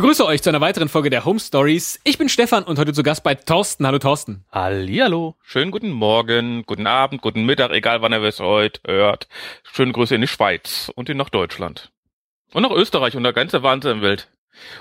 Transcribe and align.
Ich 0.00 0.02
begrüße 0.02 0.24
euch 0.24 0.40
zu 0.40 0.48
einer 0.48 0.62
weiteren 0.62 0.88
Folge 0.88 1.10
der 1.10 1.26
Home 1.26 1.38
Stories. 1.38 2.00
Ich 2.04 2.16
bin 2.16 2.30
Stefan 2.30 2.64
und 2.64 2.78
heute 2.78 2.94
zu 2.94 3.02
Gast 3.02 3.22
bei 3.22 3.34
Thorsten. 3.34 3.86
Hallo 3.86 3.98
Thorsten. 3.98 4.46
Hallihallo. 4.50 5.36
Schönen 5.42 5.70
guten 5.70 5.90
Morgen, 5.90 6.64
guten 6.64 6.86
Abend, 6.86 7.20
guten 7.20 7.44
Mittag, 7.44 7.70
egal 7.72 8.00
wann 8.00 8.14
ihr 8.14 8.22
es 8.22 8.40
heute 8.40 8.80
hört. 8.86 9.28
Schöne 9.62 9.92
Grüße 9.92 10.14
in 10.14 10.22
die 10.22 10.26
Schweiz 10.26 10.90
und 10.94 11.10
in 11.10 11.18
nach 11.18 11.28
Deutschland. 11.28 11.92
Und 12.54 12.62
nach 12.62 12.70
Österreich 12.70 13.14
und 13.14 13.24
der 13.24 13.34
ganze 13.34 13.62
Wahnsinn 13.62 14.00
Welt. 14.00 14.30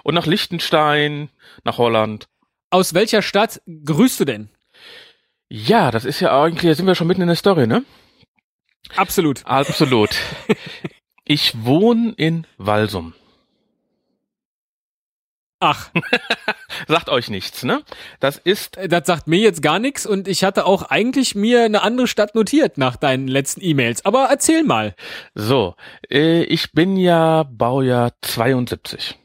Und 0.03 0.15
nach 0.15 0.25
Liechtenstein, 0.25 1.29
nach 1.65 1.77
Holland. 1.77 2.29
Aus 2.69 2.93
welcher 2.93 3.21
Stadt 3.21 3.61
grüßt 3.67 4.21
du 4.21 4.23
denn? 4.23 4.49
Ja, 5.49 5.91
das 5.91 6.05
ist 6.05 6.21
ja 6.21 6.41
eigentlich, 6.41 6.71
da 6.71 6.75
sind 6.75 6.87
wir 6.87 6.95
schon 6.95 7.07
mitten 7.07 7.23
in 7.23 7.27
der 7.27 7.35
Story, 7.35 7.67
ne? 7.67 7.83
Absolut. 8.95 9.45
Absolut. 9.45 10.11
ich 11.25 11.65
wohne 11.65 12.13
in 12.15 12.47
Walsum. 12.57 13.15
Ach. 15.59 15.89
sagt 16.87 17.09
euch 17.09 17.29
nichts, 17.29 17.63
ne? 17.63 17.83
Das 18.19 18.37
ist. 18.37 18.77
Äh, 18.77 18.87
das 18.87 19.05
sagt 19.05 19.27
mir 19.27 19.39
jetzt 19.39 19.61
gar 19.61 19.79
nichts 19.79 20.05
und 20.05 20.27
ich 20.27 20.43
hatte 20.43 20.65
auch 20.65 20.83
eigentlich 20.83 21.35
mir 21.35 21.63
eine 21.63 21.81
andere 21.81 22.07
Stadt 22.07 22.33
notiert 22.35 22.77
nach 22.77 22.95
deinen 22.95 23.27
letzten 23.27 23.61
E-Mails. 23.61 24.05
Aber 24.05 24.27
erzähl 24.29 24.63
mal. 24.63 24.95
So, 25.35 25.75
äh, 26.09 26.43
ich 26.43 26.71
bin 26.71 26.95
ja 26.95 27.43
Baujahr 27.43 28.13
72. 28.21 29.17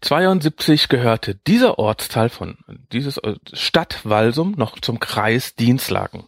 72 0.00 0.88
gehörte 0.88 1.34
dieser 1.34 1.78
Ortsteil 1.78 2.28
von 2.28 2.58
dieses 2.92 3.18
äh, 3.18 3.34
Stadt 3.52 4.00
Walsum 4.04 4.54
noch 4.56 4.80
zum 4.80 5.00
Kreis 5.00 5.54
Dienstlaken. 5.54 6.24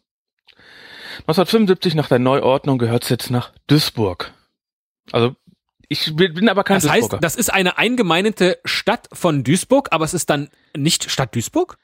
1975 1.22 1.94
nach 1.94 2.08
der 2.08 2.18
Neuordnung 2.18 2.78
gehört 2.78 3.04
es 3.04 3.08
jetzt 3.08 3.30
nach 3.30 3.52
Duisburg. 3.66 4.32
Also 5.10 5.34
ich 5.88 6.14
bin 6.14 6.48
aber 6.48 6.64
kein 6.64 6.80
Das 6.80 6.90
heißt, 6.90 7.16
das 7.20 7.34
ist 7.34 7.52
eine 7.52 7.78
eingemeindete 7.78 8.58
Stadt 8.64 9.08
von 9.12 9.42
Duisburg, 9.42 9.88
aber 9.90 10.04
es 10.04 10.14
ist 10.14 10.28
dann 10.28 10.50
nicht 10.76 11.10
Stadt 11.10 11.34
Duisburg? 11.34 11.78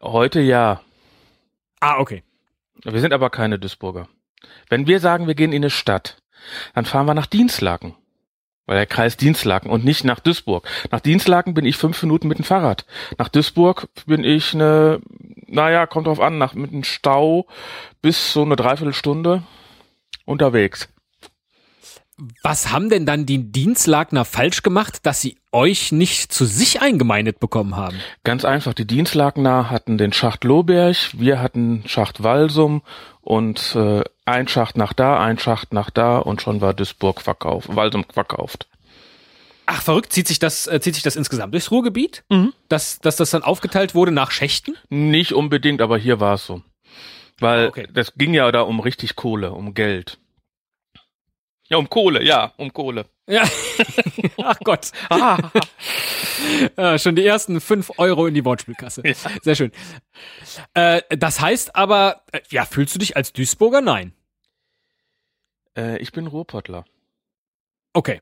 Heute 0.00 0.40
ja. 0.40 0.80
Ah, 1.80 1.98
okay. 1.98 2.22
Wir 2.84 3.00
sind 3.00 3.12
aber 3.12 3.30
keine 3.30 3.58
Duisburger. 3.58 4.08
Wenn 4.68 4.86
wir 4.86 5.00
sagen, 5.00 5.26
wir 5.26 5.34
gehen 5.34 5.52
in 5.52 5.62
eine 5.62 5.70
Stadt, 5.70 6.22
dann 6.74 6.86
fahren 6.86 7.06
wir 7.06 7.14
nach 7.14 7.26
Dienstlaken. 7.26 7.94
Weil 8.66 8.76
der 8.76 8.86
Kreis 8.86 9.16
Dienstlaken 9.16 9.68
und 9.68 9.84
nicht 9.84 10.04
nach 10.04 10.20
Duisburg. 10.20 10.68
Nach 10.92 11.00
Dienstlaken 11.00 11.54
bin 11.54 11.66
ich 11.66 11.76
fünf 11.76 12.00
Minuten 12.02 12.28
mit 12.28 12.38
dem 12.38 12.44
Fahrrad. 12.44 12.86
Nach 13.18 13.28
Duisburg 13.28 13.88
bin 14.06 14.22
ich 14.22 14.54
eine, 14.54 15.00
naja, 15.48 15.86
kommt 15.86 16.06
drauf 16.06 16.20
an, 16.20 16.38
nach, 16.38 16.54
mit 16.54 16.72
einem 16.72 16.84
Stau 16.84 17.48
bis 18.00 18.32
so 18.32 18.42
eine 18.42 18.54
Dreiviertelstunde 18.54 19.42
unterwegs. 20.24 20.88
Was 22.42 22.72
haben 22.72 22.90
denn 22.90 23.06
dann 23.06 23.26
die 23.26 23.50
Dienstlagner 23.50 24.24
falsch 24.24 24.62
gemacht, 24.62 25.06
dass 25.06 25.20
sie 25.20 25.36
euch 25.52 25.92
nicht 25.92 26.32
zu 26.32 26.44
sich 26.44 26.80
eingemeindet 26.80 27.40
bekommen 27.40 27.76
haben? 27.76 27.96
Ganz 28.24 28.44
einfach, 28.44 28.74
die 28.74 28.86
Dienstlagner 28.86 29.70
hatten 29.70 29.98
den 29.98 30.12
Schacht 30.12 30.44
Lohberg, 30.44 30.96
wir 31.12 31.40
hatten 31.40 31.82
Schacht 31.86 32.22
Walsum 32.22 32.82
und 33.22 33.74
äh, 33.74 34.02
ein 34.24 34.48
Schacht 34.48 34.76
nach 34.76 34.92
da, 34.92 35.18
ein 35.18 35.38
Schacht 35.38 35.72
nach 35.72 35.90
da 35.90 36.18
und 36.18 36.42
schon 36.42 36.60
war 36.60 36.74
Duisburg 36.74 37.20
verkauft, 37.20 37.74
Walsum 37.74 38.04
verkauft. 38.12 38.66
Ach, 39.66 39.82
verrückt, 39.82 40.12
zieht 40.12 40.26
sich 40.26 40.40
das, 40.40 40.66
äh, 40.66 40.80
zieht 40.80 40.94
sich 40.94 41.04
das 41.04 41.14
insgesamt 41.14 41.54
durchs 41.54 41.70
Ruhrgebiet? 41.70 42.24
Mhm. 42.28 42.52
Dass, 42.68 42.98
dass 42.98 43.16
das 43.16 43.30
dann 43.30 43.44
aufgeteilt 43.44 43.94
wurde 43.94 44.10
nach 44.10 44.32
Schächten? 44.32 44.76
Nicht 44.88 45.32
unbedingt, 45.32 45.80
aber 45.80 45.96
hier 45.96 46.18
war 46.18 46.34
es 46.34 46.46
so. 46.46 46.62
Weil 47.38 47.68
okay. 47.68 47.86
das 47.92 48.14
ging 48.14 48.34
ja 48.34 48.50
da 48.50 48.62
um 48.62 48.80
richtig 48.80 49.14
Kohle, 49.14 49.52
um 49.52 49.72
Geld. 49.72 50.18
Ja, 51.70 51.76
um 51.78 51.88
Kohle, 51.88 52.22
ja, 52.24 52.52
um 52.56 52.72
Kohle. 52.72 53.06
Ja. 53.28 53.44
Ach 54.42 54.58
Gott. 54.64 54.90
Ah, 55.08 55.38
Ja, 56.76 56.98
schon 56.98 57.14
die 57.16 57.24
ersten 57.24 57.60
fünf 57.60 57.92
Euro 57.98 58.26
in 58.26 58.34
die 58.34 58.44
Wortspielkasse. 58.44 59.02
Ja. 59.06 59.14
Sehr 59.42 59.54
schön. 59.54 59.72
Äh, 60.74 61.02
das 61.10 61.40
heißt 61.40 61.76
aber, 61.76 62.22
äh, 62.32 62.40
ja, 62.50 62.64
fühlst 62.64 62.94
du 62.94 62.98
dich 62.98 63.16
als 63.16 63.32
Duisburger? 63.32 63.80
Nein. 63.82 64.12
äh, 65.76 65.98
ich 65.98 66.12
bin 66.12 66.26
Ruhrpottler. 66.26 66.84
Okay. 67.92 68.20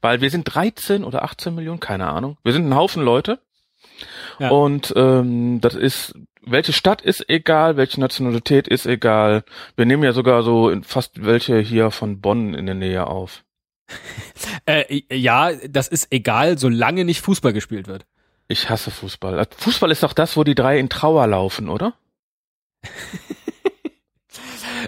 Weil 0.00 0.20
wir 0.20 0.30
sind 0.30 0.44
13 0.44 1.04
oder 1.04 1.22
18 1.22 1.54
Millionen, 1.54 1.80
keine 1.80 2.08
Ahnung. 2.08 2.38
Wir 2.44 2.52
sind 2.52 2.66
ein 2.68 2.74
Haufen 2.74 3.02
Leute. 3.02 3.40
Ja. 4.38 4.50
Und 4.50 4.92
ähm, 4.96 5.60
das 5.60 5.74
ist, 5.74 6.14
welche 6.46 6.72
Stadt 6.72 7.02
ist 7.02 7.28
egal, 7.28 7.76
welche 7.76 8.00
Nationalität 8.00 8.68
ist 8.68 8.86
egal. 8.86 9.44
Wir 9.76 9.84
nehmen 9.84 10.04
ja 10.04 10.12
sogar 10.12 10.42
so 10.42 10.74
fast 10.82 11.24
welche 11.24 11.58
hier 11.58 11.90
von 11.90 12.20
Bonn 12.20 12.54
in 12.54 12.66
der 12.66 12.74
Nähe 12.74 13.06
auf. 13.06 13.44
Äh, 14.68 15.02
ja, 15.12 15.52
das 15.68 15.86
ist 15.86 16.08
egal, 16.10 16.58
solange 16.58 17.04
nicht 17.04 17.20
Fußball 17.20 17.52
gespielt 17.52 17.86
wird. 17.86 18.04
Ich 18.48 18.68
hasse 18.68 18.90
Fußball. 18.90 19.38
Äh, 19.38 19.46
Fußball 19.56 19.92
ist 19.92 20.02
doch 20.02 20.12
das, 20.12 20.36
wo 20.36 20.42
die 20.42 20.56
drei 20.56 20.80
in 20.80 20.88
Trauer 20.88 21.24
laufen, 21.28 21.68
oder? 21.68 21.94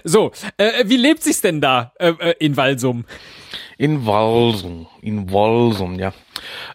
So, 0.03 0.31
äh, 0.57 0.85
wie 0.85 0.97
lebt 0.97 1.23
sich's 1.23 1.41
denn 1.41 1.61
da 1.61 1.93
äh, 1.99 2.11
äh, 2.11 2.35
in 2.39 2.57
Walsum? 2.57 3.05
In 3.77 4.05
Walsum, 4.05 4.87
in 5.01 5.31
Walsum, 5.31 5.99
ja. 5.99 6.13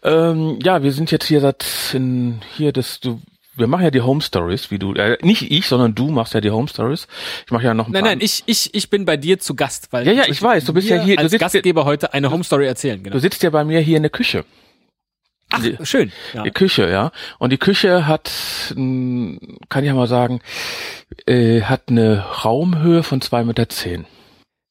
Ähm, 0.03 0.59
ja, 0.63 0.83
wir 0.83 0.93
sind 0.93 1.11
jetzt 1.11 1.27
hier 1.27 1.41
seit 1.41 1.65
in, 1.93 2.41
hier 2.57 2.73
das 2.73 3.01
du 3.01 3.21
wir 3.57 3.67
machen 3.67 3.85
ja 3.85 3.91
die 3.91 4.01
Home 4.01 4.21
Stories, 4.21 4.71
wie 4.71 4.79
du 4.79 4.95
äh, 4.95 5.17
nicht 5.23 5.51
ich, 5.51 5.67
sondern 5.67 5.95
du 5.95 6.11
machst 6.11 6.35
ja 6.35 6.41
die 6.41 6.51
Home 6.51 6.69
Stories. 6.69 7.07
Ich 7.47 7.53
mache 7.53 7.65
ja 7.65 7.75
noch 7.75 7.87
ein 7.89 7.93
Nein, 7.93 8.03
paar 8.03 8.11
nein, 8.13 8.21
ich, 8.21 8.43
ich, 8.47 8.75
ich 8.75 8.91
bin 8.91 9.05
bei 9.05 9.17
dir 9.17 9.39
zu 9.39 9.55
Gast, 9.55 9.89
weil 9.93 10.07
Ja, 10.07 10.13
ja, 10.13 10.25
ich 10.27 10.41
weiß, 10.43 10.65
du 10.65 10.73
bist 10.73 10.89
ja 10.89 11.03
hier- 11.03 11.17
du 11.17 11.23
als 11.23 11.31
sitzt 11.31 11.41
Gastgeber 11.41 11.85
heute 11.85 12.13
eine 12.15 12.31
Home 12.31 12.45
Story 12.45 12.67
erzählen, 12.67 13.03
genau. 13.03 13.15
Du 13.15 13.21
sitzt 13.21 13.43
ja 13.43 13.51
bei 13.51 13.65
mir 13.65 13.81
hier 13.81 13.97
in 13.97 14.03
der 14.03 14.11
Küche. 14.11 14.45
Ach, 15.51 15.63
die- 15.63 15.77
schön. 15.85 16.11
Ja. 16.33 16.43
Die 16.43 16.51
Küche, 16.51 16.89
ja. 16.91 17.13
Und 17.39 17.51
die 17.51 17.59
Küche 17.59 18.07
hat, 18.07 18.31
mh, 18.75 19.39
kann 19.69 19.85
ich 19.85 19.89
ja 19.89 19.95
mal 19.95 20.09
sagen, 20.09 20.41
äh, 21.27 21.61
hat 21.63 21.83
eine 21.89 22.21
Raumhöhe 22.45 23.03
von 23.03 23.21
zwei 23.21 23.45
Meter. 23.45 23.69
zehn. 23.69 24.07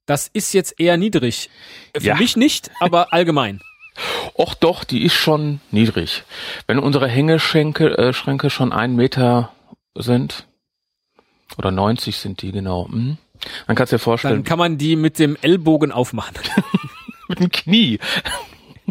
Das 0.06 0.28
ist 0.34 0.54
jetzt 0.54 0.80
eher 0.80 0.98
niedrig. 0.98 1.50
Für 1.96 2.04
Ja. 2.04 2.16
mich 2.16 2.36
nicht, 2.36 2.72
aber 2.82 3.14
allgemein. 3.14 3.62
Och 4.36 4.56
doch, 4.56 4.84
die 4.84 5.04
ist 5.04 5.14
schon 5.14 5.62
niedrig. 5.72 6.24
Wenn 6.68 6.80
unsere 6.80 7.08
Hängeschränke 7.08 7.98
äh, 7.98 8.14
Schränke 8.14 8.50
schon 8.50 8.74
ein 8.74 8.96
Meter 8.96 9.52
sind, 9.96 10.48
oder 11.58 11.70
90 11.72 12.18
sind 12.18 12.42
die 12.42 12.52
genau, 12.52 12.88
hm, 12.88 13.18
dann 13.68 13.76
kannst 13.76 13.92
du 13.92 13.96
dir 13.96 14.00
Dann 14.00 14.04
vorstellen, 14.04 14.44
kann 14.44 14.58
man 14.58 14.78
die 14.78 14.96
mit 14.96 15.20
dem 15.20 15.38
Ellbogen 15.42 15.92
aufmachen. 15.92 16.34
mit 17.28 17.40
dem 17.40 17.52
Knie. 17.52 18.00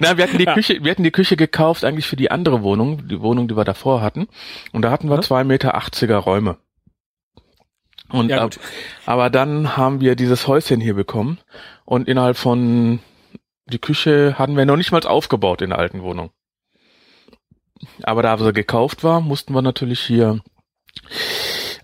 Na, 0.00 0.16
wir 0.16 0.24
hatten 0.24 0.38
die 0.38 0.44
Ja. 0.44 0.54
Küche, 0.54 0.82
wir 0.82 0.90
hatten 0.90 1.04
die 1.04 1.10
Küche 1.10 1.36
gekauft 1.36 1.84
eigentlich 1.84 2.06
für 2.06 2.16
die 2.16 2.30
andere 2.30 2.62
Wohnung, 2.62 3.06
die 3.08 3.20
Wohnung, 3.20 3.48
die 3.48 3.56
wir 3.56 3.64
davor 3.64 4.00
hatten. 4.00 4.28
Und 4.72 4.82
da 4.82 4.90
hatten 4.90 5.08
wir 5.08 5.16
Ja. 5.16 5.22
zwei 5.22 5.44
Meter 5.44 5.74
achtziger 5.74 6.16
Räume. 6.18 6.56
Und 8.08 8.30
Ja, 8.30 8.42
ab, 8.44 8.54
aber 9.04 9.30
dann 9.30 9.76
haben 9.76 10.00
wir 10.00 10.14
dieses 10.16 10.46
Häuschen 10.46 10.80
hier 10.80 10.94
bekommen 10.94 11.38
und 11.84 12.08
innerhalb 12.08 12.36
von 12.36 13.00
die 13.66 13.78
Küche 13.78 14.38
hatten 14.38 14.56
wir 14.56 14.64
noch 14.66 14.76
nicht 14.76 14.92
mal 14.92 15.00
aufgebaut 15.02 15.62
in 15.62 15.70
der 15.70 15.78
alten 15.78 16.02
Wohnung. 16.02 16.30
Aber 18.02 18.22
da 18.22 18.30
sie 18.38 18.52
gekauft 18.52 19.04
war, 19.04 19.20
mussten 19.20 19.52
wir 19.52 19.62
natürlich 19.62 20.00
hier 20.00 20.40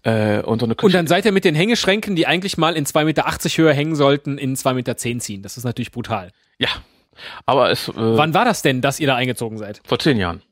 äh, 0.04 0.40
unsere 0.40 0.74
Küche. 0.74 0.86
Und 0.86 0.94
dann 0.94 1.06
seid 1.06 1.24
ihr 1.26 1.32
mit 1.32 1.44
den 1.44 1.54
Hängeschränken, 1.54 2.16
die 2.16 2.26
eigentlich 2.26 2.56
mal 2.56 2.76
in 2.76 2.86
2,80 2.86 3.04
Meter 3.04 3.24
Höhe 3.58 3.72
hängen 3.74 3.94
sollten, 3.94 4.38
in 4.38 4.56
2,10 4.56 4.74
Meter 4.74 4.96
ziehen. 4.96 5.42
Das 5.42 5.56
ist 5.56 5.64
natürlich 5.64 5.92
brutal. 5.92 6.30
ja, 6.58 6.68
aber 7.46 7.70
es 7.70 7.88
äh, 7.88 7.92
Wann 7.96 8.32
war 8.34 8.44
das 8.44 8.62
denn, 8.62 8.80
dass 8.80 9.00
ihr 9.00 9.06
da 9.06 9.16
eingezogen 9.16 9.58
seid? 9.58 9.80
vor 9.84 9.98
zehn 9.98 10.16
Jahren. 10.18 10.42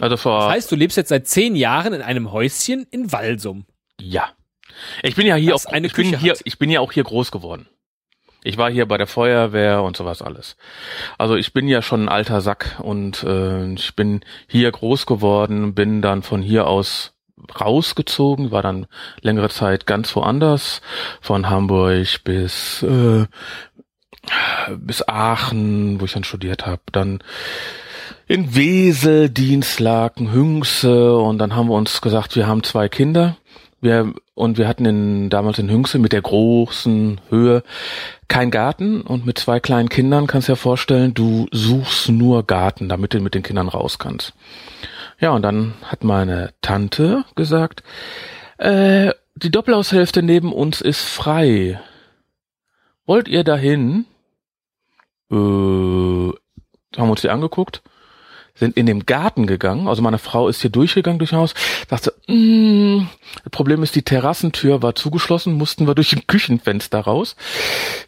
Also 0.00 0.16
vor 0.16 0.40
Das 0.40 0.50
heißt, 0.50 0.72
du 0.72 0.76
lebst 0.76 0.96
jetzt 0.96 1.08
seit 1.08 1.26
zehn 1.26 1.54
Jahren 1.56 1.92
in 1.92 2.02
einem 2.02 2.32
Häuschen 2.32 2.86
in 2.90 3.10
Walsum. 3.12 3.66
Ja. 4.00 4.30
Ich 5.02 5.14
bin 5.16 5.26
ja 5.26 5.34
hier 5.36 5.52
Das 5.52 5.66
auch, 5.66 5.72
eine 5.72 5.86
ich 5.86 5.92
bin 5.94 6.06
Küche 6.10 6.18
hier, 6.18 6.32
hat. 6.32 6.40
ich 6.44 6.58
bin 6.58 6.70
ja 6.70 6.80
auch 6.80 6.92
hier 6.92 7.04
groß 7.04 7.30
geworden. 7.30 7.68
Ich 8.44 8.58
war 8.58 8.70
hier 8.70 8.86
bei 8.86 8.98
der 8.98 9.06
Feuerwehr 9.06 9.82
und 9.82 9.96
sowas 9.96 10.22
alles. 10.22 10.56
Also 11.18 11.36
ich 11.36 11.52
bin 11.52 11.68
ja 11.68 11.82
schon 11.82 12.04
ein 12.04 12.08
alter 12.08 12.40
Sack 12.40 12.80
und 12.82 13.22
äh, 13.22 13.72
ich 13.74 13.94
bin 13.94 14.20
hier 14.48 14.70
groß 14.70 15.06
geworden, 15.06 15.74
bin 15.74 16.02
dann 16.02 16.22
von 16.22 16.42
hier 16.42 16.66
aus 16.66 17.12
rausgezogen, 17.60 18.50
war 18.50 18.62
dann 18.62 18.86
längere 19.20 19.48
Zeit 19.48 19.86
ganz 19.86 20.14
woanders, 20.14 20.80
von 21.20 21.48
Hamburg 21.48 22.24
bis 22.24 22.82
äh, 22.82 23.26
bis 24.76 25.06
Aachen, 25.08 26.00
wo 26.00 26.04
ich 26.04 26.12
dann 26.12 26.24
studiert 26.24 26.66
habe, 26.66 26.82
dann 26.92 27.22
in 28.28 28.54
Wesel, 28.54 29.28
Dienstlaken, 29.28 30.32
Hüngse 30.32 31.16
und 31.16 31.38
dann 31.38 31.56
haben 31.56 31.68
wir 31.68 31.74
uns 31.74 32.00
gesagt, 32.00 32.36
wir 32.36 32.46
haben 32.46 32.62
zwei 32.62 32.88
Kinder. 32.88 33.36
Wir, 33.82 34.14
und 34.34 34.56
wir 34.56 34.66
hatten 34.66 34.86
in, 34.86 35.28
damals 35.28 35.58
in 35.58 35.68
Hüngse 35.68 35.98
mit 35.98 36.12
der 36.12 36.22
großen 36.22 37.20
Höhe 37.28 37.62
kein 38.28 38.50
Garten 38.50 39.02
und 39.02 39.26
mit 39.26 39.38
zwei 39.38 39.60
kleinen 39.60 39.90
Kindern 39.90 40.26
kannst 40.26 40.48
du 40.48 40.52
dir 40.52 40.56
vorstellen, 40.56 41.12
du 41.12 41.46
suchst 41.50 42.08
nur 42.08 42.46
Garten, 42.46 42.88
damit 42.88 43.12
du 43.12 43.20
mit 43.20 43.34
den 43.34 43.42
Kindern 43.42 43.68
raus 43.68 43.98
kannst. 43.98 44.32
Ja, 45.20 45.32
und 45.32 45.42
dann 45.42 45.74
hat 45.82 46.04
meine 46.04 46.54
Tante 46.62 47.24
gesagt, 47.34 47.82
äh, 48.56 49.12
die 49.34 49.50
Doppelhaushälfte 49.50 50.22
neben 50.22 50.54
uns 50.54 50.80
ist 50.80 51.02
frei. 51.02 51.78
Wollt 53.04 53.28
ihr 53.28 53.44
dahin? 53.44 54.06
äh, 55.32 56.32
haben 56.96 57.10
uns 57.10 57.22
die 57.22 57.30
angeguckt, 57.30 57.82
sind 58.54 58.76
in 58.76 58.86
den 58.86 59.06
Garten 59.06 59.46
gegangen. 59.46 59.88
Also 59.88 60.02
meine 60.02 60.18
Frau 60.18 60.48
ist 60.48 60.60
hier 60.60 60.70
durchgegangen 60.70 61.18
durch 61.18 61.32
Haus, 61.32 61.54
dachte, 61.88 62.14
mm, 62.28 63.06
das 63.42 63.50
Problem 63.50 63.82
ist, 63.82 63.94
die 63.94 64.02
Terrassentür 64.02 64.82
war 64.82 64.94
zugeschlossen, 64.94 65.54
mussten 65.54 65.86
wir 65.86 65.94
durch 65.94 66.12
ein 66.12 66.26
Küchenfenster 66.26 67.00
raus. 67.00 67.36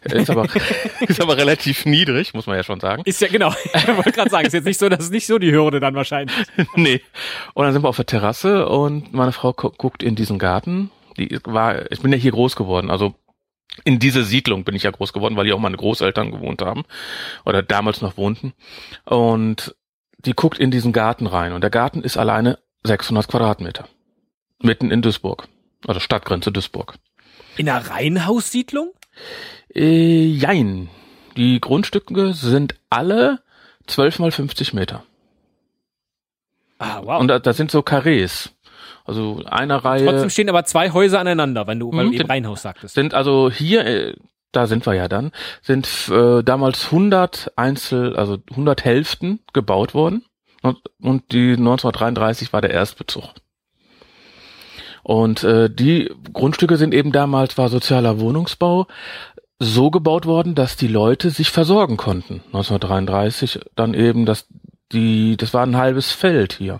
Ist 0.03 0.29
aber, 0.29 0.47
ist 1.01 1.21
aber 1.21 1.37
relativ 1.37 1.85
niedrig, 1.85 2.33
muss 2.33 2.47
man 2.47 2.57
ja 2.57 2.63
schon 2.63 2.79
sagen. 2.79 3.03
Ist 3.05 3.21
ja 3.21 3.27
genau. 3.27 3.53
Ich 3.75 3.87
wollte 3.87 4.11
gerade 4.11 4.29
sagen, 4.29 4.47
ist 4.47 4.53
jetzt 4.53 4.65
nicht 4.65 4.79
so, 4.79 4.89
dass 4.89 5.03
es 5.03 5.11
nicht 5.11 5.27
so 5.27 5.37
die 5.37 5.51
Hürde 5.51 5.79
dann 5.79 5.95
wahrscheinlich. 5.95 6.35
nee. 6.75 7.01
Und 7.53 7.65
dann 7.65 7.73
sind 7.73 7.83
wir 7.83 7.89
auf 7.89 7.95
der 7.95 8.05
Terrasse 8.05 8.67
und 8.67 9.13
meine 9.13 9.31
Frau 9.31 9.53
gu 9.53 9.69
guckt 9.69 10.03
in 10.03 10.15
diesen 10.15 10.39
Garten. 10.39 10.91
Die 11.17 11.39
war, 11.43 11.91
ich 11.91 12.01
bin 12.01 12.11
ja 12.11 12.17
hier 12.17 12.31
groß 12.31 12.55
geworden, 12.55 12.89
also 12.89 13.15
in 13.83 13.99
diese 13.99 14.23
Siedlung 14.23 14.63
bin 14.63 14.75
ich 14.75 14.83
ja 14.83 14.91
groß 14.91 15.11
geworden, 15.11 15.35
weil 15.35 15.45
hier 15.45 15.55
auch 15.55 15.59
meine 15.59 15.77
Großeltern 15.77 16.31
gewohnt 16.31 16.61
haben 16.61 16.83
oder 17.45 17.61
damals 17.61 18.01
noch 18.01 18.17
wohnten. 18.17 18.53
Und 19.05 19.75
die 20.25 20.33
guckt 20.33 20.57
in 20.57 20.71
diesen 20.71 20.91
Garten 20.93 21.27
rein 21.27 21.53
und 21.53 21.61
der 21.61 21.69
Garten 21.69 22.01
ist 22.01 22.17
alleine 22.17 22.59
600 22.83 23.27
Quadratmeter. 23.27 23.87
Mitten 24.61 24.91
in 24.91 25.01
Duisburg. 25.01 25.47
Also 25.87 25.99
Stadtgrenze 25.99 26.51
Duisburg. 26.51 26.95
In 27.57 27.69
einer 27.69 27.89
Reihenhaussiedlung? 27.89 28.91
Äh, 29.73 30.25
jein. 30.25 30.89
Die 31.37 31.59
Grundstücke 31.59 32.33
sind 32.33 32.75
alle 32.89 33.39
12 33.87 34.19
mal 34.19 34.31
50 34.31 34.73
Meter. 34.73 35.03
Ah, 36.79 37.01
wow. 37.03 37.19
Und 37.21 37.27
da, 37.29 37.39
da 37.39 37.53
sind 37.53 37.71
so 37.71 37.81
Karrees. 37.81 38.51
Also 39.05 39.43
eine 39.45 39.83
Reihe. 39.83 40.05
Trotzdem 40.05 40.29
stehen 40.29 40.49
aber 40.49 40.65
zwei 40.65 40.91
Häuser 40.91 41.19
aneinander, 41.19 41.67
wenn 41.67 41.79
du, 41.79 41.91
weil 41.91 42.05
du 42.05 42.09
eben 42.11 42.17
sind- 42.17 42.29
Reihenhaus 42.29 42.61
sagtest. 42.63 42.95
sind 42.95 43.13
also 43.13 43.51
hier, 43.51 43.85
äh, 43.85 44.15
da 44.55 44.67
sind 44.67 44.85
wir 44.85 44.93
ja 44.93 45.07
dann, 45.07 45.31
sind 45.61 45.87
äh, 46.09 46.43
damals 46.43 46.85
100 46.85 47.53
Einzel, 47.55 48.15
also 48.15 48.37
100 48.51 48.85
Hälften 48.85 49.39
gebaut 49.53 49.93
worden 49.93 50.23
und, 50.61 50.77
und 51.01 51.31
die 51.31 51.51
1933 51.51 52.53
war 52.53 52.61
der 52.61 52.71
Erstbezug. 52.71 53.23
Und 55.03 55.43
äh, 55.43 55.69
die 55.69 56.11
Grundstücke 56.33 56.77
sind 56.77 56.93
eben 56.93 57.11
damals, 57.11 57.59
war 57.59 57.69
sozialer 57.69 58.19
Wohnungsbau, 58.19 58.87
so 59.59 59.91
gebaut 59.91 60.25
worden, 60.25 60.55
dass 60.55 60.77
die 60.77 60.87
Leute 60.87 61.29
sich 61.29 61.51
versorgen 61.51 61.95
konnten. 61.95 62.41
1933 62.47 63.59
dann 63.75 63.93
eben, 63.93 64.25
das, 64.25 64.47
die, 64.91 65.37
das 65.37 65.53
war 65.53 65.63
ein 65.63 65.77
halbes 65.77 66.11
Feld 66.11 66.53
hier. 66.53 66.79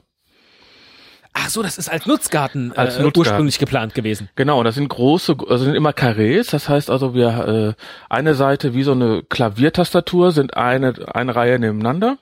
Ach 1.37 1.49
so, 1.49 1.61
das 1.61 1.77
ist 1.77 1.89
als 1.89 2.05
Nutzgarten, 2.05 2.71
Als 2.71 2.95
äh, 2.95 3.01
Nutzgarten. 3.01 3.19
ursprünglich 3.19 3.59
geplant 3.59 3.93
gewesen. 3.93 4.29
Genau, 4.35 4.63
das 4.63 4.75
sind 4.75 4.87
große, 4.87 5.35
also 5.49 5.65
sind 5.65 5.75
immer 5.75 5.91
Karrees. 5.91 6.47
Das 6.47 6.69
heißt 6.69 6.89
also, 6.89 7.13
wir 7.13 7.75
äh, 7.77 7.83
eine 8.09 8.35
Seite 8.35 8.73
wie 8.73 8.83
so 8.83 8.93
eine 8.93 9.21
Klaviertastatur 9.23 10.31
sind 10.31 10.55
eine 10.55 10.93
eine 11.13 11.35
Reihe 11.35 11.59
nebeneinander. 11.59 12.17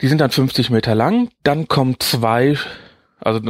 Die 0.00 0.08
sind 0.08 0.20
dann 0.20 0.30
50 0.30 0.70
Meter 0.70 0.96
lang. 0.96 1.30
Dann 1.44 1.68
kommen 1.68 2.00
zwei, 2.00 2.58
also 3.20 3.40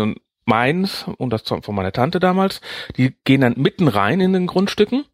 meins 0.45 1.07
und 1.17 1.31
das 1.33 1.43
von 1.43 1.75
meiner 1.75 1.93
Tante 1.93 2.21
damals. 2.21 2.61
Die 2.99 3.17
gehen 3.25 3.41
dann 3.41 3.55
mitten 3.57 3.89
rein 3.89 4.21
in 4.21 4.35
den 4.35 4.47
Grundstücken. 4.47 5.07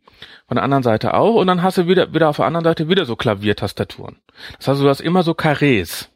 Von 0.49 0.57
der 0.57 0.65
anderen 0.65 0.83
Seite 0.83 1.15
auch. 1.15 1.37
Und 1.37 1.47
dann 1.47 1.63
hast 1.63 1.79
du 1.79 1.87
wieder 1.87 2.13
wieder 2.13 2.29
auf 2.29 2.37
der 2.37 2.47
anderen 2.47 2.65
Seite 2.65 2.89
wieder 2.89 3.05
so 3.05 3.15
Klaviertastaturen. 3.15 4.17
Das 4.59 4.67
heißt, 4.67 4.81
du 4.81 4.89
hast 4.89 5.01
immer 5.01 5.23
so 5.23 5.35
Karrees. 5.35 6.11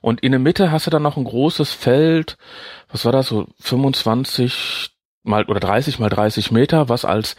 Und 0.00 0.20
in 0.20 0.32
der 0.32 0.38
Mitte 0.38 0.72
hast 0.72 0.86
du 0.86 0.90
dann 0.90 1.02
noch 1.02 1.16
ein 1.16 1.24
großes 1.24 1.72
Feld, 1.72 2.36
was 2.90 3.04
war 3.04 3.12
das, 3.12 3.28
so 3.28 3.46
25 3.60 4.90
mal 5.22 5.44
oder 5.44 5.60
30 5.60 5.98
mal 5.98 6.08
30 6.08 6.50
Meter, 6.50 6.88
was 6.88 7.04
als 7.04 7.36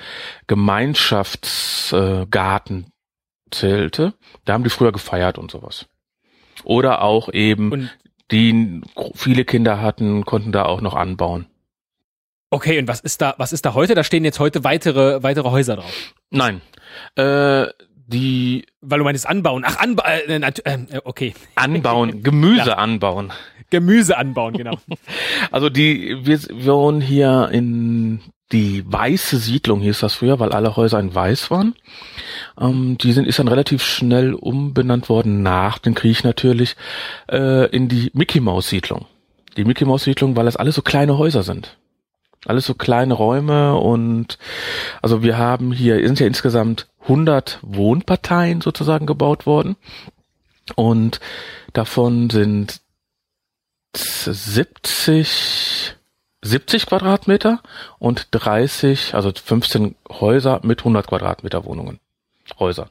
Gemeinschaftsgarten 0.48 2.84
äh, 2.84 2.88
zählte. 3.52 4.14
Da 4.46 4.54
haben 4.54 4.64
die 4.64 4.70
früher 4.70 4.92
gefeiert 4.92 5.38
und 5.38 5.52
sowas. 5.52 5.88
Oder 6.64 7.02
auch 7.02 7.32
eben, 7.34 7.72
Und 7.72 7.90
die 8.32 8.82
viele 9.16 9.46
Kinder 9.46 9.82
hatten, 9.82 10.26
konnten 10.26 10.52
da 10.52 10.66
auch 10.66 10.82
noch 10.82 10.94
anbauen. 10.94 11.48
okay, 12.52 12.78
und 12.80 12.88
was 12.88 13.00
ist 13.00 13.22
da, 13.22 13.34
was 13.38 13.54
ist 13.54 13.66
da 13.66 13.74
heute? 13.74 13.96
Da 13.96 14.04
stehen 14.04 14.24
jetzt 14.24 14.40
heute 14.40 14.64
weitere, 14.64 15.24
weitere 15.24 15.50
Häuser 15.50 15.78
drauf. 15.78 16.14
Nein, 16.30 16.62
äh, 17.16 17.66
die 18.12 18.66
Weil 18.82 19.00
du 19.00 19.06
meinst 19.06 19.28
anbauen. 19.28 19.64
Ach, 19.66 19.78
anbauen, 19.78 20.08
äh, 20.28 20.40
nat- 20.40 20.66
äh, 20.66 20.78
okay. 21.04 21.34
anbauen, 21.56 22.24
Gemüse 22.24 22.78
anbauen. 22.78 23.32
Gemüse 23.70 24.18
anbauen, 24.18 24.54
genau. 24.58 24.78
Also 25.52 25.70
die, 25.70 26.18
wir 26.26 26.40
wohnen 26.66 27.02
hier 27.02 27.50
in 27.52 28.20
die 28.52 28.84
weiße 28.92 29.38
Siedlung 29.38 29.80
hieß 29.82 30.00
das 30.00 30.16
früher, 30.16 30.40
weil 30.40 30.52
alle 30.52 30.76
Häuser 30.76 31.00
in 31.00 31.14
weiß 31.14 31.52
waren. 31.52 31.76
Ähm, 32.60 32.98
die 32.98 33.12
sind, 33.14 33.28
ist 33.28 33.38
dann 33.38 33.48
relativ 33.48 33.84
schnell 33.84 34.34
umbenannt 34.34 35.08
worden, 35.08 35.44
nach 35.44 35.78
dem 35.78 35.94
Krieg 35.94 36.24
natürlich, 36.24 36.76
äh, 37.32 37.68
in 37.70 37.90
die 37.90 38.10
Mickey 38.16 38.40
Maus 38.40 38.70
Siedlung. 38.70 39.06
Die 39.56 39.66
Mickey 39.66 39.86
Maus 39.86 40.04
Siedlung, 40.04 40.36
weil 40.36 40.46
das 40.46 40.56
alles 40.56 40.74
so 40.76 40.82
kleine 40.82 41.20
Häuser 41.20 41.44
sind. 41.44 41.78
Alles 42.46 42.66
so 42.66 42.74
kleine 42.74 43.14
Räume 43.14 43.76
und 43.76 44.38
also 45.02 45.24
wir 45.24 45.38
haben 45.38 45.74
hier, 45.74 46.06
sind 46.08 46.20
ja 46.20 46.28
insgesamt 46.28 46.88
100 47.02 47.60
Wohnparteien 47.62 48.62
sozusagen 48.62 49.06
gebaut 49.06 49.46
worden 49.46 49.76
und 50.76 51.20
davon 51.74 52.30
sind 52.30 52.82
70, 53.96 55.96
70 56.42 56.86
Quadratmeter 56.86 57.62
und 57.98 58.28
30, 58.32 59.16
also 59.16 59.32
15 59.34 59.96
Häuser 60.10 60.62
mit 60.64 60.80
100 60.80 61.08
Quadratmeter 61.08 61.66
Wohnungen. 61.66 62.00
Häuser. 62.58 62.90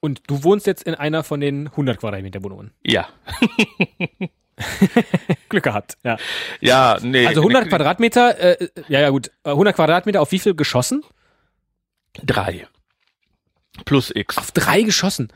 Und 0.00 0.22
du 0.26 0.44
wohnst 0.44 0.66
jetzt 0.66 0.82
in 0.82 0.94
einer 0.94 1.22
von 1.22 1.40
den 1.40 1.68
100 1.68 1.98
Quadratmeter 1.98 2.42
Wohnungen. 2.42 2.72
Ja. 2.82 3.08
Glück 5.48 5.64
gehabt, 5.64 5.96
ja. 6.04 6.16
Ja, 6.60 6.98
nee. 7.00 7.26
Also 7.26 7.40
100 7.40 7.68
Quadratmeter, 7.68 8.38
äh, 8.38 8.68
ja, 8.88 9.00
ja, 9.00 9.10
gut. 9.10 9.30
Äh, 9.44 9.50
100 9.50 9.74
Quadratmeter 9.74 10.20
auf 10.20 10.32
wie 10.32 10.38
viel 10.38 10.54
geschossen? 10.54 11.02
Drei. 12.24 12.66
Plus 13.84 14.10
X. 14.14 14.38
Auf 14.38 14.52
drei 14.52 14.82
geschossen. 14.82 15.32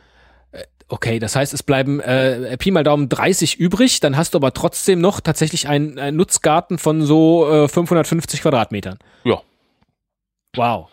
Äh, 0.53 0.65
Okay, 0.89 1.19
das 1.19 1.35
heißt, 1.35 1.55
es 1.55 1.63
bleiben 1.63 1.99
äh, 2.01 2.57
Pi 2.59 2.71
mal 2.71 2.85
Daumen 2.85 3.09
30 3.09 3.57
übrig, 3.59 4.01
dann 4.01 4.19
hast 4.19 4.35
du 4.35 4.39
aber 4.39 4.53
trotzdem 4.53 5.01
noch 5.01 5.21
tatsächlich 5.21 5.67
einen, 5.67 5.99
einen 5.99 6.17
Nutzgarten 6.19 6.77
von 6.77 7.03
so 7.03 7.51
äh, 7.51 7.69
550 7.69 8.43
Quadratmetern. 8.43 8.99
Ja. 9.25 9.41
Wow. 10.55 10.91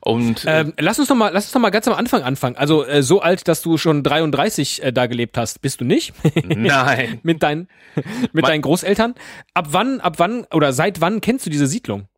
Und 0.00 0.44
äh, 0.44 0.60
Ähm, 0.60 0.74
lass 0.78 0.98
uns 0.98 1.08
doch 1.08 1.14
mal, 1.14 1.30
lass 1.32 1.44
uns 1.46 1.52
doch 1.52 1.60
mal 1.60 1.70
ganz 1.70 1.88
am 1.88 1.94
Anfang 1.94 2.22
anfangen. 2.22 2.56
Also 2.56 2.84
äh, 2.84 3.02
so 3.02 3.20
alt, 3.20 3.48
dass 3.48 3.62
du 3.62 3.78
schon 3.78 4.02
33 4.02 4.82
äh, 4.82 4.92
da 4.92 5.06
gelebt 5.06 5.36
hast, 5.36 5.62
bist 5.62 5.80
du 5.80 5.84
nicht? 5.84 6.12
nein. 6.44 7.20
mit 7.24 7.42
deinen, 7.42 7.68
mit 7.94 8.34
Mein- 8.34 8.44
deinen 8.44 8.62
Großeltern. 8.62 9.14
Ab 9.54 9.68
wann, 9.70 10.00
ab 10.00 10.14
wann 10.18 10.44
oder 10.52 10.72
seit 10.72 11.00
wann 11.00 11.20
kennst 11.20 11.46
du 11.46 11.50
diese 11.50 11.66
Siedlung? 11.66 12.08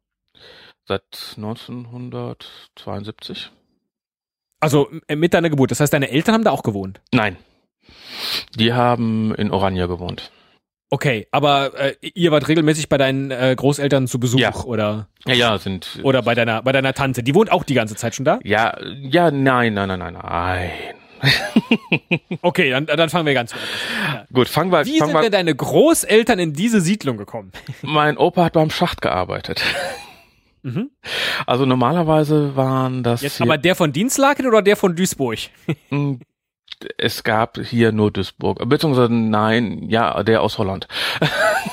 Seit 0.88 1.34
1972? 1.36 3.50
Also 4.60 4.88
äh, 5.08 5.16
mit 5.16 5.34
deiner 5.34 5.50
Geburt. 5.50 5.70
Das 5.70 5.80
heißt, 5.80 5.92
deine 5.92 6.10
Eltern 6.10 6.34
haben 6.34 6.44
da 6.44 6.50
auch 6.50 6.62
gewohnt. 6.62 7.00
Nein. 7.12 7.36
Die 8.58 8.72
haben 8.72 9.34
in 9.34 9.50
Oranje 9.50 9.86
gewohnt. 9.88 10.30
Okay, 10.88 11.26
aber 11.32 11.72
äh, 11.78 11.94
ihr 12.14 12.30
wart 12.30 12.46
regelmäßig 12.46 12.88
bei 12.88 12.96
deinen 12.96 13.30
äh, 13.32 13.54
Großeltern 13.56 14.06
zu 14.06 14.20
Besuch 14.20 14.38
Ja. 14.38 14.54
oder 14.54 15.08
Ja, 15.26 15.34
ja, 15.34 15.58
sind. 15.58 15.98
oder 16.04 16.22
bei 16.22 16.34
deiner 16.36 16.62
bei 16.62 16.70
deiner 16.72 16.92
Tante. 16.94 17.22
Die 17.24 17.34
wohnt 17.34 17.50
auch 17.50 17.64
die 17.64 17.74
ganze 17.74 17.96
Zeit 17.96 18.14
schon 18.14 18.24
da. 18.24 18.38
Ja, 18.44 18.76
ja, 19.00 19.30
nein, 19.32 19.74
nein, 19.74 19.88
nein, 19.88 19.98
nein, 19.98 20.12
nein. 20.14 20.70
Okay, 22.42 22.70
dann, 22.70 22.86
dann 22.86 23.08
fangen 23.08 23.26
wir 23.26 23.34
ganz 23.34 23.52
an. 23.52 23.58
Gut, 24.32 24.48
fangen 24.48 24.70
wir, 24.70 24.84
Wie 24.84 24.98
fangen 24.98 25.10
sind 25.10 25.16
wir 25.16 25.22
denn 25.22 25.32
deine 25.32 25.54
Großeltern 25.54 26.38
in 26.38 26.52
diese 26.52 26.80
Siedlung 26.80 27.16
gekommen? 27.16 27.52
Mein 27.82 28.16
Opa 28.16 28.44
hat 28.44 28.52
beim 28.52 28.70
Schacht 28.70 29.02
gearbeitet. 29.02 29.62
Mhm. 30.62 30.90
Also 31.46 31.64
normalerweise 31.64 32.56
waren 32.56 33.04
das 33.04 33.22
Jetzt 33.22 33.40
aber 33.40 33.56
der 33.56 33.76
von 33.76 33.92
Dienstlaken 33.92 34.48
oder 34.48 34.62
der 34.62 34.74
von 34.74 34.96
Duisburg? 34.96 35.38
Es 36.98 37.24
gab 37.24 37.58
hier 37.58 37.92
nur 37.92 38.10
Duisburg, 38.10 38.68
beziehungsweise 38.68 39.12
nein, 39.12 39.88
ja, 39.88 40.22
der 40.22 40.42
aus 40.42 40.58
Holland. 40.58 40.88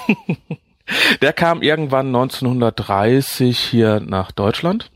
der 1.21 1.33
kam 1.33 1.61
irgendwann 1.61 2.07
1930 2.07 3.59
hier 3.59 3.99
nach 3.99 4.31
Deutschland. 4.31 4.91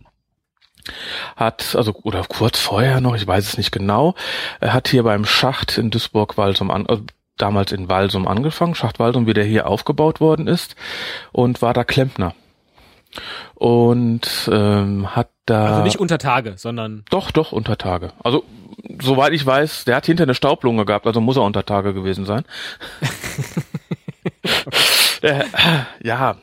Hat, 1.36 1.76
also, 1.76 1.94
oder 2.04 2.24
kurz 2.24 2.60
vorher 2.60 3.02
noch, 3.02 3.16
ich 3.16 3.28
weiß 3.28 3.46
es 3.46 3.58
nicht 3.58 3.72
genau, 3.72 4.16
er 4.62 4.74
hat 4.74 4.88
hier 4.88 5.04
beim 5.04 5.26
Schacht 5.26 5.78
in 5.78 5.90
Duisburg-Walsum 5.90 6.72
an, 6.72 6.86
äh, 6.86 7.00
damals 7.36 7.74
in 7.74 7.90
Walsum 7.90 8.26
angefangen, 8.26 8.74
Schacht 8.74 8.98
Walsum, 8.98 9.28
wie 9.28 9.34
der 9.34 9.44
hier 9.44 9.68
aufgebaut 9.68 10.22
worden 10.22 10.48
ist, 10.48 10.78
und 11.34 11.62
war 11.62 11.74
da 11.74 11.84
Klempner. 11.84 12.34
Und 13.56 14.50
ähm, 14.52 15.14
hat 15.14 15.30
da 15.48 15.68
Also 15.68 15.84
nicht 15.84 15.98
unter 15.98 16.18
Tage, 16.18 16.54
sondern 16.58 17.04
doch, 17.10 17.32
doch, 17.32 17.52
unter 17.52 17.78
Tage. 17.78 18.12
Also, 18.24 18.44
soweit 19.02 19.34
ich 19.34 19.46
weiß, 19.46 19.86
der 19.86 19.96
hat 19.96 20.06
hinter 20.06 20.24
eine 20.24 20.36
Staublunge 20.36 20.86
gehabt, 20.86 21.08
also 21.08 21.22
muss 21.22 21.38
er 21.38 21.44
unter 21.44 21.66
Tage 21.66 21.94
gewesen 21.94 22.26
sein. 22.26 22.44
äh, 25.22 25.44
ja, 26.04 26.38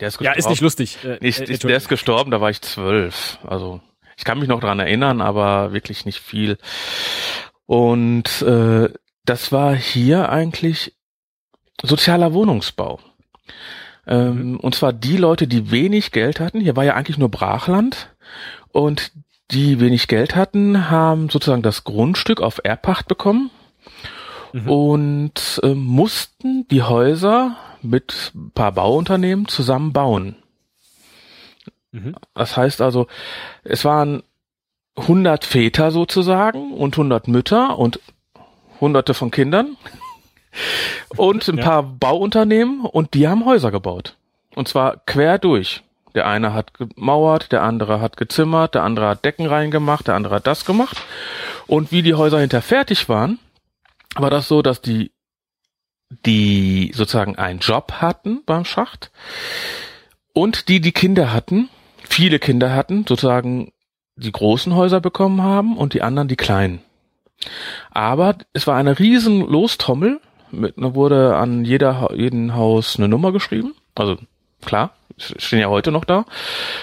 der 0.00 0.08
ist 0.08 0.18
gestorben. 0.18 0.24
ja, 0.24 0.32
ist 0.32 0.48
nicht 0.48 0.62
lustig. 0.62 0.98
Äh, 1.04 1.16
äh, 1.16 1.28
ist, 1.28 1.64
der 1.64 1.76
ist 1.76 1.88
gestorben, 1.88 2.30
da 2.30 2.40
war 2.40 2.50
ich 2.50 2.62
zwölf. 2.62 3.38
Also, 3.46 3.80
Ich 4.16 4.24
kann 4.24 4.38
mich 4.38 4.48
noch 4.48 4.60
dran 4.60 4.80
erinnern, 4.80 5.20
aber 5.20 5.72
wirklich 5.72 6.06
nicht 6.06 6.20
viel. 6.20 6.56
Und 7.66 8.42
äh, 8.42 8.88
das 9.24 9.52
war 9.52 9.74
hier 9.74 10.30
eigentlich 10.30 10.94
sozialer 11.82 12.32
Wohnungsbau. 12.32 13.00
Ähm, 14.06 14.58
und 14.60 14.74
zwar 14.74 14.92
die 14.92 15.16
Leute, 15.16 15.46
die 15.46 15.70
wenig 15.70 16.10
Geld 16.10 16.40
hatten. 16.40 16.60
Hier 16.60 16.76
war 16.76 16.84
ja 16.84 16.94
eigentlich 16.94 17.18
nur 17.18 17.30
Brachland. 17.30 18.10
Und 18.72 19.12
die 19.50 19.80
wenig 19.80 20.08
Geld 20.08 20.36
hatten, 20.36 20.90
haben 20.90 21.28
sozusagen 21.28 21.62
das 21.62 21.84
Grundstück 21.84 22.40
auf 22.40 22.60
Erbpacht 22.62 23.08
bekommen 23.08 23.50
mhm. 24.52 24.70
und 24.70 25.60
äh, 25.62 25.74
mussten 25.74 26.66
die 26.68 26.82
Häuser 26.82 27.56
mit 27.82 28.32
ein 28.34 28.52
paar 28.52 28.72
Bauunternehmen 28.72 29.48
zusammen 29.48 29.92
bauen. 29.92 30.36
Mhm. 31.92 32.14
Das 32.34 32.56
heißt 32.56 32.80
also, 32.80 33.06
es 33.64 33.84
waren 33.84 34.22
100 34.96 35.44
Väter 35.44 35.90
sozusagen 35.90 36.72
und 36.72 36.94
100 36.94 37.28
Mütter 37.28 37.78
und 37.78 38.00
hunderte 38.80 39.14
von 39.14 39.30
Kindern 39.30 39.76
und 41.16 41.46
ein 41.48 41.58
ja. 41.58 41.64
paar 41.64 41.82
Bauunternehmen 41.82 42.84
und 42.84 43.14
die 43.14 43.28
haben 43.28 43.44
Häuser 43.44 43.70
gebaut. 43.70 44.16
Und 44.54 44.68
zwar 44.68 44.98
quer 45.06 45.38
durch. 45.38 45.82
Der 46.14 46.26
eine 46.26 46.52
hat 46.52 46.74
gemauert, 46.74 47.52
der 47.52 47.62
andere 47.62 48.00
hat 48.00 48.16
gezimmert, 48.16 48.74
der 48.74 48.82
andere 48.82 49.08
hat 49.08 49.24
Decken 49.24 49.46
reingemacht, 49.46 50.06
der 50.08 50.14
andere 50.14 50.36
hat 50.36 50.46
das 50.46 50.64
gemacht. 50.64 50.96
Und 51.66 51.92
wie 51.92 52.02
die 52.02 52.14
Häuser 52.14 52.40
hinter 52.40 52.62
fertig 52.62 53.08
waren, 53.08 53.38
war 54.16 54.30
das 54.30 54.48
so, 54.48 54.62
dass 54.62 54.80
die, 54.80 55.12
die 56.26 56.90
sozusagen 56.94 57.36
einen 57.36 57.60
Job 57.60 57.92
hatten 58.00 58.42
beim 58.44 58.64
Schacht 58.64 59.10
und 60.32 60.68
die, 60.68 60.80
die 60.80 60.92
Kinder 60.92 61.32
hatten, 61.32 61.68
viele 62.02 62.38
Kinder 62.38 62.74
hatten, 62.74 63.04
sozusagen 63.06 63.72
die 64.16 64.32
großen 64.32 64.74
Häuser 64.74 65.00
bekommen 65.00 65.42
haben 65.42 65.76
und 65.76 65.94
die 65.94 66.02
anderen 66.02 66.28
die 66.28 66.36
kleinen. 66.36 66.80
Aber 67.90 68.36
es 68.52 68.66
war 68.66 68.76
eine 68.76 68.98
riesen 68.98 69.40
Lostommel, 69.40 70.20
mit, 70.50 70.74
wurde 70.76 71.36
an 71.36 71.64
jeder, 71.64 72.10
jeden 72.14 72.54
Haus 72.54 72.96
eine 72.96 73.08
Nummer 73.08 73.32
geschrieben. 73.32 73.74
Also 73.94 74.18
klar, 74.64 74.92
stehen 75.20 75.60
ja 75.60 75.68
heute 75.68 75.92
noch 75.92 76.04
da. 76.04 76.24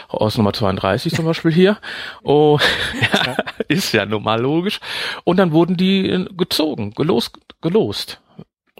Aus 0.07 0.37
Nummer 0.37 0.53
32 0.53 1.13
zum 1.13 1.25
Beispiel 1.25 1.51
hier. 1.51 1.77
Oh, 2.23 2.59
ja, 3.01 3.35
ist 3.67 3.93
ja 3.93 4.05
normal 4.05 4.41
logisch. 4.41 4.79
Und 5.23 5.37
dann 5.37 5.51
wurden 5.51 5.77
die 5.77 6.09
äh, 6.09 6.25
gezogen, 6.35 6.93
gelost, 6.93 7.37
gelost. 7.61 8.21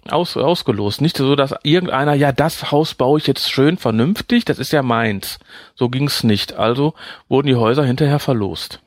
Aus, 0.10 0.38
ausgelost. 0.38 1.02
Nicht 1.02 1.18
so, 1.18 1.36
dass 1.36 1.54
irgendeiner, 1.64 2.14
ja, 2.14 2.32
das 2.32 2.72
Haus 2.72 2.94
baue 2.94 3.20
ich 3.20 3.28
jetzt 3.28 3.52
schön 3.52 3.78
vernünftig, 3.78 4.46
das 4.46 4.58
ist 4.58 4.72
ja 4.72 4.82
meins. 4.82 5.40
So 5.76 5.90
ging's 5.90 6.24
nicht. 6.24 6.54
Also 6.54 6.94
wurden 7.28 7.48
die 7.48 7.56
Häuser 7.56 7.84
hinterher 7.84 8.20
verlost. 8.20 8.80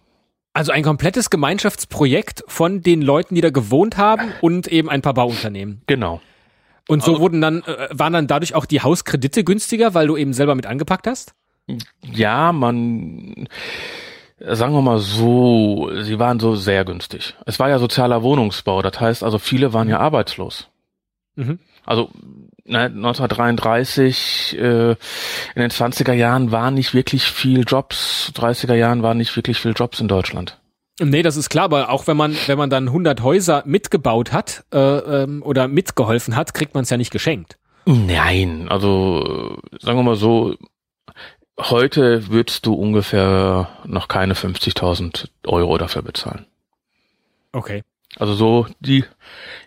Also 0.53 0.73
ein 0.73 0.83
komplettes 0.83 1.31
Gemeinschaftsprojekt 1.31 2.43
von 2.49 2.83
den 2.83 3.03
Leuten, 3.03 3.35
die 3.35 3.41
da 3.41 3.51
gewohnt 3.51 3.97
haben 3.97 4.33
und 4.41 4.67
eben 4.67 4.91
ein 4.91 5.03
paar 5.03 5.15
Bauunternehmen. 5.15 5.83
Genau. 5.87 6.21
Und 6.89 7.03
so 7.03 7.21
wurden 7.21 7.41
dann, 7.41 7.63
äh, 7.63 7.89
waren 7.91 8.13
dann 8.13 8.27
dadurch 8.27 8.55
auch 8.55 8.67
die 8.67 8.81
Hauskredite 8.81 9.45
günstiger, 9.45 9.95
weil 9.95 10.07
du 10.07 10.17
eben 10.17 10.33
selber 10.33 10.55
mit 10.55 10.67
angepackt 10.67 11.07
hast? 11.07 11.35
Ja, 12.13 12.53
man, 12.53 13.49
sagen 14.39 14.73
wir 14.73 14.83
mal 14.83 14.99
so, 14.99 15.91
sie 16.03 16.19
waren 16.19 16.41
so 16.41 16.57
sehr 16.57 16.85
günstig. 16.85 17.37
Es 17.47 17.59
war 17.59 17.69
ja 17.69 17.79
sozialer 17.79 18.23
Wohnungsbau, 18.23 18.83
das 18.83 18.99
heißt 18.99 19.23
also 19.23 19.39
viele 19.39 19.73
waren 19.73 19.89
ja 19.89 19.99
arbeitslos. 19.99 20.69
Mhm. 21.37 21.59
Also 21.85 22.11
ne, 22.65 22.85
1933, 22.85 24.57
äh, 24.59 24.91
in 24.91 24.97
den 25.57 25.71
20er 25.71 26.13
Jahren 26.13 26.53
waren 26.53 26.75
nicht 26.75 26.95
wirklich 26.95 27.25
viel 27.25 27.65
Jobs, 27.67 28.33
30er 28.35 28.75
Jahren 28.75 29.03
waren 29.03 29.19
nicht 29.19 29.35
wirklich 29.37 29.59
viel 29.59 29.75
Jobs 29.77 30.01
in 30.01 30.09
Deutschland. 30.09 30.59
Nee, 31.03 31.23
das 31.23 31.37
ist 31.37 31.49
klar, 31.49 31.65
aber 31.65 31.89
auch 31.89 32.07
wenn 32.07 32.17
man, 32.17 32.37
wenn 32.47 32.59
man 32.59 32.69
dann 32.69 32.89
100 32.89 33.23
Häuser 33.23 33.63
mitgebaut 33.65 34.33
hat 34.33 34.65
äh, 34.73 34.79
ähm, 34.79 35.43
oder 35.43 35.67
mitgeholfen 35.67 36.37
hat, 36.37 36.53
kriegt 36.53 36.75
man 36.75 36.83
es 36.83 36.91
ja 36.91 36.99
nicht 36.99 37.11
geschenkt. 37.11 37.57
Nein, 37.87 38.69
also 38.69 39.59
sagen 39.81 39.99
wir 39.99 40.03
mal 40.03 40.17
so, 40.17 40.57
heute 41.59 42.29
würdest 42.29 42.67
du 42.67 42.75
ungefähr 42.75 43.71
noch 43.87 44.09
keine 44.09 44.35
50.000 44.35 45.29
Euro 45.47 45.79
dafür 45.79 46.03
bezahlen. 46.03 46.45
Okay. 47.53 47.83
Also 48.19 48.35
so 48.35 48.67
die, 48.81 49.05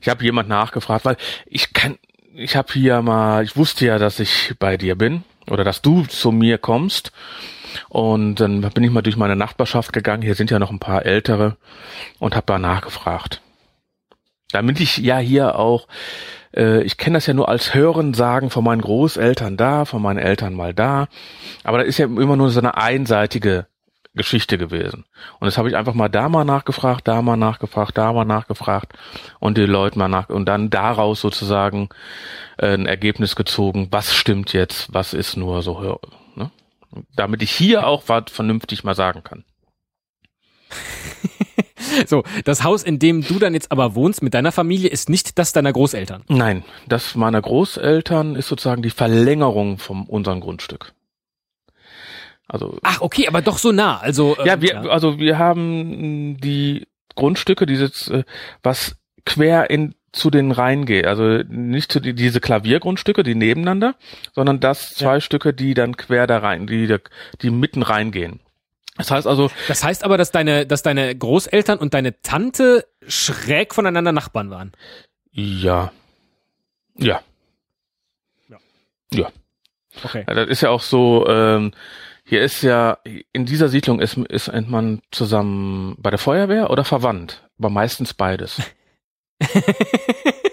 ich 0.02 0.10
habe 0.10 0.24
jemand 0.24 0.50
nachgefragt, 0.50 1.06
weil 1.06 1.18
ich 1.48 1.74
kann, 1.74 1.98
ich 2.36 2.56
habe 2.56 2.72
hier 2.74 3.02
mal, 3.02 3.44
ich 3.44 3.58
wusste 3.58 3.88
ja, 3.88 3.98
dass 3.98 4.20
ich 4.20 4.54
bei 4.60 4.78
dir 4.78 4.96
bin 4.96 5.24
oder 5.50 5.64
dass 5.64 5.82
du 5.82 6.04
zu 6.04 6.32
mir 6.32 6.60
kommst 6.60 7.12
und 7.90 8.36
dann 8.36 8.62
bin 8.62 8.84
ich 8.84 8.92
mal 8.92 9.02
durch 9.02 9.18
meine 9.18 9.36
Nachbarschaft 9.36 9.94
gegangen. 9.94 10.24
Hier 10.24 10.36
sind 10.36 10.52
ja 10.52 10.60
noch 10.60 10.72
ein 10.72 10.80
paar 10.80 11.06
ältere 11.06 11.58
und 12.20 12.36
habe 12.36 12.46
da 12.46 12.60
nachgefragt. 12.60 13.42
Damit 14.52 14.80
ich 14.80 14.98
ja 14.98 15.18
hier 15.18 15.58
auch, 15.58 15.88
äh, 16.56 16.84
ich 16.84 16.98
kenne 16.98 17.18
das 17.18 17.26
ja 17.26 17.34
nur 17.34 17.50
als 17.50 17.74
Hören 17.74 18.14
sagen 18.14 18.50
von 18.50 18.64
meinen 18.64 18.82
Großeltern 18.82 19.58
da, 19.58 19.86
von 19.86 20.02
meinen 20.02 20.20
Eltern 20.20 20.54
mal 20.54 20.74
da. 20.74 21.08
Aber 21.64 21.80
da 21.80 21.84
ist 21.84 21.98
ja 21.98 22.06
immer 22.06 22.36
nur 22.36 22.50
so 22.50 22.60
eine 22.60 22.78
einseitige 22.78 23.66
Geschichte 24.16 24.60
gewesen. 24.60 25.06
Und 25.40 25.46
das 25.46 25.58
habe 25.58 25.70
ich 25.70 25.76
einfach 25.76 25.96
mal 25.96 26.10
da 26.10 26.30
mal 26.30 26.46
nachgefragt, 26.46 27.08
da 27.08 27.22
mal 27.22 27.36
nachgefragt, 27.36 27.98
da 27.98 28.14
mal 28.14 28.26
nachgefragt 28.26 28.94
und 29.40 29.58
die 29.58 29.66
Leute 29.66 29.98
mal 29.98 30.08
nach 30.08 30.30
und 30.30 30.46
dann 30.46 30.70
daraus 30.70 31.20
sozusagen 31.20 31.90
äh, 32.58 32.74
ein 32.74 32.86
Ergebnis 32.86 33.36
gezogen, 33.36 33.88
was 33.90 34.14
stimmt 34.14 34.54
jetzt, 34.54 34.94
was 34.94 35.14
ist 35.16 35.36
nur 35.36 35.64
so 35.64 36.00
ne? 36.36 36.52
Damit 37.16 37.42
ich 37.42 37.52
hier 37.52 37.88
auch 37.88 38.04
was 38.08 38.26
vernünftig 38.28 38.84
mal 38.84 38.96
sagen 38.96 39.24
kann. 39.24 39.44
so, 42.08 42.24
das 42.46 42.64
Haus, 42.64 42.84
in 42.84 43.00
dem 43.00 43.26
du 43.26 43.40
dann 43.40 43.54
jetzt 43.54 43.72
aber 43.72 43.96
wohnst 43.96 44.22
mit 44.22 44.34
deiner 44.34 44.52
Familie, 44.52 44.90
ist 44.90 45.10
nicht 45.10 45.38
das 45.38 45.54
deiner 45.54 45.74
Großeltern. 45.74 46.24
Nein, 46.28 46.64
das 46.88 47.16
meiner 47.16 47.42
Großeltern 47.42 48.36
ist 48.36 48.48
sozusagen 48.48 48.82
die 48.82 48.90
Verlängerung 48.90 49.78
von 49.78 50.06
unserem 50.06 50.40
Grundstück. 50.40 50.94
Also 52.48 52.78
Ach, 52.84 53.02
okay, 53.02 53.28
aber 53.28 53.42
doch 53.42 53.58
so 53.58 53.72
nah. 53.72 53.98
Also 54.00 54.38
ja, 54.44 54.62
wir, 54.62 54.92
also 54.92 55.20
wir 55.20 55.38
haben 55.38 56.38
die 56.38 56.88
Grundstücke, 57.16 57.66
dieses 57.66 58.10
äh, 58.10 58.24
was 58.62 58.96
quer 59.26 59.70
in 59.70 59.96
zu 60.14 60.30
den 60.30 60.52
reingehe. 60.52 61.08
Also 61.08 61.44
nicht 61.50 61.92
zu 61.92 62.00
die, 62.00 62.14
diese 62.14 62.40
Klaviergrundstücke, 62.40 63.24
die 63.24 63.36
nebeneinander, 63.36 63.96
sondern 64.34 64.60
das 64.60 64.94
zwei 64.94 65.16
ja. 65.16 65.22
Stücke, 65.22 65.54
die 65.54 65.74
dann 65.74 65.98
quer 65.98 66.28
da 66.28 66.38
rein, 66.38 66.68
die, 66.68 66.96
die 67.42 67.50
mitten 67.50 67.82
reingehen. 67.82 68.40
Das 68.96 69.10
heißt 69.10 69.28
also. 69.28 69.50
Das 69.68 69.84
heißt 69.84 70.04
aber, 70.04 70.18
dass 70.18 70.32
deine, 70.32 70.68
dass 70.68 70.84
deine 70.84 71.16
Großeltern 71.16 71.80
und 71.80 71.96
deine 71.96 72.22
Tante 72.22 72.86
schräg 73.08 73.74
voneinander 73.74 74.12
Nachbarn 74.12 74.52
waren. 74.52 74.72
Ja. 75.32 75.92
Ja. 76.96 77.22
Ja. 78.48 78.58
Ja. 79.12 79.30
Okay. 80.04 80.24
Das 80.28 80.48
ist 80.48 80.62
ja 80.62 80.70
auch 80.70 80.82
so, 80.82 81.28
ähm, 81.28 81.72
hier 82.24 82.44
ist 82.44 82.62
ja, 82.62 83.00
in 83.32 83.46
dieser 83.46 83.68
Siedlung 83.68 84.00
ist, 84.00 84.18
ist 84.18 84.52
man 84.68 85.02
zusammen 85.10 85.96
bei 85.98 86.12
der 86.12 86.20
Feuerwehr 86.20 86.70
oder 86.70 86.84
verwandt, 86.86 87.44
aber 87.58 87.70
meistens 87.72 88.14
beides. 88.14 88.62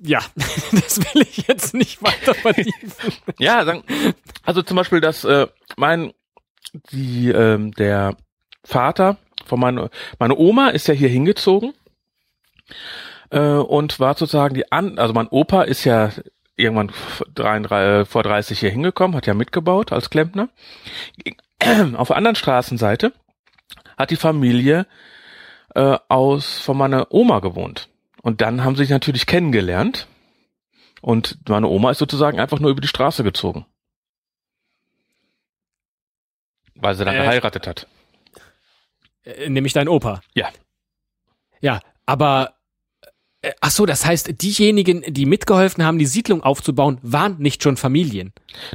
ja, 0.00 0.20
das 0.36 0.98
will 0.98 1.22
ich 1.22 1.46
jetzt 1.48 1.74
nicht 1.74 2.02
weiter 2.02 2.34
vertiefen. 2.34 3.14
ja, 3.38 3.64
dann, 3.64 3.82
also 4.42 4.62
zum 4.62 4.76
Beispiel, 4.76 5.00
dass 5.00 5.24
äh, 5.24 5.46
mein 5.76 6.12
die 6.90 7.28
ähm, 7.30 7.72
der 7.72 8.16
Vater 8.64 9.18
von 9.44 9.60
meiner 9.60 9.90
meine 10.18 10.36
Oma 10.36 10.70
ist 10.70 10.88
ja 10.88 10.94
hier 10.94 11.10
hingezogen 11.10 11.74
äh, 13.30 13.40
und 13.40 14.00
war 14.00 14.16
sozusagen 14.16 14.54
die 14.54 14.72
an 14.72 14.98
also 14.98 15.12
mein 15.12 15.28
Opa 15.28 15.62
ist 15.62 15.84
ja 15.84 16.10
irgendwann 16.56 16.90
vor 16.90 18.22
30 18.22 18.60
hier 18.60 18.70
hingekommen, 18.70 19.16
hat 19.16 19.26
ja 19.26 19.34
mitgebaut 19.34 19.92
als 19.92 20.10
Klempner. 20.10 20.48
Auf 21.94 22.08
der 22.08 22.16
anderen 22.16 22.36
Straßenseite 22.36 23.12
hat 23.96 24.10
die 24.10 24.16
Familie 24.16 24.86
äh, 25.74 25.98
aus 26.08 26.58
von 26.60 26.76
meiner 26.76 27.12
Oma 27.12 27.40
gewohnt. 27.40 27.88
Und 28.22 28.40
dann 28.40 28.64
haben 28.64 28.76
sie 28.76 28.82
sich 28.82 28.90
natürlich 28.90 29.26
kennengelernt. 29.26 30.06
Und 31.00 31.38
meine 31.48 31.66
Oma 31.66 31.90
ist 31.90 31.98
sozusagen 31.98 32.38
einfach 32.38 32.60
nur 32.60 32.70
über 32.70 32.80
die 32.80 32.88
Straße 32.88 33.24
gezogen. 33.24 33.66
Weil 36.74 36.94
sie 36.94 37.04
dann 37.04 37.14
äh, 37.14 37.18
geheiratet 37.18 37.66
hat. 37.66 37.86
Äh, 39.24 39.48
nämlich 39.48 39.72
dein 39.72 39.88
Opa. 39.88 40.20
Ja. 40.34 40.48
Ja, 41.60 41.80
aber 42.06 42.54
äh, 43.42 43.52
ach 43.60 43.70
so, 43.70 43.86
das 43.86 44.04
heißt, 44.06 44.42
diejenigen, 44.42 45.02
die 45.02 45.26
mitgeholfen 45.26 45.84
haben, 45.84 45.98
die 45.98 46.06
Siedlung 46.06 46.42
aufzubauen, 46.42 46.98
waren 47.02 47.38
nicht 47.38 47.62
schon 47.62 47.76
Familien. 47.76 48.32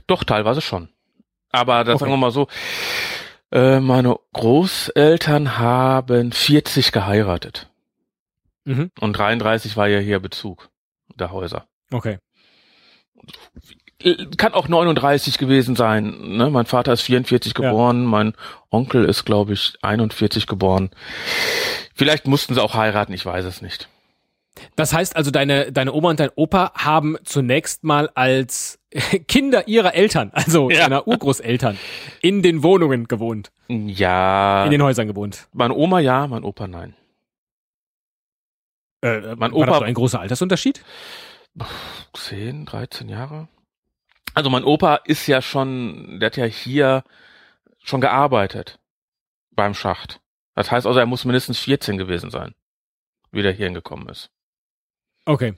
Doch, 0.07 0.23
teilweise 0.23 0.61
schon. 0.61 0.89
Aber 1.51 1.83
das 1.83 1.95
okay. 1.95 1.99
sagen 2.01 2.11
wir 2.11 2.17
mal 2.17 2.31
so, 2.31 2.47
äh, 3.51 3.79
meine 3.79 4.17
Großeltern 4.33 5.57
haben 5.57 6.31
40 6.31 6.91
geheiratet. 6.91 7.69
Mhm. 8.65 8.91
Und 8.99 9.13
33 9.17 9.77
war 9.77 9.87
ja 9.87 9.99
hier 9.99 10.19
Bezug 10.19 10.69
der 11.15 11.31
Häuser. 11.31 11.65
Okay. 11.91 12.19
kann 14.37 14.53
auch 14.53 14.67
39 14.67 15.37
gewesen 15.37 15.75
sein. 15.75 16.35
Ne? 16.37 16.49
Mein 16.49 16.65
Vater 16.65 16.93
ist 16.93 17.01
44 17.01 17.53
geboren, 17.53 18.03
ja. 18.03 18.09
mein 18.09 18.33
Onkel 18.69 19.05
ist, 19.05 19.23
glaube 19.23 19.53
ich, 19.53 19.77
41 19.81 20.47
geboren. 20.47 20.91
Vielleicht 21.95 22.27
mussten 22.27 22.53
sie 22.53 22.61
auch 22.61 22.75
heiraten, 22.75 23.13
ich 23.13 23.25
weiß 23.25 23.45
es 23.45 23.61
nicht. 23.61 23.89
Das 24.75 24.93
heißt 24.93 25.15
also, 25.15 25.31
deine, 25.31 25.71
deine 25.71 25.93
Oma 25.93 26.09
und 26.09 26.19
dein 26.19 26.31
Opa 26.35 26.73
haben 26.75 27.15
zunächst 27.23 27.83
mal 27.83 28.09
als 28.15 28.76
Kinder 29.27 29.67
ihrer 29.67 29.93
Eltern, 29.93 30.31
also 30.33 30.69
ja. 30.69 30.79
deiner 30.79 31.07
Urgroßeltern, 31.07 31.77
in 32.21 32.41
den 32.41 32.63
Wohnungen 32.63 33.07
gewohnt. 33.07 33.51
Ja. 33.67 34.65
In 34.65 34.71
den 34.71 34.81
Häusern 34.81 35.07
gewohnt. 35.07 35.47
Meine 35.53 35.73
Oma 35.73 35.99
ja, 35.99 36.27
mein 36.27 36.43
Opa 36.43 36.67
nein. 36.67 36.95
Äh, 39.01 39.35
mein 39.35 39.51
Opa. 39.51 39.59
War 39.59 39.67
das 39.67 39.79
so 39.79 39.83
ein 39.85 39.93
großer 39.93 40.19
Altersunterschied? 40.19 40.83
10, 42.13 42.65
13 42.65 43.09
Jahre. 43.09 43.47
Also 44.33 44.49
mein 44.49 44.63
Opa 44.63 44.95
ist 45.05 45.27
ja 45.27 45.41
schon, 45.41 46.19
der 46.19 46.27
hat 46.27 46.37
ja 46.37 46.45
hier 46.45 47.03
schon 47.83 48.01
gearbeitet 48.01 48.79
beim 49.51 49.73
Schacht. 49.73 50.21
Das 50.55 50.71
heißt 50.71 50.87
also, 50.87 50.99
er 50.99 51.05
muss 51.05 51.25
mindestens 51.25 51.59
14 51.59 51.97
gewesen 51.97 52.29
sein, 52.29 52.53
wie 53.31 53.41
der 53.41 53.51
hier 53.51 53.65
hingekommen 53.65 54.07
ist. 54.09 54.29
Okay. 55.25 55.55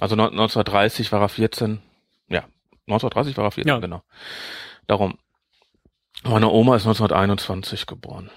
Also 0.00 0.14
1930 0.14 1.12
war 1.12 1.20
er 1.20 1.28
14. 1.28 1.82
Ja, 2.28 2.44
1930 2.92 3.36
war 3.36 3.44
er 3.44 3.50
14, 3.50 3.68
ja. 3.68 3.78
genau. 3.78 4.02
Darum. 4.86 5.18
Meine 6.24 6.50
Oma 6.50 6.76
ist 6.76 6.82
1921 6.82 7.86
geboren. 7.86 8.30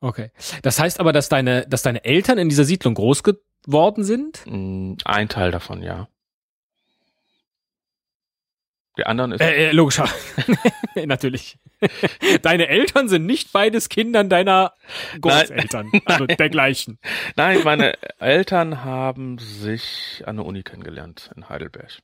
Okay. 0.00 0.30
Das 0.62 0.78
heißt 0.78 1.00
aber, 1.00 1.12
dass 1.12 1.28
deine, 1.28 1.66
dass 1.66 1.82
deine 1.82 2.04
Eltern 2.04 2.38
in 2.38 2.48
dieser 2.48 2.64
Siedlung 2.64 2.94
groß 2.94 3.22
geworden 3.22 4.04
sind? 4.04 4.42
Mm, 4.46 4.94
ein 5.04 5.28
Teil 5.28 5.50
davon, 5.50 5.82
ja. 5.82 6.08
Die 8.98 9.04
anderen 9.04 9.32
ist. 9.32 9.40
Äh, 9.40 9.68
äh, 9.68 9.72
logisch. 9.72 10.00
Natürlich. 10.94 11.58
Deine 12.42 12.68
Eltern 12.68 13.08
sind 13.08 13.26
nicht 13.26 13.52
beides 13.52 13.90
Kindern 13.90 14.30
deiner 14.30 14.72
Großeltern, 15.20 15.90
Nein. 15.92 16.02
also 16.06 16.26
dergleichen. 16.26 16.98
Nein, 17.36 17.60
meine 17.64 17.94
Eltern 18.18 18.84
haben 18.84 19.38
sich 19.38 20.22
an 20.24 20.36
der 20.36 20.46
Uni 20.46 20.62
kennengelernt 20.62 21.30
in 21.36 21.48
Heidelberg. 21.50 21.98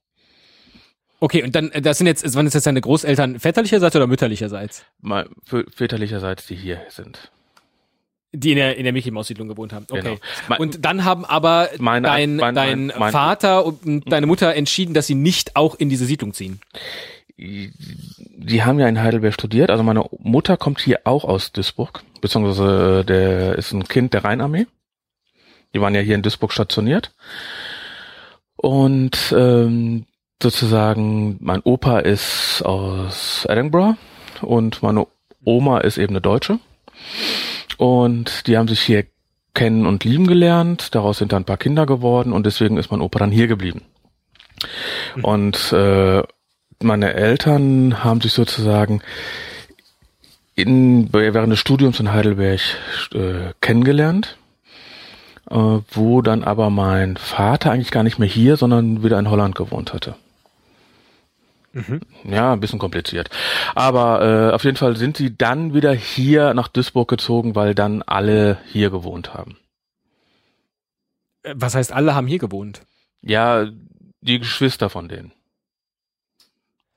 Okay, 1.23 1.45
und 1.45 1.55
dann, 1.55 1.71
das 1.83 1.99
sind 1.99 2.09
jetzt, 2.09 2.35
wann 2.35 2.49
ist 2.49 2.55
jetzt 2.55 2.67
deine 2.67 2.81
Großeltern 2.81 3.39
väterlicherseits 3.39 3.95
oder 3.95 4.09
mütterlicherseits? 4.09 4.85
Mal 5.01 5.29
väterlicherseits, 5.45 6.49
die 6.49 6.57
hier 6.57 6.81
sind. 6.89 7.31
Die 8.33 8.51
in 8.51 8.57
der, 8.57 8.77
in 8.77 8.83
der 8.83 8.93
Mickey 8.93 9.13
Maus 9.13 9.29
Siedlung 9.29 9.47
gewohnt 9.47 9.73
haben. 9.73 9.87
Okay. 9.89 10.19
Genau. 10.49 10.61
Und 10.61 10.85
dann 10.85 11.05
haben 11.05 11.25
aber 11.25 11.69
meine, 11.79 12.09
dein, 12.09 12.35
mein, 12.35 12.57
dein 12.57 12.93
mein, 12.99 13.13
Vater 13.13 13.65
und 13.65 14.11
deine 14.11 14.27
Mutter 14.27 14.53
entschieden, 14.57 14.95
dass 14.95 15.07
sie 15.07 15.15
nicht 15.15 15.55
auch 15.55 15.77
in 15.77 15.89
diese 15.89 16.07
Siedlung 16.07 16.35
ziehen. 16.35 16.61
Die 17.37 18.65
haben 18.65 18.81
ja 18.81 18.89
in 18.89 19.01
Heidelberg 19.01 19.35
studiert. 19.35 19.71
Also 19.71 19.85
meine 19.85 20.05
Mutter 20.19 20.57
kommt 20.57 20.81
hier 20.81 21.03
auch 21.05 21.25
aus 21.25 21.53
Duisburg, 21.53 22.03
beziehungsweise 22.21 23.03
äh, 23.03 23.05
der 23.05 23.55
ist 23.59 23.73
ein 23.73 23.85
Kind 23.85 24.13
der 24.13 24.25
Rheinarmee. 24.25 24.67
Die 25.73 25.81
waren 25.81 25.95
ja 25.95 26.01
hier 26.01 26.17
in 26.17 26.23
Duisburg 26.23 26.53
stationiert. 26.53 27.15
Und 28.57 29.33
ähm, 29.39 30.07
sozusagen, 30.43 31.37
mein 31.41 31.61
Opa 31.63 32.01
ist 32.01 32.63
aus 32.65 33.47
Edinburgh 33.49 33.97
und 34.43 34.83
meine 34.83 35.07
Oma 35.45 35.79
ist 35.79 35.99
eben 35.99 36.13
eine 36.13 36.21
Deutsche. 36.21 36.59
Und 37.79 38.47
die 38.47 38.57
haben 38.57 38.69
sich 38.69 38.81
hier 38.81 39.07
kennen 39.55 39.87
und 39.87 40.05
lieben 40.05 40.27
gelernt. 40.27 40.95
Daraus 40.95 41.19
sind 41.19 41.33
dann 41.33 41.43
ein 41.43 41.47
paar 41.47 41.57
Kinder 41.57 41.87
geworden 41.87 42.33
und 42.33 42.47
deswegen 42.47 42.77
ist 42.77 42.91
mein 42.91 43.01
Opa 43.01 43.19
dann 43.19 43.31
hier 43.31 43.47
geblieben. 43.47 43.83
Mhm. 45.17 45.25
Und 45.25 45.73
äh, 45.73 46.23
meine 46.83 47.15
Eltern 47.15 48.05
haben 48.05 48.21
sich 48.21 48.33
sozusagen 48.33 49.03
in, 50.55 51.13
während 51.13 51.53
des 51.53 51.59
Studiums 51.59 52.01
in 52.01 52.13
Heidelberg 52.13 52.61
äh, 53.15 53.53
kennengelernt, 53.61 54.37
äh, 55.51 55.57
wo 55.57 56.23
dann 56.23 56.45
aber 56.45 56.71
mein 56.71 57.17
Vater 57.17 57.73
eigentlich 57.73 57.91
gar 57.91 58.03
nicht 58.03 58.19
mehr 58.19 58.29
hier, 58.29 58.57
sondern 58.57 59.03
wieder 59.03 59.19
in 59.19 59.31
Holland 59.31 59.55
gewohnt 59.55 59.93
hatte. 59.93 60.15
Mhm. 61.73 62.01
Ja, 62.25 62.53
ein 62.53 62.61
bisschen 62.61 62.79
kompliziert. 62.79 63.31
Aber 63.75 64.51
äh, 64.51 64.55
auf 64.55 64.65
jeden 64.65 64.77
Fall 64.77 64.97
sind 64.97 65.17
sie 65.17 65.37
dann 65.37 65.75
wieder 65.75 65.93
hier 65.93 66.55
nach 66.55 66.69
Duisburg 66.69 67.09
gezogen, 67.09 67.55
weil 67.55 67.75
dann 67.75 68.03
alle 68.03 68.59
hier 68.67 68.91
gewohnt 68.91 69.35
haben. 69.35 69.57
Äh, 71.43 71.55
was 71.57 71.75
heißt, 71.75 71.93
alle 71.93 72.15
haben 72.15 72.27
hier 72.27 72.39
gewohnt? 72.39 72.83
Ja, 73.23 73.67
die 74.21 74.39
Geschwister 74.39 74.91
von 74.91 75.09
denen. 75.09 75.33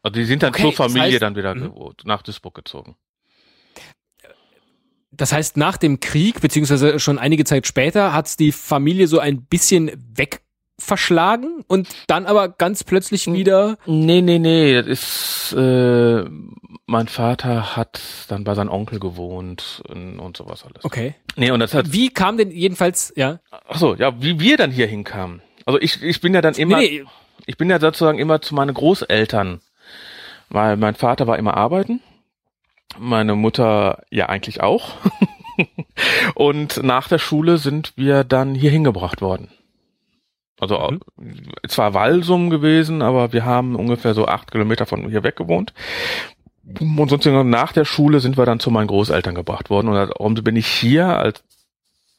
Also 0.04 0.20
die 0.20 0.26
sind 0.26 0.44
dann 0.44 0.54
okay, 0.54 0.64
zur 0.64 0.74
Familie 0.74 1.04
das 1.04 1.14
heißt, 1.14 1.22
dann 1.22 1.36
wieder 1.36 1.56
mhm. 1.56 1.94
nach 2.04 2.22
Duisburg 2.22 2.54
gezogen. 2.54 2.96
Das 5.12 5.32
heißt, 5.32 5.56
nach 5.56 5.78
dem 5.78 6.00
Krieg, 6.00 6.42
beziehungsweise 6.42 7.00
schon 7.00 7.18
einige 7.18 7.46
Zeit 7.46 7.66
später, 7.66 8.14
hat's 8.14 8.36
die 8.36 8.52
Familie 8.52 9.08
so 9.08 9.20
ein 9.20 9.46
bisschen 9.46 9.92
weg 10.16 10.42
verschlagen 10.78 11.64
und 11.68 11.88
dann 12.08 12.26
aber 12.26 12.50
ganz 12.50 12.84
plötzlich 12.84 13.32
wieder. 13.32 13.78
Nee, 13.86 14.22
nee, 14.22 14.40
nee, 14.40 14.82
das 14.82 14.88
ist 14.88 15.54
äh, 15.58 16.26
mein 16.86 17.08
Vater 17.08 17.76
hat 17.76 18.02
dann 18.28 18.44
bei 18.44 18.54
seinem 18.54 18.70
Onkel 18.70 19.00
gewohnt 19.00 19.82
und, 19.88 20.20
und 20.20 20.38
sowas 20.38 20.64
alles. 20.66 20.84
Okay. 20.84 21.16
Nee, 21.36 21.52
und 21.52 21.60
das 21.60 21.74
hat 21.74 21.92
Wie 21.92 22.10
kam 22.10 22.38
denn 22.38 22.52
jedenfalls, 22.52 23.14
ja? 23.16 23.40
Ach 23.68 23.78
so, 23.78 23.96
ja, 23.96 24.22
wie 24.22 24.40
wir 24.40 24.58
dann 24.58 24.72
hier 24.72 24.88
hinkamen. 24.88 25.42
Also 25.66 25.80
ich 25.82 26.02
ich 26.04 26.22
bin 26.22 26.34
ja 26.34 26.42
dann 26.42 26.54
immer 26.56 26.78
nee, 26.78 27.02
nee. 27.04 27.10
ich 27.48 27.58
bin 27.58 27.70
ja 27.70 27.80
sozusagen 27.80 28.20
immer 28.20 28.42
zu 28.42 28.54
meinen 28.54 28.74
Großeltern, 28.74 29.62
weil 30.50 30.78
mein 30.78 30.96
Vater 30.96 31.26
war 31.26 31.40
immer 31.40 31.58
arbeiten, 31.58 32.02
meine 33.00 33.36
Mutter 33.36 34.04
ja 34.12 34.28
eigentlich 34.28 34.62
auch. 34.62 34.94
und 36.36 36.84
nach 36.84 37.08
der 37.08 37.18
Schule 37.18 37.58
sind 37.58 37.94
wir 37.96 38.24
dann 38.24 38.54
hier 38.54 38.70
hingebracht 38.70 39.22
worden. 39.22 39.50
Also 40.60 41.00
mhm. 41.18 41.52
zwar 41.68 41.94
Walsum 41.94 42.50
gewesen, 42.50 43.02
aber 43.02 43.34
wir 43.34 43.46
haben 43.46 43.76
ungefähr 43.76 44.13
so 44.13 44.28
acht 44.28 44.52
Kilometer 44.52 44.86
von 44.86 45.10
hier 45.10 45.24
weg 45.24 45.36
gewohnt. 45.36 45.74
Und 46.80 47.10
sonst 47.10 47.26
nach 47.26 47.74
der 47.74 47.86
Schule 47.86 48.20
sind 48.20 48.38
wir 48.38 48.46
dann 48.46 48.60
zu 48.60 48.72
meinen 48.72 48.88
Großeltern 48.88 49.36
gebracht 49.36 49.70
worden. 49.70 49.89
Und 49.89 49.96
darum 49.96 50.34
bin 50.36 50.56
ich 50.56 50.65
hier 50.65 51.06
als, 51.06 51.44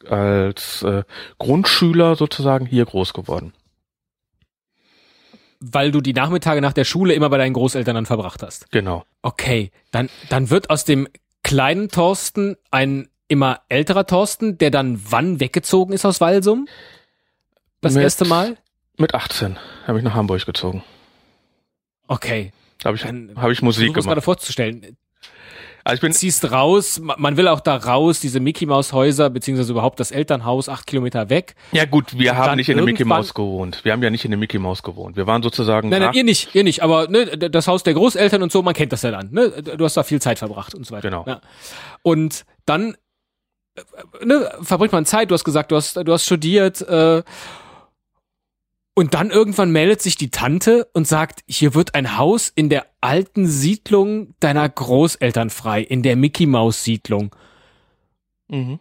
als 0.09 0.83
äh, 0.83 1.03
Grundschüler 1.39 2.15
sozusagen 2.15 2.67
hier 2.67 2.85
groß 2.85 3.13
geworden. 3.13 3.55
Weil 5.59 5.91
du 5.91 6.01
die 6.01 6.13
Nachmittage 6.13 6.61
nach 6.61 6.75
der 6.75 6.85
Schule 6.85 7.15
immer 7.15 7.29
bei 7.29 7.39
deinen 7.39 7.55
Großeltern 7.55 7.97
dann 7.97 8.07
verbracht 8.07 8.43
hast. 8.43 8.71
Genau. 8.71 9.05
Okay, 9.23 9.73
dann, 9.91 10.11
dann 10.29 10.51
wird 10.51 10.71
aus 10.71 10.85
dem 10.85 11.09
kleinen 11.43 11.89
Thorsten 11.89 12.57
ein 12.71 13.09
immer 13.29 13.63
älterer 13.69 14.07
Thorsten, 14.07 14.59
der 14.59 14.71
dann 14.71 15.01
wann 15.09 15.41
weggezogen 15.41 15.93
ist 15.93 16.05
aus 16.05 16.21
Walsum? 16.21 16.69
Das 17.81 17.95
mit, 17.95 18.03
erste 18.03 18.25
Mal? 18.25 18.57
Mit 18.99 19.15
18 19.15 19.59
habe 19.87 19.99
ich 19.99 20.05
nach 20.05 20.15
Hamburg 20.15 20.45
gezogen. 20.47 20.83
Okay. 22.09 22.53
Habe 22.85 22.97
ich, 22.97 23.05
hab 23.05 23.51
ich 23.51 23.63
Musik 23.63 23.95
gemacht. 23.95 24.07
gerade 24.07 24.21
vorzustellen. 24.21 24.97
Also 25.87 25.95
ich 25.95 26.01
bin 26.01 26.13
ziehst 26.13 26.51
raus, 26.51 27.01
man 27.01 27.37
will 27.37 27.47
auch 27.47 27.61
da 27.61 27.77
raus, 27.77 28.19
diese 28.19 28.41
Mickey 28.41 28.67
Maus 28.67 28.93
Häuser 28.93 29.31
beziehungsweise 29.31 29.71
überhaupt 29.71 30.01
das 30.01 30.11
Elternhaus 30.11 30.69
acht 30.69 30.85
Kilometer 30.85 31.31
weg. 31.31 31.55
Ja 31.71 31.85
gut, 31.85 32.19
wir 32.19 32.37
haben 32.37 32.57
nicht 32.57 32.69
in 32.69 32.77
der 32.77 32.85
Mickey 32.85 33.05
Maus 33.05 33.33
gewohnt. 33.33 33.85
Wir 33.85 33.93
haben 33.93 34.03
ja 34.03 34.11
nicht 34.11 34.25
in 34.25 34.33
der 34.33 34.39
Mickey 34.39 34.59
Maus 34.59 34.83
gewohnt. 34.83 35.17
Wir 35.17 35.29
waren 35.29 35.45
sozusagen. 35.45 35.89
Nein, 35.89 36.03
nein, 36.03 36.13
ihr 36.15 36.25
nicht, 36.25 36.57
ihr 36.57 36.65
nicht. 36.65 36.83
Aber 36.83 37.07
ne, 37.07 37.39
das 37.39 37.69
Haus 37.69 37.85
der 37.85 37.95
Großeltern 37.95 38.43
und 38.43 38.51
so, 38.51 38.63
man 38.63 38.75
kennt 38.75 38.93
das 38.93 39.03
ja 39.03 39.13
dann. 39.13 39.31
Ne? 39.31 39.63
Du 39.63 39.85
hast 39.85 39.97
da 39.97 40.03
viel 40.03 40.21
Zeit 40.21 40.41
verbracht 40.41 40.75
und 40.75 40.85
so 40.85 40.93
weiter. 40.93 41.09
Genau. 41.09 41.25
Ja. 41.25 41.41
Und 42.03 42.45
dann 42.65 42.97
äh, 43.77 44.25
ne, 44.25 44.51
verbringt 44.63 44.93
man 44.93 45.07
Zeit. 45.07 45.31
Du 45.31 45.35
hast 45.35 45.45
gesagt, 45.45 45.71
du 45.71 45.77
hast, 45.77 45.95
du 45.95 46.13
hast 46.13 46.25
studiert. 46.25 46.81
Äh, 46.81 47.23
und 48.99 49.13
dann 49.13 49.31
irgendwann 49.31 49.71
meldet 49.71 50.01
sich 50.01 50.17
die 50.17 50.31
Tante 50.31 50.89
und 50.95 51.07
sagt, 51.07 51.41
hier 51.47 51.75
wird 51.75 51.95
ein 51.95 52.17
Haus 52.17 52.49
in 52.49 52.71
der 52.71 52.87
alten 53.03 53.47
Siedlung 53.47 54.35
deiner 54.41 54.67
Großeltern 54.67 55.51
frei, 55.51 55.83
in 55.83 56.03
der 56.03 56.17
Mickey 56.17 56.47
Maus 56.47 56.83
Siedlung. 56.83 57.37
Mhm. 58.49 58.81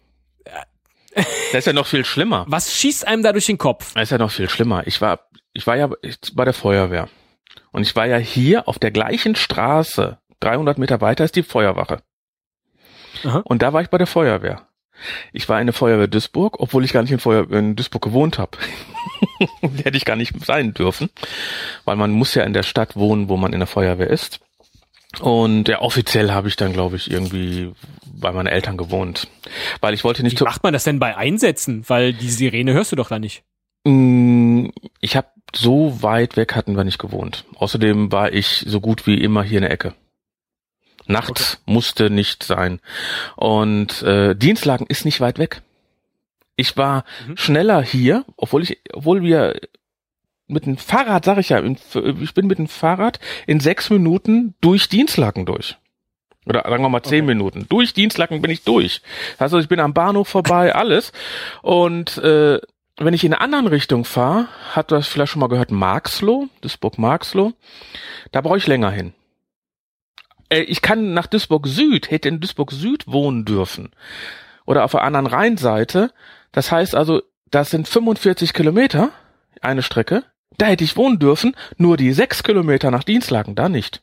Das 1.52 1.60
ist 1.60 1.68
ja 1.68 1.74
noch 1.74 1.88
viel 1.88 2.04
schlimmer. 2.04 2.46
Was 2.50 2.76
schießt 2.76 3.08
einem 3.08 3.24
da 3.24 3.32
durch 3.32 3.46
den 3.46 3.58
Kopf? 3.58 3.94
Das 3.94 4.04
ist 4.04 4.10
ja 4.10 4.18
noch 4.18 4.32
viel 4.32 4.50
schlimmer. 4.50 4.86
Ich 4.86 5.00
war, 5.00 5.30
ich 5.54 5.66
war 5.66 5.78
ja 5.78 5.88
bei 5.88 6.44
der 6.44 6.54
Feuerwehr. 6.54 7.08
Und 7.72 7.84
ich 7.84 7.96
war 7.96 8.06
ja 8.06 8.18
hier 8.18 8.68
auf 8.68 8.80
der 8.80 8.92
gleichen 8.92 9.36
Straße. 9.36 10.18
300 10.42 10.78
Meter 10.78 11.00
weiter 11.00 11.24
ist 11.24 11.38
die 11.38 11.44
Feuerwache. 11.44 12.00
Aha. 13.24 13.44
Und 13.46 13.62
da 13.62 13.72
war 13.72 13.82
ich 13.82 13.90
bei 13.90 13.98
der 13.98 14.08
Feuerwehr. 14.08 14.65
Ich 15.34 15.48
war 15.50 15.60
in 15.60 15.68
der 15.68 15.74
Feuerwehr 15.74 16.08
Duisburg, 16.08 16.60
obwohl 16.60 16.84
ich 16.84 16.94
gar 16.94 17.02
nicht 17.02 17.12
in, 17.12 17.20
Feuer 17.20 17.50
in 17.52 17.76
Duisburg 17.76 18.04
gewohnt 18.04 18.40
habe. 18.40 18.58
Hätte 19.84 19.98
ich 19.98 20.06
gar 20.06 20.16
nicht 20.16 20.46
sein 20.46 20.74
dürfen, 20.74 21.10
weil 21.84 21.96
man 21.96 22.12
muss 22.12 22.34
ja 22.36 22.44
in 22.44 22.54
der 22.54 22.64
Stadt 22.64 22.96
wohnen, 22.96 23.30
wo 23.30 23.38
man 23.38 23.54
in 23.54 23.60
der 23.60 23.68
Feuerwehr 23.68 24.10
ist. 24.10 24.40
Und 25.20 25.68
ja, 25.68 25.82
offiziell 25.82 26.32
habe 26.32 26.48
ich 26.48 26.56
dann, 26.56 26.74
glaube 26.74 26.96
ich, 26.96 27.10
irgendwie 27.10 27.72
bei 28.06 28.32
meinen 28.32 28.48
Eltern 28.48 28.78
gewohnt. 28.78 29.28
Weil 29.82 29.94
ich 29.94 30.04
wollte 30.04 30.24
nicht. 30.24 30.40
Wie 30.40 30.44
macht 30.44 30.64
man 30.64 30.74
das 30.74 30.84
denn 30.84 31.00
bei 31.00 31.16
Einsätzen? 31.16 31.84
Weil 31.88 32.14
die 32.14 32.30
Sirene 32.30 32.74
hörst 32.74 32.92
du 32.92 32.96
doch 32.96 33.10
da 33.10 33.20
nicht. 33.20 33.44
Mm, 33.86 34.70
ich 35.00 35.16
habe 35.16 35.28
so 35.56 36.02
weit 36.02 36.38
weg 36.38 36.56
hatten 36.56 36.76
wir 36.76 36.84
nicht 36.84 37.00
gewohnt. 37.00 37.46
Außerdem 37.56 38.12
war 38.12 38.34
ich 38.34 38.66
so 38.68 38.82
gut 38.82 39.08
wie 39.08 39.16
immer 39.16 39.44
hier 39.44 39.60
in 39.60 39.64
der 39.64 39.72
Ecke. 39.72 39.94
Nachts 41.08 41.56
okay. 41.56 41.72
musste 41.74 42.10
nicht 42.10 42.44
sein. 42.44 42.80
Und 43.36 44.02
äh, 44.04 44.36
Dienstlagen 44.36 44.88
ist 44.88 45.06
nicht 45.06 45.22
weit 45.22 45.40
weg. 45.40 45.62
Ich 46.56 46.78
war 46.78 47.04
mhm. 47.28 47.38
schneller 47.38 47.82
hier, 47.82 48.26
obwohl 48.38 48.64
ich, 48.64 48.80
obwohl 48.94 49.22
wir 49.22 49.60
mit 50.48 50.66
dem 50.66 50.78
Fahrrad, 50.78 51.26
sag 51.26 51.38
ich 51.38 51.50
ja, 51.50 51.62
ich 51.62 52.34
bin 52.34 52.48
mit 52.48 52.60
dem 52.60 52.68
Fahrrad 52.68 53.20
in 53.48 53.60
sechs 53.60 53.90
Minuten 53.90 54.54
durch 54.62 54.90
Dienstlaken 54.90 55.46
durch. 55.46 55.78
Oder 56.46 56.64
sagen 56.68 56.84
wir 56.84 56.90
mal 56.90 57.02
zehn 57.02 57.24
okay. 57.24 57.34
Minuten. 57.34 57.66
Durch 57.70 57.94
Dienstlaken 57.94 58.42
bin 58.42 58.52
ich 58.52 58.64
durch. 58.64 59.02
Also 59.40 59.58
ich 59.58 59.68
bin 59.68 59.80
am 59.80 59.94
Bahnhof 59.94 60.28
vorbei, 60.28 60.76
alles. 60.76 61.12
Und 61.62 62.18
äh, 62.20 62.60
wenn 62.98 63.14
ich 63.14 63.24
in 63.24 63.34
eine 63.34 63.42
andere 63.42 63.76
Richtung 63.76 64.06
fahre, 64.06 64.48
hat 64.72 64.92
das 64.92 65.08
vielleicht 65.08 65.32
schon 65.32 65.40
mal 65.40 65.50
gehört, 65.50 65.72
Marxloh, 65.72 66.48
Duisburg 66.62 66.98
Marxloh, 66.98 67.54
da 68.32 68.42
brauche 68.42 68.58
ich 68.58 68.68
länger 68.68 68.92
hin. 68.92 69.14
Äh, 70.50 70.62
ich 70.62 70.82
kann 70.82 71.14
nach 71.14 71.28
Duisburg 71.28 71.68
Süd, 71.68 72.12
hätte 72.12 72.30
in 72.30 72.40
Duisburg 72.40 72.72
Süd 72.72 73.08
wohnen 73.08 73.46
dürfen. 73.46 73.92
Oder 74.66 74.84
auf 74.84 74.92
der 74.92 75.04
anderen 75.04 75.28
Rheinseite. 75.28 76.12
Das 76.52 76.72
heißt 76.72 76.96
also, 76.96 77.22
das 77.52 77.70
sind 77.70 77.88
45 77.88 78.54
Kilometer, 78.54 79.12
eine 79.62 79.84
Strecke. 79.84 80.24
Da 80.58 80.68
hätte 80.68 80.84
ich 80.84 80.98
wohnen 80.98 81.20
dürfen, 81.20 81.56
nur 81.78 81.98
die 81.98 82.14
sechs 82.14 82.44
Kilometer 82.44 82.92
nach 82.92 83.04
Dienstlaken, 83.04 83.56
da 83.56 83.70
nicht. 83.70 84.02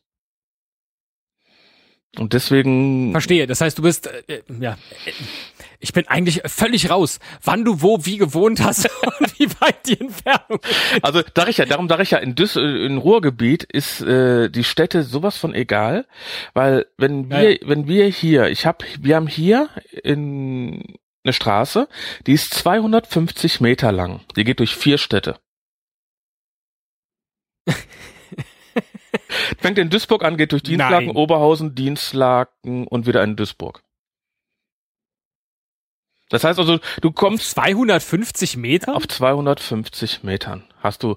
Und 2.19 2.35
deswegen. 2.35 3.13
Verstehe. 3.13 3.47
Das 3.47 3.63
heißt, 3.63 3.79
du 3.79 3.83
bist, 3.83 4.07
äh, 4.07 4.43
ja, 4.61 4.77
ich 5.83 5.93
bin 5.93 6.07
eigentlich 6.09 6.41
völlig 6.47 6.91
raus, 6.91 7.19
wann 7.43 7.65
du 7.65 7.83
wo 7.83 8.05
wie 8.07 8.17
gewohnt 8.17 8.63
hast 8.63 8.89
und 9.21 9.39
wie 9.39 9.51
weit 9.61 9.87
die 9.87 10.01
Entfernung 10.01 10.61
ist. 10.63 11.05
Also 11.05 11.23
dachte 11.35 11.51
ich 11.51 11.59
ja, 11.59 11.67
darum 11.67 11.89
dachte 11.89 12.03
ich 12.03 12.13
ja, 12.13 12.19
in, 12.19 12.35
Düs 12.35 12.57
äh, 12.57 12.61
in 12.61 12.99
Ruhrgebiet 12.99 13.65
ist 13.65 14.01
äh, 14.01 14.49
die 14.49 14.65
Städte 14.65 15.03
sowas 15.03 15.37
von 15.37 15.55
egal, 15.55 16.07
weil 16.55 16.87
wenn 16.97 17.31
wir, 17.31 17.53
ja. 17.53 17.59
wenn 17.65 17.89
wir 17.89 18.07
hier, 18.07 18.49
ich 18.49 18.65
hab, 18.65 18.85
wir 19.01 19.17
haben 19.17 19.27
hier 19.27 19.69
in 20.03 20.99
eine 21.25 21.33
Straße, 21.33 21.89
die 22.27 22.33
ist 22.33 22.55
250 22.55 23.61
Meter 23.61 23.93
lang. 23.93 24.21
Die 24.37 24.45
geht 24.45 24.61
durch 24.61 24.75
vier 24.75 24.99
Städte. 24.99 25.39
Fängt 29.59 29.79
in 29.79 29.91
Duisburg 29.91 30.25
an, 30.25 30.37
geht 30.37 30.53
durch 30.53 30.63
Dienstlaken, 30.63 31.09
Nein. 31.09 31.17
Oberhausen, 31.17 31.75
Dienstlaken 31.75 32.87
und 32.87 33.07
wieder 33.07 33.23
in 33.23 33.37
Duisburg. 33.37 33.83
Das 36.33 36.45
heißt 36.45 36.59
also, 36.59 36.81
du 37.03 37.13
kommst 37.13 37.51
250 37.51 38.57
Meter 38.57 38.97
auf 38.97 39.07
250 39.07 40.23
Metern 40.23 40.65
hast 40.81 41.03
du 41.03 41.17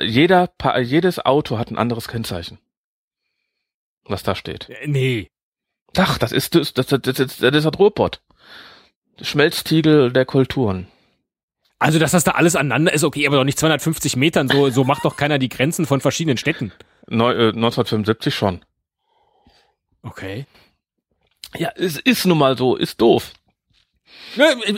jeder 0.00 0.50
jedes 0.82 1.24
Auto 1.24 1.56
hat 1.56 1.70
ein 1.70 1.78
anderes 1.78 2.08
Kennzeichen, 2.08 2.58
was 4.04 4.24
da 4.24 4.34
steht. 4.34 4.68
Äh, 4.68 4.88
nee. 4.88 5.30
Ach, 5.96 6.18
das 6.18 6.32
ist 6.32 6.56
das 6.56 6.74
das 6.74 6.86
das, 6.88 7.00
das, 7.00 7.16
das 7.16 7.54
ist 7.54 7.64
das 7.64 7.78
Ruhrpott. 7.78 8.22
Schmelztiegel 9.22 10.12
der 10.12 10.24
Kulturen. 10.24 10.88
Also, 11.78 12.00
dass 12.00 12.10
das 12.10 12.24
da 12.24 12.32
alles 12.32 12.56
aneinander 12.56 12.92
ist, 12.92 13.04
okay, 13.04 13.24
aber 13.28 13.36
doch 13.36 13.44
nicht 13.44 13.60
250 13.60 14.16
Metern, 14.16 14.48
so, 14.48 14.70
so 14.70 14.82
macht 14.82 15.04
doch 15.04 15.16
keiner 15.16 15.38
die 15.38 15.48
Grenzen 15.48 15.86
von 15.86 16.00
verschiedenen 16.00 16.38
Städten. 16.38 16.72
Neu, 17.06 17.32
äh, 17.32 17.48
1975 17.50 18.34
schon. 18.34 18.64
Okay. 20.02 20.46
Ja, 21.56 21.70
es 21.76 21.98
ist 21.98 22.26
nun 22.26 22.38
mal 22.38 22.58
so, 22.58 22.74
ist 22.74 23.00
doof. 23.00 23.32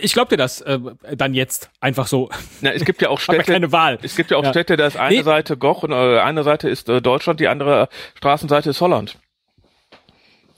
Ich 0.01 0.13
glaube 0.13 0.31
dir 0.31 0.37
das 0.37 0.61
äh, 0.61 0.79
dann 1.17 1.35
jetzt 1.35 1.71
einfach 1.81 2.07
so. 2.07 2.31
Ja, 2.61 2.71
es 2.71 2.85
gibt 2.85 3.03
ja 3.03 3.09
auch 3.09 3.21
Städte. 3.21 3.53
keine 3.53 3.73
Wahl. 3.73 3.99
Es 4.03 4.15
gibt 4.15 4.31
ja 4.31 4.37
auch 4.37 4.45
ja. 4.45 4.51
Städte, 4.51 4.77
da 4.77 4.87
ist 4.87 4.97
eine 4.97 5.17
nee. 5.17 5.23
Seite 5.23 5.57
Goch 5.57 5.83
und 5.83 5.93
äh, 5.93 6.21
eine 6.21 6.45
Seite 6.45 6.69
ist 6.69 6.89
äh, 6.89 7.01
Deutschland, 7.03 7.41
die 7.41 7.49
andere 7.49 7.89
Straßenseite 8.15 8.71
ist 8.71 8.81
Holland. 8.81 9.19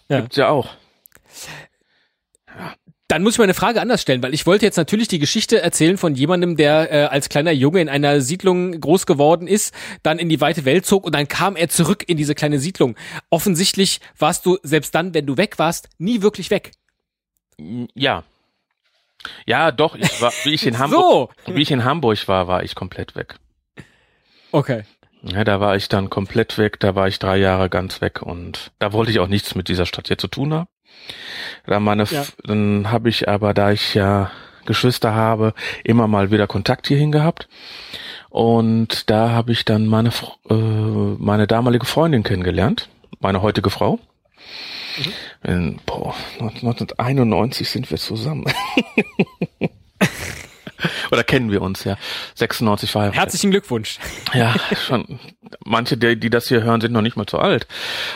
Ja. 0.09 0.21
Gibt's 0.21 0.37
ja 0.37 0.49
auch. 0.49 0.69
Dann 3.11 3.25
muss 3.25 3.35
ich 3.35 3.39
meine 3.39 3.55
Frage 3.55 3.81
anders 3.81 4.03
stellen, 4.03 4.23
weil 4.23 4.35
ich 4.35 4.47
wollte 4.47 4.65
jetzt 4.65 4.77
natürlich 4.77 5.09
die 5.09 5.19
Geschichte 5.19 5.61
erzählen 5.61 5.99
von 5.99 6.15
jemandem, 6.15 6.57
der 6.57 6.93
äh, 6.93 7.05
als 7.07 7.29
kleiner 7.29 7.51
Junge 7.51 7.81
in 7.81 7.89
einer 7.89 8.21
Siedlung 8.21 8.81
groß 8.81 9.05
geworden 9.05 9.49
ist, 9.49 9.75
dann 10.05 10.21
in 10.21 10.29
die 10.29 10.41
weite 10.41 10.65
Welt 10.65 10.87
zog 10.87 11.05
und 11.05 11.15
dann 11.15 11.27
kam 11.27 11.57
er 11.57 11.69
zurück 11.69 12.05
in 12.07 12.17
diese 12.17 12.37
kleine 12.37 12.61
Siedlung. 12.61 12.95
Offensichtlich 13.29 14.01
warst 14.17 14.47
du 14.47 14.59
selbst 14.63 14.95
dann, 14.95 15.13
wenn 15.13 15.27
du 15.27 15.37
weg 15.37 15.59
warst, 15.59 15.89
nie 15.99 16.23
wirklich 16.23 16.51
weg. 16.51 16.71
Ja. 17.95 18.23
Ja, 19.47 19.71
doch, 19.71 19.95
ich 19.95 20.21
war, 20.21 20.33
wie 20.45 20.55
ich 20.55 20.67
in 20.67 20.79
Hamburg, 20.79 21.35
so. 21.47 21.55
wie 21.55 21.63
ich 21.63 21.71
in 21.71 21.85
Hamburg 21.85 22.27
war, 22.29 22.49
war 22.49 22.63
ich 22.63 22.75
komplett 22.75 23.15
weg. 23.15 23.37
Okay. 24.53 24.85
Ja, 25.23 25.45
da 25.45 25.61
war 25.61 25.77
ich 25.77 25.89
dann 25.89 26.09
komplett 26.09 26.57
weg, 26.57 26.81
da 26.81 26.95
war 26.95 27.07
ich 27.07 27.19
drei 27.19 27.37
Jahre 27.37 27.69
ganz 27.69 28.01
weg 28.01 28.23
und 28.23 28.73
da 28.79 28.93
wollte 28.93 29.11
ich 29.11 29.21
auch 29.21 29.29
nichts 29.29 29.55
mit 29.55 29.69
dieser 29.69 29.85
Stadt 29.85 30.09
hier 30.09 30.17
zu 30.17 30.29
tun 30.29 30.55
haben. 30.55 30.69
Dann, 31.67 31.83
meine, 31.83 32.05
ja. 32.05 32.25
dann 32.45 32.91
habe 32.91 33.11
ich 33.11 33.29
aber, 33.29 33.53
da 33.53 33.71
ich 33.71 33.95
ja 33.95 34.31
Geschwister 34.67 35.15
habe, 35.15 35.55
immer 35.85 36.07
mal 36.07 36.31
wieder 36.31 36.47
Kontakt 36.47 36.87
hierhin 36.89 37.13
gehabt. 37.13 37.49
Und 38.29 39.11
da 39.11 39.31
habe 39.31 39.53
ich 39.53 39.65
dann 39.65 39.87
meine, 39.87 40.11
äh, 40.49 40.55
meine 40.55 41.47
damalige 41.47 41.87
Freundin 41.87 42.23
kennengelernt, 42.23 42.89
meine 43.19 43.43
heutige 43.43 43.71
Frau. 43.71 43.99
Mhm. 44.97 45.13
In, 45.43 45.81
boah, 45.87 46.15
1991 46.41 47.69
sind 47.69 47.91
wir 47.91 47.99
zusammen. 47.99 48.45
Oder 51.11 51.25
kennen 51.25 51.51
wir 51.51 51.63
uns, 51.63 51.85
ja. 51.85 51.97
96 52.35 52.91
verheiratet. 52.91 53.21
Herzlichen 53.21 53.51
Glückwunsch. 53.51 53.99
Ja, 54.33 54.55
schon. 54.87 55.19
Manche, 55.65 55.97
die, 55.97 56.19
die 56.19 56.31
das 56.31 56.49
hier 56.49 56.63
hören, 56.63 56.81
sind 56.81 56.93
noch 56.93 57.03
nicht 57.03 57.17
mal 57.17 57.27
zu 57.27 57.39
alt. 57.39 57.67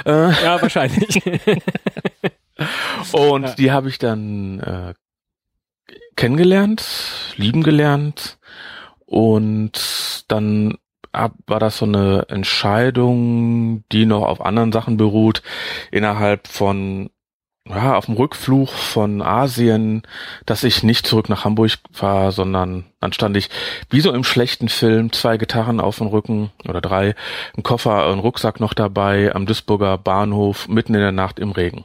Äh, 0.07 0.31
ja, 0.43 0.61
wahrscheinlich. 0.61 1.21
Und 3.13 3.43
ja. 3.43 3.55
die 3.55 3.73
habe 3.73 3.89
ich 3.89 3.99
dann 3.99 4.61
äh, 4.61 4.95
kennengelernt, 6.17 7.35
lieben 7.37 7.63
gelernt 7.63 8.39
und 9.07 10.25
dann 10.29 10.79
ab, 11.13 11.33
war 11.47 11.61
das 11.61 11.79
so 11.79 11.87
eine 11.87 12.27
Entscheidung, 12.29 13.85
die 13.91 14.07
noch 14.07 14.23
auf 14.23 14.41
anderen 14.41 14.73
Sachen 14.73 14.97
beruht, 14.97 15.43
innerhalb 15.91 16.49
von 16.49 17.11
ja, 17.69 17.97
auf 17.97 18.07
dem 18.07 18.15
Rückflug 18.15 18.69
von 18.69 19.23
Asien, 19.23 20.03
dass 20.47 20.65
ich 20.65 20.83
nicht 20.83 21.07
zurück 21.07 21.29
nach 21.29 21.45
Hamburg 21.45 21.73
fahre, 21.93 22.33
sondern 22.33 22.85
dann 23.01 23.13
stand 23.13 23.37
ich 23.37 23.51
wie 23.91 24.01
so 24.01 24.13
im 24.13 24.25
schlechten 24.25 24.69
Film, 24.69 25.13
zwei 25.13 25.37
Gitarren 25.39 25.81
auf 25.81 25.99
dem 25.99 26.09
Rücken 26.09 26.51
oder 26.69 26.81
drei, 26.81 27.15
ein 27.57 27.63
Koffer, 27.63 28.11
ein 28.13 28.19
Rucksack 28.19 28.61
noch 28.61 28.75
dabei, 28.75 29.35
am 29.35 29.47
Duisburger 29.47 29.99
Bahnhof, 29.99 30.69
mitten 30.69 30.95
in 30.95 31.01
der 31.01 31.13
Nacht 31.13 31.39
im 31.39 31.53
Regen 31.53 31.85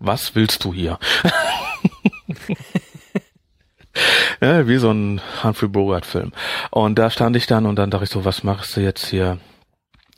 was 0.00 0.34
willst 0.34 0.64
du 0.64 0.74
hier? 0.74 0.98
ja, 4.40 4.66
wie 4.66 4.78
so 4.78 4.90
ein 4.90 5.20
Humphrey 5.44 5.68
Bogart-Film. 5.68 6.32
Und 6.70 6.98
da 6.98 7.10
stand 7.10 7.36
ich 7.36 7.46
dann 7.46 7.66
und 7.66 7.76
dann 7.76 7.90
dachte 7.90 8.04
ich 8.04 8.10
so, 8.10 8.24
was 8.24 8.42
machst 8.42 8.76
du 8.76 8.80
jetzt 8.80 9.06
hier? 9.06 9.38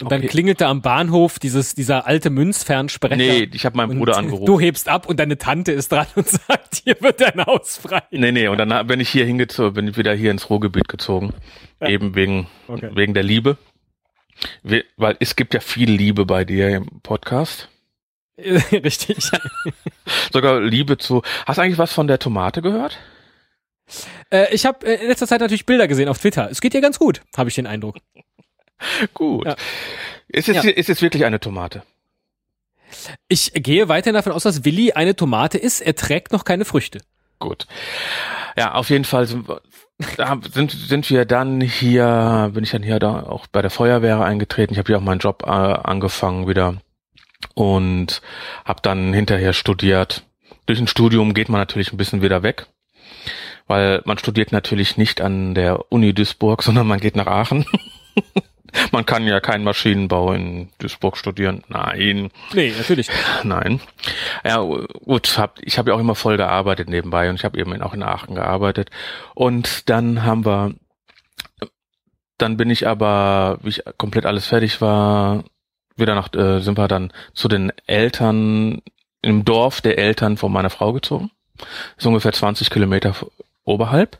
Und 0.00 0.10
dann 0.10 0.20
okay. 0.20 0.28
klingelte 0.28 0.66
am 0.66 0.82
Bahnhof 0.82 1.38
dieses, 1.38 1.74
dieser 1.74 2.06
alte 2.06 2.30
Münzfernsprecher. 2.30 3.16
Nee, 3.16 3.48
ich 3.52 3.64
habe 3.64 3.76
meinen 3.76 3.98
Bruder 3.98 4.16
angerufen. 4.16 4.46
Du 4.46 4.58
hebst 4.58 4.88
ab 4.88 5.06
und 5.06 5.20
deine 5.20 5.38
Tante 5.38 5.72
ist 5.72 5.92
dran 5.92 6.06
und 6.16 6.28
sagt, 6.28 6.82
hier 6.84 6.96
wird 7.00 7.20
dein 7.20 7.44
Haus 7.44 7.76
frei. 7.76 8.02
Nee, 8.10 8.32
nee, 8.32 8.48
und 8.48 8.58
dann 8.58 8.86
bin 8.86 9.00
ich 9.00 9.08
hier 9.08 9.24
hingezogen, 9.24 9.74
bin 9.74 9.88
ich 9.88 9.96
wieder 9.96 10.14
hier 10.14 10.30
ins 10.30 10.50
Ruhrgebiet 10.50 10.88
gezogen. 10.88 11.34
Ja. 11.80 11.88
Eben 11.88 12.14
wegen, 12.14 12.48
okay. 12.68 12.90
wegen 12.94 13.14
der 13.14 13.22
Liebe. 13.22 13.58
Weil 14.96 15.16
es 15.20 15.36
gibt 15.36 15.54
ja 15.54 15.60
viel 15.60 15.90
Liebe 15.90 16.24
bei 16.26 16.44
dir 16.44 16.68
im 16.70 16.86
Podcast. 17.02 17.68
Richtig. 18.38 19.30
Sogar 20.32 20.60
Liebe 20.60 20.98
zu. 20.98 21.22
Hast 21.46 21.58
du 21.58 21.62
eigentlich 21.62 21.78
was 21.78 21.92
von 21.92 22.06
der 22.06 22.18
Tomate 22.18 22.62
gehört? 22.62 22.98
Äh, 24.30 24.52
ich 24.54 24.64
habe 24.64 24.86
äh, 24.86 25.02
in 25.02 25.08
letzter 25.08 25.26
Zeit 25.26 25.40
natürlich 25.40 25.66
Bilder 25.66 25.86
gesehen 25.86 26.08
auf 26.08 26.18
Twitter. 26.18 26.50
Es 26.50 26.60
geht 26.60 26.74
ihr 26.74 26.80
ganz 26.80 26.98
gut, 26.98 27.22
habe 27.36 27.50
ich 27.50 27.54
den 27.54 27.66
Eindruck. 27.66 27.98
gut. 29.14 29.46
Ja. 29.46 29.56
Ist, 30.28 30.48
es, 30.48 30.62
ja. 30.62 30.70
ist 30.70 30.88
es 30.88 31.02
wirklich 31.02 31.24
eine 31.24 31.40
Tomate? 31.40 31.82
Ich 33.28 33.52
gehe 33.54 33.88
weiterhin 33.88 34.14
davon 34.14 34.32
aus, 34.32 34.42
dass 34.42 34.64
Willi 34.64 34.92
eine 34.92 35.16
Tomate 35.16 35.58
ist. 35.58 35.80
Er 35.80 35.94
trägt 35.94 36.32
noch 36.32 36.44
keine 36.44 36.64
Früchte. 36.64 37.00
Gut. 37.38 37.66
Ja, 38.56 38.74
auf 38.74 38.90
jeden 38.90 39.04
Fall 39.04 39.26
sind, 39.26 39.46
sind, 40.52 40.70
sind 40.70 41.10
wir 41.10 41.24
dann 41.24 41.60
hier, 41.60 42.50
bin 42.54 42.64
ich 42.64 42.70
dann 42.70 42.82
hier 42.82 42.98
da 42.98 43.22
auch 43.22 43.46
bei 43.46 43.62
der 43.62 43.70
Feuerwehr 43.70 44.20
eingetreten. 44.22 44.74
Ich 44.74 44.78
habe 44.78 44.88
hier 44.88 44.98
auch 44.98 45.02
meinen 45.02 45.18
Job 45.18 45.42
äh, 45.44 45.50
angefangen 45.50 46.46
wieder 46.46 46.76
und 47.54 48.22
habe 48.64 48.80
dann 48.82 49.12
hinterher 49.12 49.52
studiert. 49.52 50.24
Durch 50.66 50.78
ein 50.78 50.86
Studium 50.86 51.34
geht 51.34 51.48
man 51.48 51.60
natürlich 51.60 51.92
ein 51.92 51.96
bisschen 51.96 52.22
wieder 52.22 52.42
weg, 52.42 52.66
weil 53.66 54.02
man 54.04 54.18
studiert 54.18 54.52
natürlich 54.52 54.96
nicht 54.96 55.20
an 55.20 55.54
der 55.54 55.90
Uni 55.90 56.12
Duisburg, 56.12 56.62
sondern 56.62 56.86
man 56.86 57.00
geht 57.00 57.16
nach 57.16 57.26
Aachen. 57.26 57.66
Man 58.92 59.06
kann 59.06 59.26
ja 59.26 59.40
keinen 59.40 59.64
Maschinenbau 59.64 60.32
in 60.32 60.68
Duisburg 60.78 61.16
studieren. 61.16 61.62
Nein. 61.68 62.30
Nee, 62.52 62.72
natürlich. 62.76 63.08
Nein. 63.42 63.80
Ja, 64.44 64.58
gut, 64.58 65.38
hab, 65.38 65.58
ich 65.62 65.78
habe 65.78 65.90
ja 65.90 65.96
auch 65.96 66.00
immer 66.00 66.14
voll 66.14 66.36
gearbeitet 66.36 66.88
nebenbei 66.88 67.28
und 67.28 67.36
ich 67.36 67.44
habe 67.44 67.58
eben 67.58 67.80
auch 67.82 67.94
in 67.94 68.02
Aachen 68.02 68.34
gearbeitet. 68.34 68.90
Und 69.34 69.88
dann 69.88 70.24
haben 70.24 70.44
wir 70.44 70.74
dann 72.42 72.56
bin 72.56 72.70
ich 72.70 72.88
aber, 72.88 73.58
wie 73.62 73.68
ich 73.68 73.82
komplett 73.98 74.26
alles 74.26 74.46
fertig 74.46 74.80
war, 74.80 75.44
wieder 75.96 76.16
nach, 76.16 76.34
äh, 76.34 76.58
sind 76.58 76.76
wir 76.76 76.88
dann 76.88 77.12
zu 77.34 77.46
den 77.46 77.72
Eltern 77.86 78.82
im 79.20 79.44
Dorf 79.44 79.80
der 79.80 79.98
Eltern 79.98 80.36
von 80.36 80.50
meiner 80.50 80.70
Frau 80.70 80.92
gezogen. 80.92 81.30
Ist 81.96 82.06
ungefähr 82.06 82.32
20 82.32 82.70
Kilometer 82.70 83.14
oberhalb. 83.64 84.18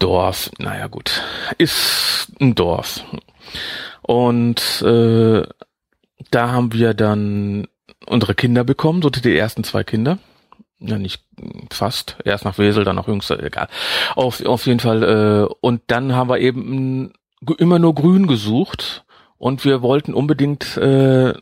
Dorf, 0.00 0.50
naja 0.58 0.88
gut, 0.88 1.22
ist 1.56 2.32
ein 2.40 2.56
Dorf. 2.56 3.04
Und 4.02 4.82
äh, 4.82 5.42
da 6.30 6.50
haben 6.50 6.72
wir 6.72 6.94
dann 6.94 7.68
unsere 8.06 8.34
Kinder 8.34 8.64
bekommen, 8.64 9.02
so 9.02 9.10
die 9.10 9.36
ersten 9.36 9.64
zwei 9.64 9.84
Kinder. 9.84 10.18
Ja, 10.78 10.98
nicht 10.98 11.24
fast. 11.70 12.16
Erst 12.24 12.44
nach 12.44 12.58
Wesel, 12.58 12.84
dann 12.84 12.96
nach 12.96 13.08
Jüngster, 13.08 13.42
egal. 13.42 13.68
Auf, 14.16 14.44
auf 14.44 14.66
jeden 14.66 14.80
Fall. 14.80 15.02
Äh, 15.02 15.54
und 15.60 15.82
dann 15.86 16.14
haben 16.14 16.28
wir 16.28 16.38
eben 16.38 17.12
immer 17.58 17.78
nur 17.78 17.94
Grün 17.94 18.26
gesucht 18.26 19.04
und 19.38 19.64
wir 19.64 19.82
wollten 19.82 20.14
unbedingt 20.14 20.76
äh, 20.76 21.32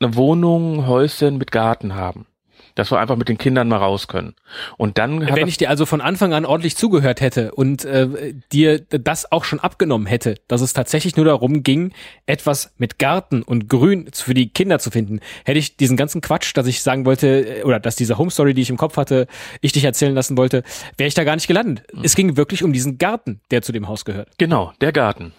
eine 0.00 0.16
Wohnung, 0.16 0.86
Häuschen 0.86 1.38
mit 1.38 1.52
Garten 1.52 1.94
haben 1.94 2.26
dass 2.74 2.90
wir 2.90 2.98
einfach 2.98 3.16
mit 3.16 3.28
den 3.28 3.38
Kindern 3.38 3.68
mal 3.68 3.76
raus 3.76 4.08
können. 4.08 4.34
Und 4.76 4.98
dann 4.98 5.26
wenn 5.26 5.48
ich 5.48 5.56
dir 5.56 5.70
also 5.70 5.86
von 5.86 6.00
Anfang 6.00 6.32
an 6.32 6.44
ordentlich 6.44 6.76
zugehört 6.76 7.20
hätte 7.20 7.52
und 7.52 7.84
äh, 7.84 8.34
dir 8.52 8.80
das 8.80 9.30
auch 9.30 9.44
schon 9.44 9.60
abgenommen 9.60 10.06
hätte, 10.06 10.36
dass 10.48 10.60
es 10.60 10.72
tatsächlich 10.72 11.16
nur 11.16 11.26
darum 11.26 11.62
ging, 11.62 11.92
etwas 12.26 12.72
mit 12.78 12.98
Garten 12.98 13.42
und 13.42 13.68
Grün 13.68 14.08
für 14.12 14.34
die 14.34 14.50
Kinder 14.50 14.78
zu 14.78 14.90
finden, 14.90 15.20
hätte 15.44 15.58
ich 15.58 15.76
diesen 15.76 15.96
ganzen 15.96 16.20
Quatsch, 16.20 16.56
dass 16.56 16.66
ich 16.66 16.82
sagen 16.82 17.04
wollte 17.04 17.60
äh, 17.60 17.62
oder 17.64 17.80
dass 17.80 17.96
diese 17.96 18.18
Home 18.18 18.30
Story, 18.30 18.54
die 18.54 18.62
ich 18.62 18.70
im 18.70 18.76
Kopf 18.76 18.96
hatte, 18.96 19.26
ich 19.60 19.72
dich 19.72 19.84
erzählen 19.84 20.14
lassen 20.14 20.36
wollte, 20.36 20.62
wäre 20.96 21.08
ich 21.08 21.14
da 21.14 21.24
gar 21.24 21.34
nicht 21.34 21.48
gelandet. 21.48 21.86
Mhm. 21.92 22.04
Es 22.04 22.14
ging 22.14 22.36
wirklich 22.36 22.64
um 22.64 22.72
diesen 22.72 22.98
Garten, 22.98 23.40
der 23.50 23.62
zu 23.62 23.72
dem 23.72 23.88
Haus 23.88 24.04
gehört. 24.04 24.30
Genau, 24.38 24.72
der 24.80 24.92
Garten. 24.92 25.32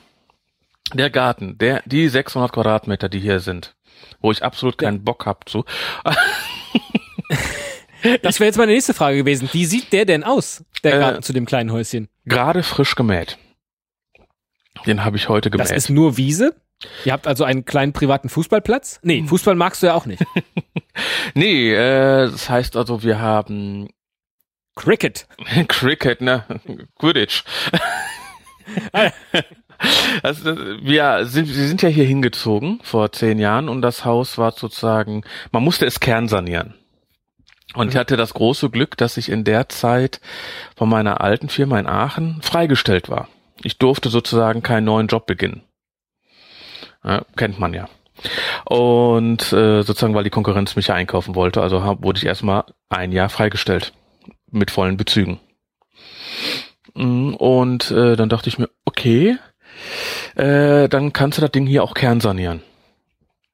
Der 0.93 1.09
Garten, 1.09 1.57
der 1.57 1.81
die 1.85 2.07
600 2.07 2.51
Quadratmeter, 2.51 3.09
die 3.09 3.19
hier 3.19 3.39
sind, 3.39 3.75
wo 4.21 4.31
ich 4.31 4.43
absolut 4.43 4.77
keinen 4.77 4.97
ja. 4.97 5.01
Bock 5.03 5.25
hab 5.25 5.49
zu. 5.49 5.65
Das 8.21 8.39
wäre 8.39 8.47
jetzt 8.47 8.57
meine 8.57 8.73
nächste 8.73 8.93
Frage 8.93 9.17
gewesen. 9.17 9.49
Wie 9.53 9.65
sieht 9.65 9.93
der 9.93 10.05
denn 10.05 10.23
aus, 10.23 10.63
der 10.83 10.99
Garten 10.99 11.19
äh, 11.19 11.21
zu 11.21 11.31
dem 11.31 11.45
kleinen 11.45 11.71
Häuschen? 11.71 12.09
Gerade 12.25 12.61
frisch 12.63 12.95
gemäht. 12.95 13.37
Den 14.85 15.05
habe 15.05 15.15
ich 15.15 15.29
heute 15.29 15.49
gemäht. 15.49 15.69
Das 15.69 15.75
ist 15.75 15.89
nur 15.89 16.17
Wiese? 16.17 16.55
Ihr 17.05 17.13
habt 17.13 17.27
also 17.27 17.45
einen 17.45 17.63
kleinen 17.63 17.93
privaten 17.93 18.27
Fußballplatz? 18.27 18.99
Nee, 19.03 19.19
hm. 19.19 19.27
Fußball 19.29 19.55
magst 19.55 19.81
du 19.81 19.87
ja 19.87 19.93
auch 19.93 20.05
nicht. 20.05 20.23
nee, 21.33 21.73
äh, 21.73 22.29
das 22.29 22.49
heißt 22.49 22.75
also, 22.75 23.03
wir 23.03 23.19
haben 23.19 23.87
Cricket. 24.75 25.27
Cricket, 25.67 26.21
ne? 26.21 26.43
Quidditch. 26.99 27.43
Also, 30.21 30.55
wir 30.55 31.25
sind, 31.25 31.47
wir 31.47 31.67
sind 31.67 31.81
ja 31.81 31.89
hier 31.89 32.05
hingezogen 32.05 32.79
vor 32.83 33.11
zehn 33.11 33.37
Jahren 33.37 33.67
und 33.67 33.81
das 33.81 34.05
Haus 34.05 34.37
war 34.37 34.51
sozusagen, 34.53 35.23
man 35.51 35.61
musste 35.61 35.85
es 35.85 35.99
kernsanieren. 35.99 36.75
Und 37.73 37.89
ich 37.89 37.95
mhm. 37.95 37.99
hatte 37.99 38.17
das 38.17 38.33
große 38.33 38.69
Glück, 38.69 38.97
dass 38.97 39.17
ich 39.17 39.29
in 39.29 39.43
der 39.43 39.69
Zeit 39.69 40.21
von 40.75 40.89
meiner 40.89 41.21
alten 41.21 41.49
Firma 41.49 41.79
in 41.79 41.87
Aachen 41.87 42.41
freigestellt 42.41 43.09
war. 43.09 43.27
Ich 43.63 43.77
durfte 43.77 44.09
sozusagen 44.09 44.61
keinen 44.61 44.85
neuen 44.85 45.07
Job 45.07 45.25
beginnen. 45.25 45.63
Ja, 47.03 47.23
kennt 47.35 47.59
man 47.59 47.73
ja. 47.73 47.89
Und 48.65 49.51
äh, 49.51 49.81
sozusagen, 49.81 50.13
weil 50.13 50.23
die 50.23 50.29
Konkurrenz 50.29 50.75
mich 50.75 50.87
ja 50.87 50.95
einkaufen 50.95 51.35
wollte, 51.35 51.61
also 51.61 51.83
hab, 51.83 52.03
wurde 52.03 52.17
ich 52.17 52.25
erstmal 52.25 52.65
ein 52.89 53.11
Jahr 53.11 53.29
freigestellt 53.29 53.93
mit 54.51 54.71
vollen 54.71 54.97
Bezügen. 54.97 55.39
Mm, 56.93 57.33
und 57.33 57.91
äh, 57.91 58.15
dann 58.15 58.29
dachte 58.29 58.49
ich 58.49 58.59
mir, 58.59 58.69
okay, 58.85 59.37
äh, 60.35 60.87
dann 60.87 61.11
kannst 61.11 61.37
du 61.37 61.41
das 61.41 61.51
Ding 61.51 61.65
hier 61.65 61.83
auch 61.83 61.93
kernsanieren. 61.93 62.61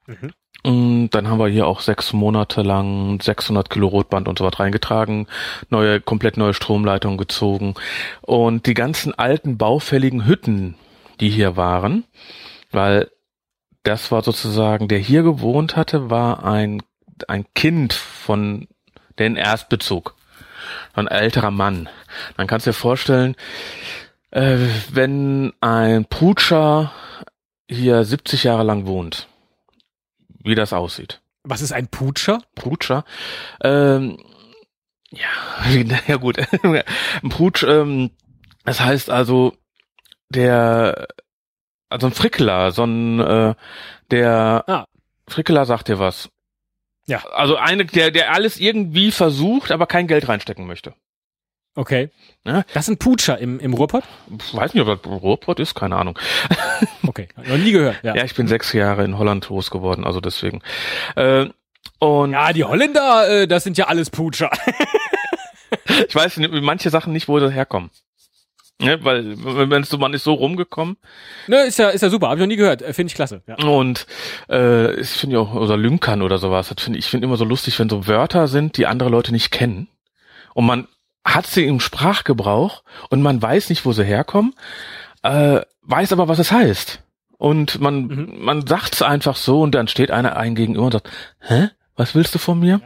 Mhm. 0.05 0.31
Dann 0.69 1.27
haben 1.27 1.39
wir 1.39 1.47
hier 1.47 1.67
auch 1.67 1.81
sechs 1.81 2.13
Monate 2.13 2.61
lang 2.61 3.19
600 3.21 3.69
Kilo 3.69 3.87
Rotband 3.87 4.27
und 4.27 4.37
so 4.37 4.45
was 4.45 4.59
reingetragen, 4.59 5.27
neue, 5.69 5.99
komplett 5.99 6.37
neue 6.37 6.53
Stromleitungen 6.53 7.17
gezogen 7.17 7.73
und 8.21 8.65
die 8.67 8.73
ganzen 8.75 9.17
alten 9.17 9.57
baufälligen 9.57 10.25
Hütten, 10.25 10.75
die 11.19 11.29
hier 11.29 11.57
waren, 11.57 12.03
weil 12.71 13.09
das 13.83 14.11
war 14.11 14.21
sozusagen, 14.21 14.87
der 14.87 14.99
hier 14.99 15.23
gewohnt 15.23 15.75
hatte, 15.75 16.09
war 16.09 16.43
ein, 16.43 16.83
ein 17.27 17.45
Kind 17.55 17.93
von 17.93 18.67
den 19.17 19.35
Erstbezug. 19.35 20.15
Ein 20.93 21.07
älterer 21.07 21.51
Mann. 21.51 21.89
Dann 22.37 22.45
kannst 22.45 22.67
du 22.67 22.71
dir 22.71 22.75
vorstellen, 22.75 23.35
äh, 24.31 24.57
wenn 24.91 25.53
ein 25.61 26.05
Putscher 26.05 26.91
hier 27.67 28.03
70 28.03 28.43
Jahre 28.43 28.63
lang 28.63 28.85
wohnt, 28.85 29.27
wie 30.43 30.55
das 30.55 30.73
aussieht. 30.73 31.21
Was 31.43 31.61
ist 31.61 31.71
ein 31.71 31.87
Putscher? 31.87 32.41
Putscher. 32.55 33.05
Ähm, 33.61 34.17
ja, 35.11 35.27
ja 36.07 36.15
gut. 36.17 36.37
ein 36.63 37.29
Putsch, 37.29 37.63
ähm, 37.63 38.11
das 38.65 38.79
heißt 38.79 39.09
also, 39.09 39.53
der, 40.29 41.07
also 41.89 42.07
ein 42.07 42.13
Frickler, 42.13 42.71
so 42.71 42.83
ein, 42.83 43.19
äh, 43.19 43.55
der, 44.11 44.63
ah. 44.67 44.85
Frickler 45.27 45.65
sagt 45.65 45.87
dir 45.87 45.99
was. 45.99 46.29
Ja. 47.07 47.23
Also 47.31 47.55
eine, 47.55 47.85
der, 47.85 48.11
der 48.11 48.33
alles 48.33 48.59
irgendwie 48.59 49.11
versucht, 49.11 49.71
aber 49.71 49.87
kein 49.87 50.07
Geld 50.07 50.27
reinstecken 50.27 50.67
möchte. 50.67 50.93
Okay. 51.79 52.09
Ja? 52.45 52.65
Das 52.73 52.87
sind 52.87 52.99
Putscher 52.99 53.37
im, 53.37 53.57
im 53.61 53.73
Ruhrpott? 53.73 54.03
Weiß 54.51 54.73
nicht, 54.73 54.85
ob 54.85 55.01
das 55.01 55.09
Ruhrpott 55.09 55.61
ist, 55.61 55.75
keine 55.75 55.95
Ahnung. 55.95 56.19
okay, 57.07 57.29
noch 57.37 57.55
nie 57.55 57.71
gehört. 57.71 58.03
Ja. 58.03 58.15
ja, 58.15 58.25
ich 58.25 58.35
bin 58.35 58.49
sechs 58.49 58.73
Jahre 58.73 59.05
in 59.05 59.17
Holland 59.17 59.47
groß 59.47 59.71
geworden, 59.71 60.03
also 60.03 60.19
deswegen. 60.19 60.61
Äh, 61.15 61.45
und 61.99 62.33
ja, 62.33 62.51
die 62.51 62.65
Holländer, 62.65 63.29
äh, 63.29 63.47
das 63.47 63.63
sind 63.63 63.77
ja 63.77 63.87
alles 63.87 64.09
Putscher. 64.09 64.51
ich 66.05 66.13
weiß 66.13 66.41
manche 66.61 66.89
Sachen 66.89 67.13
nicht, 67.13 67.29
wo 67.29 67.39
sie 67.39 67.49
herkommen. 67.49 67.91
Ne, 68.81 69.01
weil 69.03 69.37
wenn 69.69 69.83
so 69.85 69.97
man 69.97 70.13
ist 70.13 70.25
so 70.25 70.33
rumgekommen. 70.33 70.97
Ne, 71.47 71.61
ist 71.65 71.79
ja 71.79 71.89
ist 71.89 72.01
ja 72.01 72.09
super, 72.09 72.27
habe 72.27 72.39
ich 72.39 72.41
noch 72.41 72.47
nie 72.47 72.57
gehört, 72.57 72.81
äh, 72.81 72.93
finde 72.93 73.11
ich 73.11 73.15
klasse. 73.15 73.41
Ja. 73.47 73.55
Und 73.55 74.05
äh, 74.49 74.99
ich 74.99 75.09
finde 75.09 75.35
ja 75.35 75.41
auch 75.41 75.53
oder 75.53 75.77
Lünkern 75.77 76.21
oder 76.21 76.37
sowas, 76.39 76.73
das 76.73 76.83
finde 76.83 76.99
ich 76.99 77.05
finde 77.05 77.25
immer 77.25 77.37
so 77.37 77.45
lustig, 77.45 77.79
wenn 77.79 77.89
so 77.89 78.07
Wörter 78.07 78.49
sind, 78.49 78.75
die 78.75 78.85
andere 78.85 79.09
Leute 79.09 79.31
nicht 79.31 79.51
kennen 79.51 79.87
und 80.53 80.65
man 80.65 80.87
hat 81.35 81.47
sie 81.47 81.65
im 81.65 81.79
Sprachgebrauch 81.79 82.83
und 83.09 83.21
man 83.21 83.41
weiß 83.41 83.69
nicht, 83.69 83.85
wo 83.85 83.93
sie 83.93 84.03
herkommen, 84.03 84.53
äh, 85.23 85.61
weiß 85.81 86.13
aber, 86.13 86.27
was 86.27 86.39
es 86.39 86.51
heißt. 86.51 87.03
Und 87.37 87.79
man, 87.79 88.07
mhm. 88.07 88.33
man 88.39 88.67
sagt's 88.67 89.01
einfach 89.01 89.35
so 89.35 89.61
und 89.61 89.73
dann 89.73 89.87
steht 89.87 90.11
einer 90.11 90.35
ein 90.35 90.55
gegenüber 90.55 90.85
und 90.85 90.91
sagt, 90.91 91.09
hä? 91.39 91.69
Was 91.95 92.15
willst 92.15 92.33
du 92.33 92.39
von 92.39 92.59
mir? 92.59 92.81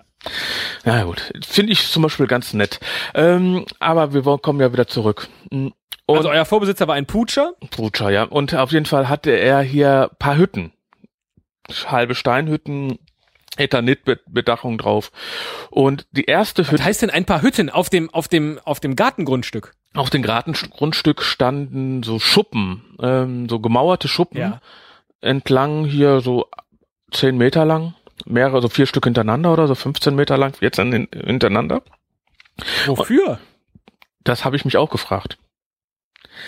Ja, 0.85 0.97
ja 0.97 1.03
gut. 1.03 1.31
Finde 1.45 1.71
ich 1.71 1.87
zum 1.89 2.03
Beispiel 2.03 2.27
ganz 2.27 2.53
nett. 2.53 2.79
Ähm, 3.13 3.65
aber 3.79 4.13
wir 4.13 4.23
kommen 4.39 4.59
ja 4.59 4.73
wieder 4.73 4.87
zurück. 4.87 5.27
Hm, 5.51 5.73
und 6.05 6.17
also 6.17 6.29
euer 6.29 6.45
Vorbesitzer 6.45 6.87
war 6.87 6.95
ein 6.95 7.05
Putscher? 7.05 7.53
Putscher, 7.71 8.09
ja. 8.09 8.23
Und 8.23 8.53
auf 8.55 8.71
jeden 8.71 8.85
Fall 8.85 9.09
hatte 9.09 9.31
er 9.31 9.61
hier 9.61 10.11
paar 10.19 10.37
Hütten. 10.37 10.73
Halbe 11.87 12.13
Steinhütten, 12.13 12.99
Ethanitbedachung 13.57 14.77
drauf. 14.77 15.11
Und 15.69 16.07
die 16.11 16.25
erste 16.25 16.63
Hütte. 16.63 16.79
Was 16.79 16.85
heißt 16.85 17.01
denn 17.03 17.09
ein 17.09 17.25
paar 17.25 17.41
Hütten 17.41 17.69
auf 17.69 17.89
dem, 17.89 18.09
auf 18.09 18.27
dem, 18.27 18.59
auf 18.63 18.79
dem 18.79 18.95
Gartengrundstück? 18.95 19.73
Auf 19.93 20.09
dem 20.09 20.23
Gartengrundstück 20.23 21.21
standen 21.21 22.01
so 22.01 22.19
Schuppen, 22.19 22.97
ähm, 23.01 23.47
so 23.47 23.59
gemauerte 23.59 24.07
Schuppen 24.07 24.39
ja. 24.39 24.61
entlang 25.21 25.85
hier 25.85 26.21
so 26.21 26.47
zehn 27.11 27.37
Meter 27.37 27.63
lang, 27.63 27.93
mehrere, 28.25 28.61
so 28.61 28.69
vier 28.69 28.87
Stück 28.87 29.05
hintereinander 29.05 29.53
oder 29.53 29.67
so 29.67 29.75
15 29.75 30.15
Meter 30.15 30.37
lang, 30.37 30.55
jetzt 30.61 30.79
an 30.79 31.07
hintereinander. 31.13 31.83
Wofür? 32.87 33.39
Das 34.23 34.45
habe 34.45 34.55
ich 34.55 34.65
mich 34.65 34.77
auch 34.77 34.89
gefragt. 34.89 35.37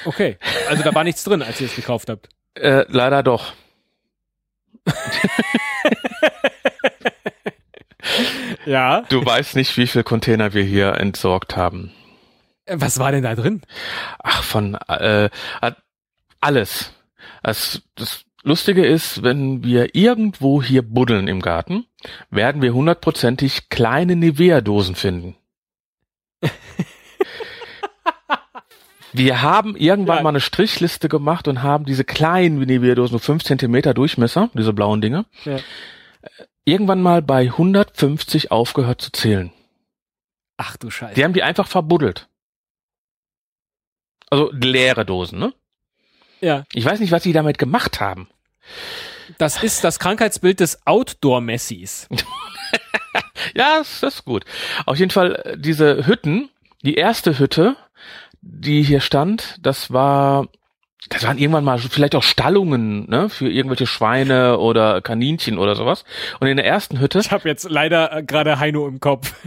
Okay, 0.05 0.37
also 0.67 0.83
da 0.83 0.95
war 0.95 1.03
nichts 1.03 1.23
drin, 1.23 1.43
als 1.43 1.61
ihr 1.61 1.67
es 1.67 1.75
gekauft 1.75 2.09
habt. 2.09 2.29
Äh, 2.55 2.85
leider 2.87 3.21
doch. 3.21 3.53
ja. 8.65 9.01
Du 9.09 9.25
weißt 9.25 9.55
nicht, 9.55 9.77
wie 9.77 9.87
viel 9.87 10.03
Container 10.03 10.53
wir 10.53 10.63
hier 10.63 10.95
entsorgt 10.95 11.55
haben. 11.55 11.91
Was 12.67 12.99
war 12.99 13.11
denn 13.11 13.23
da 13.23 13.35
drin? 13.35 13.61
Ach, 14.19 14.43
von 14.43 14.75
äh, 14.87 15.29
alles. 16.41 16.93
Das, 17.43 17.83
das 17.95 18.25
Lustige 18.43 18.85
ist, 18.85 19.23
wenn 19.23 19.63
wir 19.63 19.95
irgendwo 19.95 20.61
hier 20.61 20.81
buddeln 20.81 21.27
im 21.27 21.41
Garten, 21.41 21.85
werden 22.29 22.61
wir 22.61 22.73
hundertprozentig 22.73 23.69
kleine 23.69 24.15
Nivea-Dosen 24.15 24.95
finden. 24.95 25.35
wir 29.13 29.41
haben 29.41 29.75
irgendwann 29.75 30.17
ja. 30.17 30.23
mal 30.23 30.29
eine 30.29 30.41
Strichliste 30.41 31.07
gemacht 31.07 31.47
und 31.47 31.61
haben 31.61 31.85
diese 31.85 32.03
kleinen 32.03 32.59
Nivea-Dosen, 32.59 33.13
so 33.13 33.19
fünf 33.19 33.43
Zentimeter 33.43 33.93
Durchmesser, 33.93 34.49
diese 34.53 34.73
blauen 34.73 35.01
Dinge, 35.01 35.25
ja 35.43 35.57
irgendwann 36.65 37.01
mal 37.01 37.21
bei 37.21 37.43
150 37.45 38.51
aufgehört 38.51 39.01
zu 39.01 39.11
zählen. 39.11 39.51
Ach 40.57 40.77
du 40.77 40.89
Scheiße. 40.89 41.15
Die 41.15 41.23
haben 41.23 41.33
die 41.33 41.43
einfach 41.43 41.67
verbuddelt. 41.67 42.27
Also 44.29 44.51
leere 44.51 45.05
Dosen, 45.05 45.39
ne? 45.39 45.53
Ja. 46.41 46.63
Ich 46.73 46.83
weiß 46.83 46.99
nicht, 46.99 47.11
was 47.11 47.23
sie 47.23 47.33
damit 47.33 47.57
gemacht 47.57 48.01
haben. 48.01 48.27
Das 49.37 49.63
ist 49.63 49.83
das 49.83 49.99
Krankheitsbild 49.99 50.59
des 50.59 50.85
Outdoor-Messis. 50.85 52.07
Ja, 53.55 53.77
das 53.77 54.03
ist 54.03 54.25
gut. 54.25 54.45
Auf 54.85 54.97
jeden 54.97 55.11
Fall 55.11 55.35
äh, 55.35 55.57
diese 55.57 56.05
Hütten, 56.05 56.49
die 56.81 56.95
erste 56.95 57.39
Hütte, 57.39 57.75
die 58.41 58.83
hier 58.83 59.01
stand, 59.01 59.57
das 59.61 59.91
war, 59.91 60.47
das 61.09 61.23
waren 61.23 61.37
irgendwann 61.37 61.63
mal 61.63 61.77
vielleicht 61.77 62.15
auch 62.15 62.23
Stallungen, 62.23 63.07
ne, 63.09 63.29
für 63.29 63.47
irgendwelche 63.49 63.85
Schweine 63.87 64.57
oder 64.57 65.01
Kaninchen 65.01 65.57
oder 65.59 65.75
sowas. 65.75 66.03
Und 66.39 66.47
in 66.47 66.57
der 66.57 66.65
ersten 66.65 66.99
Hütte, 66.99 67.19
Ich 67.19 67.31
habe 67.31 67.47
jetzt 67.47 67.69
leider 67.69 68.11
äh, 68.11 68.23
gerade 68.23 68.59
Heino 68.59 68.87
im 68.87 68.99
Kopf. 68.99 69.33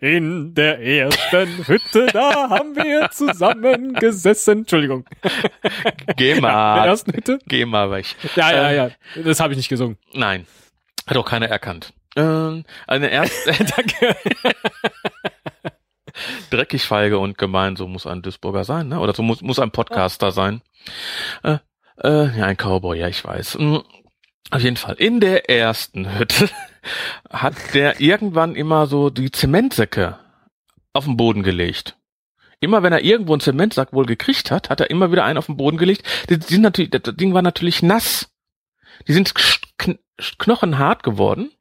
In 0.00 0.54
der 0.54 0.80
ersten 0.80 1.66
Hütte, 1.68 2.06
da 2.12 2.50
haben 2.50 2.74
wir 2.74 3.10
zusammengesessen. 3.12 4.58
Entschuldigung. 4.60 5.04
geh 6.16 6.32
In 6.32 6.42
der 6.42 6.50
mal, 6.50 6.86
ersten 6.86 7.12
Hütte? 7.12 7.38
geh 7.46 7.64
mal 7.64 7.88
weg. 7.92 8.06
Ja, 8.34 8.50
ja, 8.50 8.70
Ähm, 8.70 8.92
ja. 9.14 9.22
Das 9.22 9.38
habe 9.38 9.52
ich 9.52 9.56
nicht 9.56 9.68
gesungen. 9.68 9.96
Nein, 10.12 10.46
hat 11.06 11.16
auch 11.16 11.24
keiner 11.24 11.46
erkannt. 11.48 11.92
Ähm, 12.16 12.64
eine 12.88 13.08
erste, 13.08 13.52
Danke. 13.76 14.16
Dreckig, 16.50 16.84
feige 16.84 17.18
und 17.18 17.38
gemein, 17.38 17.76
so 17.76 17.88
muss 17.88 18.06
ein 18.06 18.22
Duisburger 18.22 18.64
sein, 18.64 18.88
ne? 18.88 19.00
Oder 19.00 19.14
so 19.14 19.22
muss, 19.22 19.42
muss 19.42 19.58
ein 19.58 19.70
Podcaster 19.70 20.32
sein. 20.32 20.62
Äh, 21.42 21.58
äh, 22.02 22.38
ja, 22.38 22.46
ein 22.46 22.56
Cowboy, 22.56 22.98
ja, 22.98 23.08
ich 23.08 23.24
weiß. 23.24 23.58
Mm, 23.58 23.78
Auf 24.50 24.62
jeden 24.62 24.76
Fall. 24.76 24.94
In 24.94 25.20
der 25.20 25.50
ersten 25.50 26.18
Hütte 26.18 26.48
hat 27.30 27.54
der 27.74 28.00
irgendwann 28.00 28.54
immer 28.54 28.86
so 28.86 29.10
die 29.10 29.30
Zementsäcke 29.30 30.18
auf 30.92 31.04
den 31.04 31.16
Boden 31.16 31.42
gelegt. 31.42 31.96
Immer 32.60 32.82
wenn 32.82 32.92
er 32.92 33.04
irgendwo 33.04 33.32
einen 33.34 33.40
Zementsack 33.40 33.92
wohl 33.92 34.06
gekriegt 34.06 34.50
hat, 34.50 34.68
hat 34.68 34.80
er 34.80 34.90
immer 34.90 35.12
wieder 35.12 35.24
einen 35.24 35.38
auf 35.38 35.46
den 35.46 35.56
Boden 35.56 35.78
gelegt. 35.78 36.02
Die, 36.28 36.38
die 36.38 36.46
sind 36.46 36.62
natürlich, 36.62 36.90
das 36.90 37.14
Ding 37.14 37.32
war 37.34 37.42
natürlich 37.42 37.82
nass. 37.82 38.30
Die 39.06 39.12
sind 39.12 39.32
kn 39.78 39.98
knochenhart 40.38 41.04
geworden. 41.04 41.52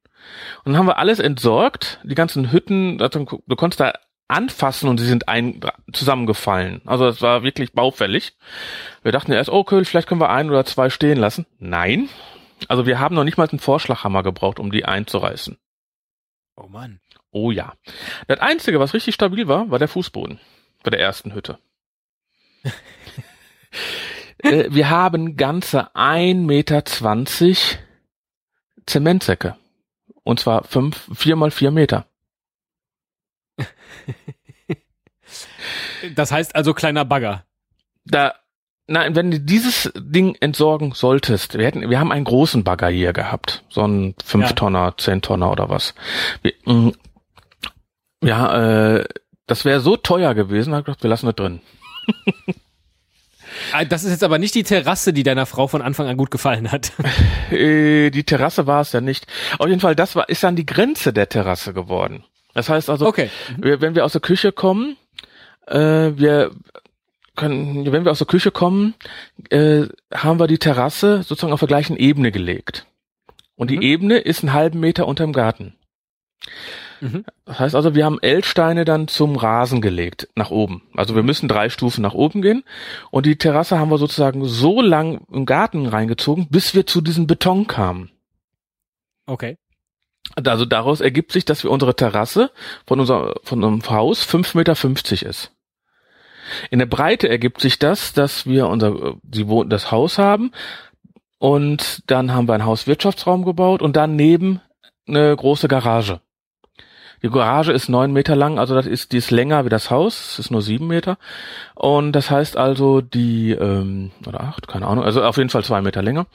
Und 0.63 0.74
dann 0.74 0.78
haben 0.78 0.88
wir 0.88 0.98
alles 0.98 1.20
entsorgt, 1.20 2.00
die 2.04 2.15
ganzen 2.15 2.52
Hütten, 2.52 3.00
also 3.02 3.24
du 3.24 3.56
konntest 3.56 3.80
da 3.80 3.93
anfassen 4.28 4.90
und 4.90 4.98
sie 4.98 5.06
sind 5.06 5.28
ein, 5.28 5.62
zusammengefallen. 5.94 6.82
Also 6.86 7.06
das 7.06 7.22
war 7.22 7.44
wirklich 7.44 7.74
baufällig. 7.74 8.34
Wir 9.04 9.12
dachten 9.12 9.32
erst, 9.32 9.50
oh 9.50 9.66
cool, 9.72 9.86
vielleicht 9.86 10.08
können 10.08 10.22
wir 10.22 10.30
ein 10.30 10.50
oder 10.50 10.66
zwei 10.66 10.90
stehen 10.90 11.18
lassen. 11.18 11.46
Nein. 11.60 12.10
Also 12.68 12.86
wir 12.86 13.00
haben 13.00 13.16
noch 13.16 13.24
nicht 13.24 13.38
mal 13.38 13.48
einen 13.48 13.60
Vorschlaghammer 13.60 14.24
gebraucht, 14.24 14.60
um 14.60 14.72
die 14.72 14.86
einzureißen. 14.86 15.58
Oh 16.56 16.68
Mann. 16.68 17.00
Oh 17.32 17.52
ja. 17.52 17.74
Das 18.28 18.40
Einzige, 18.40 18.80
was 18.80 18.94
richtig 18.94 19.16
stabil 19.16 19.48
war, 19.48 19.70
war 19.70 19.80
der 19.80 19.88
Fußboden 19.88 20.40
bei 20.84 20.90
der 20.90 21.00
ersten 21.00 21.34
Hütte. 21.34 21.60
äh, 24.40 24.66
wir 24.70 24.90
haben 24.90 25.38
ganze 25.38 25.96
1,20 25.96 26.46
Meter 26.46 26.84
Zementsäcke. 28.86 29.56
Und 30.24 30.40
zwar 30.40 30.63
fünf, 30.63 31.10
vier 31.16 31.36
mal 31.36 31.52
vier 31.52 31.72
Meter. 31.72 32.08
Das 36.15 36.32
heißt 36.32 36.56
also 36.56 36.74
kleiner 36.74 37.06
Bagger. 37.06 37.43
Da, 38.06 38.36
nein, 38.88 39.15
wenn 39.15 39.32
du 39.32 39.39
dieses 39.39 39.91
Ding 39.98 40.36
entsorgen 40.39 40.93
solltest, 40.93 41.58
wir 41.58 41.65
hätten, 41.65 41.89
wir 41.89 42.00
haben 42.00 42.12
einen 42.12 42.24
großen 42.26 42.63
Bagger 42.63 42.88
hier 42.89 43.13
gehabt. 43.13 43.63
So 43.70 43.86
ein 43.86 44.15
fünf 44.24 44.46
Ja. 44.46 44.54
Tonner, 44.54 44.93
zehn 44.98 45.22
Tonner 45.22 45.52
oder 45.52 45.70
was. 45.70 45.93
Wir, 46.41 46.54
mm, 46.65 46.91
ja, 48.24 48.96
äh, 48.98 49.06
das 49.48 49.65
wäre 49.65 49.80
so 49.80 49.98
teuer 49.98 50.34
gewesen, 50.36 50.74
hab 50.74 50.82
ich 50.82 50.86
gedacht, 50.86 51.04
wir 51.04 51.10
lassen 51.10 51.26
das 51.28 51.36
drin. 51.36 51.62
Ah, 53.72 53.86
Das 53.86 54.04
ist 54.04 54.12
jetzt 54.12 54.24
aber 54.24 54.38
nicht 54.38 54.54
die 54.56 54.63
Terrasse, 54.63 55.13
die 55.13 55.24
deiner 55.24 55.46
Frau 55.48 55.67
von 55.67 55.82
Anfang 55.82 56.08
an 56.08 56.17
gut 56.17 56.30
gefallen 56.32 56.72
hat. 56.72 56.91
Äh, 57.52 58.12
die 58.12 58.24
Terrasse 58.26 58.67
war 58.67 58.82
es 58.82 58.91
ja 58.91 59.00
nicht. 59.02 59.26
Auf 59.58 59.67
jeden 59.67 59.80
Fall, 59.80 59.96
das 59.96 60.15
war, 60.17 60.28
ist 60.30 60.43
dann 60.43 60.58
die 60.58 60.65
Grenze 60.65 61.13
der 61.13 61.30
Terrasse 61.30 61.74
geworden. 61.74 62.26
Das 62.58 62.70
heißt 62.70 62.89
also, 62.89 63.06
Okay. 63.06 63.30
wir, 63.58 63.82
wenn 63.82 63.93
wir 63.93 64.04
aus 64.04 64.13
der 64.13 64.22
Küche 64.22 64.52
kommen, 64.52 64.98
äh, 65.67 65.78
wir 66.15 66.52
können, 67.36 67.91
wenn 67.91 68.04
wir 68.04 68.12
aus 68.12 68.17
der 68.17 68.26
Küche 68.26 68.50
kommen, 68.50 68.96
äh, 69.52 69.84
haben 70.12 70.39
wir 70.39 70.48
die 70.48 70.58
Terrasse 70.58 71.22
sozusagen 71.22 71.54
auf 71.54 71.60
der 71.60 71.67
gleichen 71.67 71.96
Ebene 71.98 72.32
gelegt. 72.32 72.88
Und 73.56 73.70
die 73.70 73.76
Mhm. 73.78 73.82
Ebene 73.84 74.17
ist 74.17 74.41
einen 74.43 74.54
halben 74.54 74.80
Meter 74.80 75.08
unterm 75.08 75.34
Garten. 75.34 75.76
Mhm. 77.00 77.26
Das 77.46 77.60
heißt 77.60 77.76
also, 77.76 77.93
wir 77.93 78.06
haben 78.06 78.17
L-Steine 78.24 78.86
dann 78.86 79.08
zum 79.08 79.36
Rasen 79.36 79.80
gelegt, 79.82 80.28
nach 80.34 80.50
oben. 80.50 80.82
Also 80.96 81.13
wir 81.13 81.22
müssen 81.22 81.48
drei 81.48 81.70
Stufen 81.70 82.02
nach 82.02 82.15
oben 82.15 82.41
gehen. 82.41 82.63
Und 83.12 83.28
die 83.28 83.36
Terrasse 83.36 83.78
haben 83.78 83.91
wir 83.91 84.00
sozusagen 84.00 84.46
so 84.46 84.82
lang 84.82 85.22
im 85.32 85.46
Garten 85.46 85.86
reingezogen, 85.86 86.48
bis 86.50 86.74
wir 86.74 86.88
zu 86.88 87.02
diesem 87.02 87.28
Beton 87.28 87.67
kamen. 87.67 88.10
Okay. 89.28 89.58
Also 90.45 90.65
daraus 90.65 91.02
ergibt 91.02 91.32
sich, 91.32 91.45
dass 91.45 91.63
wir 91.63 91.71
unsere 91.71 91.95
Terrasse 91.95 92.52
von, 92.86 93.00
unser, 93.00 93.36
von 93.43 93.63
unserem 93.63 93.89
Haus 93.89 94.23
5,50 94.28 94.58
Meter 94.58 95.28
ist. 95.30 95.52
In 96.69 96.80
der 96.80 96.86
Breite 96.86 97.28
ergibt 97.28 97.60
sich 97.60 97.80
das, 97.80 98.13
dass 98.13 98.45
wir 98.45 98.67
unser, 98.67 99.15
die, 99.23 99.47
Wohn- 99.47 99.69
das 99.69 99.91
Haus 99.91 100.17
haben 100.17 100.52
und 101.39 102.04
dann 102.08 102.34
haben 102.34 102.47
wir 102.47 102.54
einen 102.54 102.65
Hauswirtschaftsraum 102.65 103.43
gebaut 103.45 103.82
und 103.82 103.95
daneben 103.95 104.62
eine 105.08 105.36
große 105.36 105.67
Garage. 105.67 106.21
Die 107.23 107.30
Garage 107.30 107.71
ist 107.71 107.89
neun 107.89 108.13
Meter 108.13 108.36
lang, 108.36 108.60
also 108.60 108.75
das 108.75 108.86
ist, 108.86 109.12
die 109.12 109.17
ist 109.17 109.32
länger 109.32 109.65
wie 109.65 109.69
das 109.69 109.89
Haus, 109.89 110.34
es 110.34 110.39
ist 110.39 110.51
nur 110.51 110.62
sieben 110.62 110.88
Meter. 110.88 111.17
Und 111.75 112.12
das 112.12 112.30
heißt 112.30 112.58
also 112.58 113.01
die, 113.01 113.51
ähm, 113.51 114.12
oder 114.25 114.41
acht, 114.41 114.67
keine 114.67 114.88
Ahnung, 114.88 115.03
also 115.03 115.23
auf 115.23 115.38
jeden 115.38 115.49
Fall 115.49 115.63
zwei 115.63 115.82
Meter 115.82 116.03
länger. 116.03 116.27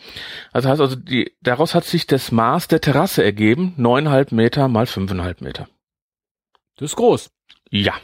Das 0.52 0.66
heißt 0.66 0.80
also, 0.80 0.96
die, 0.96 1.32
daraus 1.40 1.74
hat 1.74 1.84
sich 1.84 2.06
das 2.06 2.32
Maß 2.32 2.68
der 2.68 2.80
Terrasse 2.80 3.22
ergeben, 3.22 3.74
neuneinhalb 3.76 4.32
Meter 4.32 4.68
mal 4.68 4.86
fünfeinhalb 4.86 5.40
Meter. 5.40 5.68
Das 6.76 6.90
ist 6.90 6.96
groß. 6.96 7.30
Ja. 7.70 7.94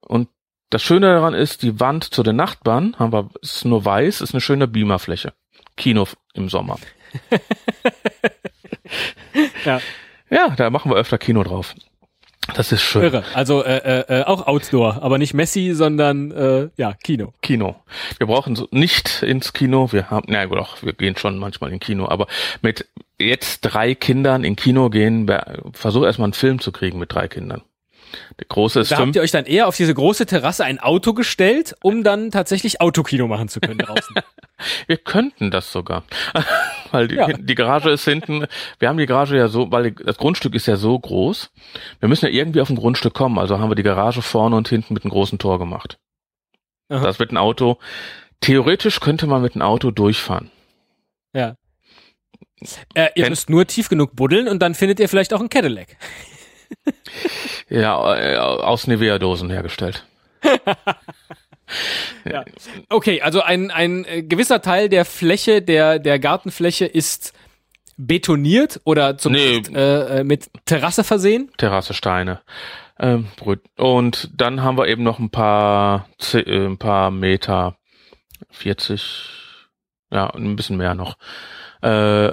Und 0.00 0.28
das 0.70 0.82
Schöne 0.82 1.06
daran 1.06 1.34
ist, 1.34 1.62
die 1.62 1.80
Wand 1.80 2.04
zu 2.04 2.22
den 2.22 2.36
Nachbarn 2.36 2.96
haben 2.98 3.12
wir, 3.12 3.30
ist 3.42 3.64
nur 3.64 3.84
weiß, 3.84 4.20
ist 4.20 4.34
eine 4.34 4.40
schöne 4.40 4.68
Beamerfläche. 4.68 5.32
Kino 5.76 6.06
im 6.34 6.48
Sommer. 6.48 6.78
Ja. 9.64 9.80
Ja, 10.34 10.50
da 10.56 10.68
machen 10.68 10.90
wir 10.90 10.96
öfter 10.96 11.16
Kino 11.16 11.44
drauf. 11.44 11.76
Das 12.56 12.72
ist 12.72 12.82
schön. 12.82 13.04
Irre. 13.04 13.24
Also 13.34 13.64
äh, 13.64 13.76
äh, 13.76 14.20
äh, 14.20 14.24
auch 14.24 14.48
Outdoor, 14.48 15.00
aber 15.00 15.16
nicht 15.16 15.32
Messi, 15.32 15.72
sondern 15.74 16.32
äh, 16.32 16.68
ja, 16.76 16.92
Kino. 16.92 17.32
Kino. 17.40 17.76
Wir 18.18 18.26
brauchen 18.26 18.56
so 18.56 18.66
nicht 18.72 19.22
ins 19.22 19.52
Kino. 19.52 19.92
Wir 19.92 20.10
haben, 20.10 20.26
na 20.28 20.44
gut, 20.46 20.58
doch, 20.58 20.82
wir 20.82 20.92
gehen 20.92 21.16
schon 21.16 21.38
manchmal 21.38 21.72
in 21.72 21.78
Kino, 21.78 22.08
aber 22.08 22.26
mit 22.62 22.86
jetzt 23.18 23.60
drei 23.60 23.94
Kindern 23.94 24.42
in 24.42 24.56
Kino 24.56 24.90
gehen, 24.90 25.30
versuch 25.72 26.04
erstmal 26.04 26.26
einen 26.26 26.32
Film 26.34 26.58
zu 26.58 26.72
kriegen 26.72 26.98
mit 26.98 27.14
drei 27.14 27.28
Kindern. 27.28 27.62
Der 28.38 28.46
große 28.48 28.80
ist 28.80 28.90
Da 28.92 28.98
habt 28.98 29.14
ihr 29.16 29.22
euch 29.22 29.30
dann 29.30 29.44
eher 29.46 29.66
auf 29.68 29.76
diese 29.76 29.94
große 29.94 30.26
Terrasse 30.26 30.64
ein 30.64 30.78
Auto 30.80 31.12
gestellt, 31.14 31.74
um 31.82 32.02
dann 32.04 32.30
tatsächlich 32.30 32.80
Autokino 32.80 33.26
machen 33.28 33.48
zu 33.48 33.60
können 33.60 33.78
draußen. 33.78 34.16
Wir 34.86 34.96
könnten 34.96 35.50
das 35.50 35.70
sogar. 35.72 36.04
weil 36.92 37.08
die, 37.08 37.16
Ja. 37.16 37.26
die 37.32 37.54
Garage 37.54 37.90
ist 37.90 38.04
hinten, 38.04 38.46
wir 38.78 38.88
haben 38.88 38.98
die 38.98 39.06
Garage 39.06 39.36
ja 39.36 39.48
so, 39.48 39.70
weil 39.72 39.90
das 39.92 40.16
Grundstück 40.16 40.54
ist 40.54 40.66
ja 40.66 40.76
so 40.76 40.98
groß. 40.98 41.50
Wir 42.00 42.08
müssen 42.08 42.26
ja 42.26 42.30
irgendwie 42.32 42.60
auf 42.60 42.70
ein 42.70 42.76
Grundstück 42.76 43.14
kommen, 43.14 43.38
also 43.38 43.58
haben 43.58 43.70
wir 43.70 43.74
die 43.74 43.82
Garage 43.82 44.22
vorne 44.22 44.54
und 44.56 44.68
hinten 44.68 44.94
mit 44.94 45.04
einem 45.04 45.10
großen 45.10 45.38
Tor 45.38 45.58
gemacht. 45.58 45.98
Aha. 46.88 47.02
Das 47.04 47.18
wird 47.18 47.32
ein 47.32 47.36
Auto, 47.36 47.78
theoretisch 48.40 49.00
könnte 49.00 49.26
man 49.26 49.42
mit 49.42 49.54
einem 49.54 49.62
Auto 49.62 49.90
durchfahren. 49.90 50.50
ja. 51.34 51.56
Äh, 52.94 53.08
ihr 53.16 53.24
Kennt- 53.24 53.30
müsst 53.30 53.50
nur 53.50 53.66
tief 53.66 53.88
genug 53.90 54.14
buddeln 54.16 54.48
und 54.48 54.60
dann 54.60 54.74
findet 54.74 54.98
ihr 55.00 55.08
vielleicht 55.08 55.34
auch 55.34 55.40
einen 55.40 55.50
Cadillac. 55.50 55.96
Ja, 57.68 58.16
äh, 58.16 58.36
aus 58.36 58.86
Nivea-Dosen 58.86 59.50
hergestellt. 59.50 60.06
Ja. 62.30 62.44
Okay, 62.90 63.22
also 63.22 63.40
ein, 63.40 63.70
ein 63.70 64.04
äh, 64.04 64.22
gewisser 64.22 64.60
Teil 64.60 64.88
der 64.90 65.04
Fläche, 65.04 65.62
der, 65.62 65.98
der 65.98 66.18
Gartenfläche 66.18 66.84
ist 66.84 67.32
betoniert 67.96 68.80
oder 68.84 69.16
zumindest 69.16 69.72
Nee. 69.72 69.78
äh, 69.78 70.20
äh, 70.20 70.24
mit 70.24 70.50
Terrasse 70.66 71.04
versehen. 71.04 71.50
Terrasse 71.56 71.94
Steine. 71.94 72.42
Ähm, 72.98 73.28
und 73.76 74.30
dann 74.36 74.62
haben 74.62 74.76
wir 74.76 74.88
eben 74.88 75.02
noch 75.02 75.18
ein 75.18 75.30
paar, 75.30 76.08
ein 76.34 76.78
paar 76.78 77.10
Meter, 77.10 77.76
40, 78.50 79.28
ja, 80.12 80.28
ein 80.30 80.56
bisschen 80.56 80.76
mehr 80.76 80.94
noch. 80.94 81.16
Äh, 81.82 82.32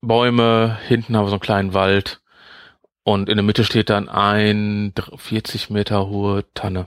Bäume, 0.00 0.78
hinten 0.86 1.16
haben 1.16 1.24
wir 1.24 1.28
so 1.30 1.34
einen 1.34 1.40
kleinen 1.40 1.74
Wald 1.74 2.20
und 3.04 3.28
in 3.28 3.36
der 3.36 3.44
Mitte 3.44 3.64
steht 3.64 3.90
dann 3.90 4.08
ein 4.08 4.92
dr- 4.94 5.18
40 5.18 5.70
Meter 5.70 6.08
hohe 6.08 6.44
Tanne, 6.54 6.86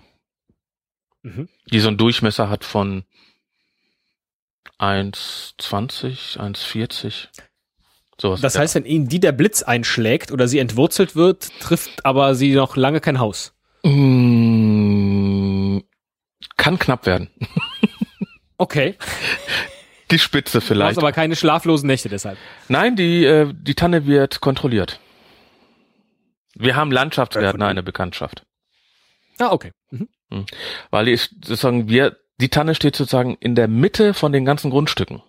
Mhm. 1.23 1.47
die 1.71 1.79
so 1.79 1.87
einen 1.87 1.97
Durchmesser 1.97 2.49
hat 2.49 2.63
von 2.65 3.03
1,20, 4.79 6.37
1,40. 6.37 7.29
Sowas. 8.19 8.41
Das 8.41 8.57
heißt, 8.57 8.73
wenn 8.75 8.85
ihnen 8.85 9.07
die 9.07 9.19
der 9.19 9.31
Blitz 9.31 9.61
einschlägt 9.63 10.31
oder 10.31 10.47
sie 10.47 10.57
entwurzelt 10.59 11.15
wird, 11.15 11.49
trifft 11.59 12.03
aber 12.05 12.33
sie 12.35 12.53
noch 12.55 12.75
lange 12.75 12.99
kein 12.99 13.19
Haus. 13.19 13.53
Mm, 13.83 15.79
kann 16.57 16.79
knapp 16.79 17.05
werden. 17.05 17.29
Okay. 18.59 18.95
Die 20.09 20.17
Spitze 20.17 20.53
Du 20.53 20.61
hast 20.61 20.67
vielleicht. 20.67 20.97
aber 20.97 21.11
keine 21.11 21.35
schlaflosen 21.35 21.85
Nächte 21.85 22.09
deshalb. 22.09 22.39
Nein, 22.69 22.95
die, 22.95 23.23
äh, 23.23 23.53
die 23.53 23.75
Tanne 23.75 24.07
wird 24.07 24.41
kontrolliert. 24.41 24.99
Wir 26.59 26.75
haben 26.75 26.91
Landschaftsgärtner 26.91 27.67
eine 27.67 27.83
Bekanntschaft. 27.83 28.43
Ah, 29.39 29.51
okay. 29.51 29.71
Mhm. 29.91 30.45
Weil 30.89 31.05
die 31.05 31.11
ist 31.13 31.33
sozusagen, 31.45 31.87
wir, 31.87 32.17
die 32.39 32.49
Tanne 32.49 32.75
steht 32.75 32.95
sozusagen 32.95 33.35
in 33.39 33.55
der 33.55 33.67
Mitte 33.67 34.13
von 34.13 34.31
den 34.31 34.45
ganzen 34.45 34.71
Grundstücken. 34.71 35.21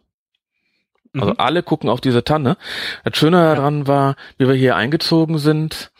Also 1.14 1.30
Mhm. 1.30 1.36
alle 1.38 1.62
gucken 1.62 1.88
auf 1.88 2.00
diese 2.00 2.24
Tanne. 2.24 2.56
Das 3.04 3.16
Schöne 3.16 3.36
daran 3.38 3.86
war, 3.86 4.16
wie 4.36 4.46
wir 4.46 4.54
hier 4.54 4.76
eingezogen 4.76 5.38
sind, 5.38 5.90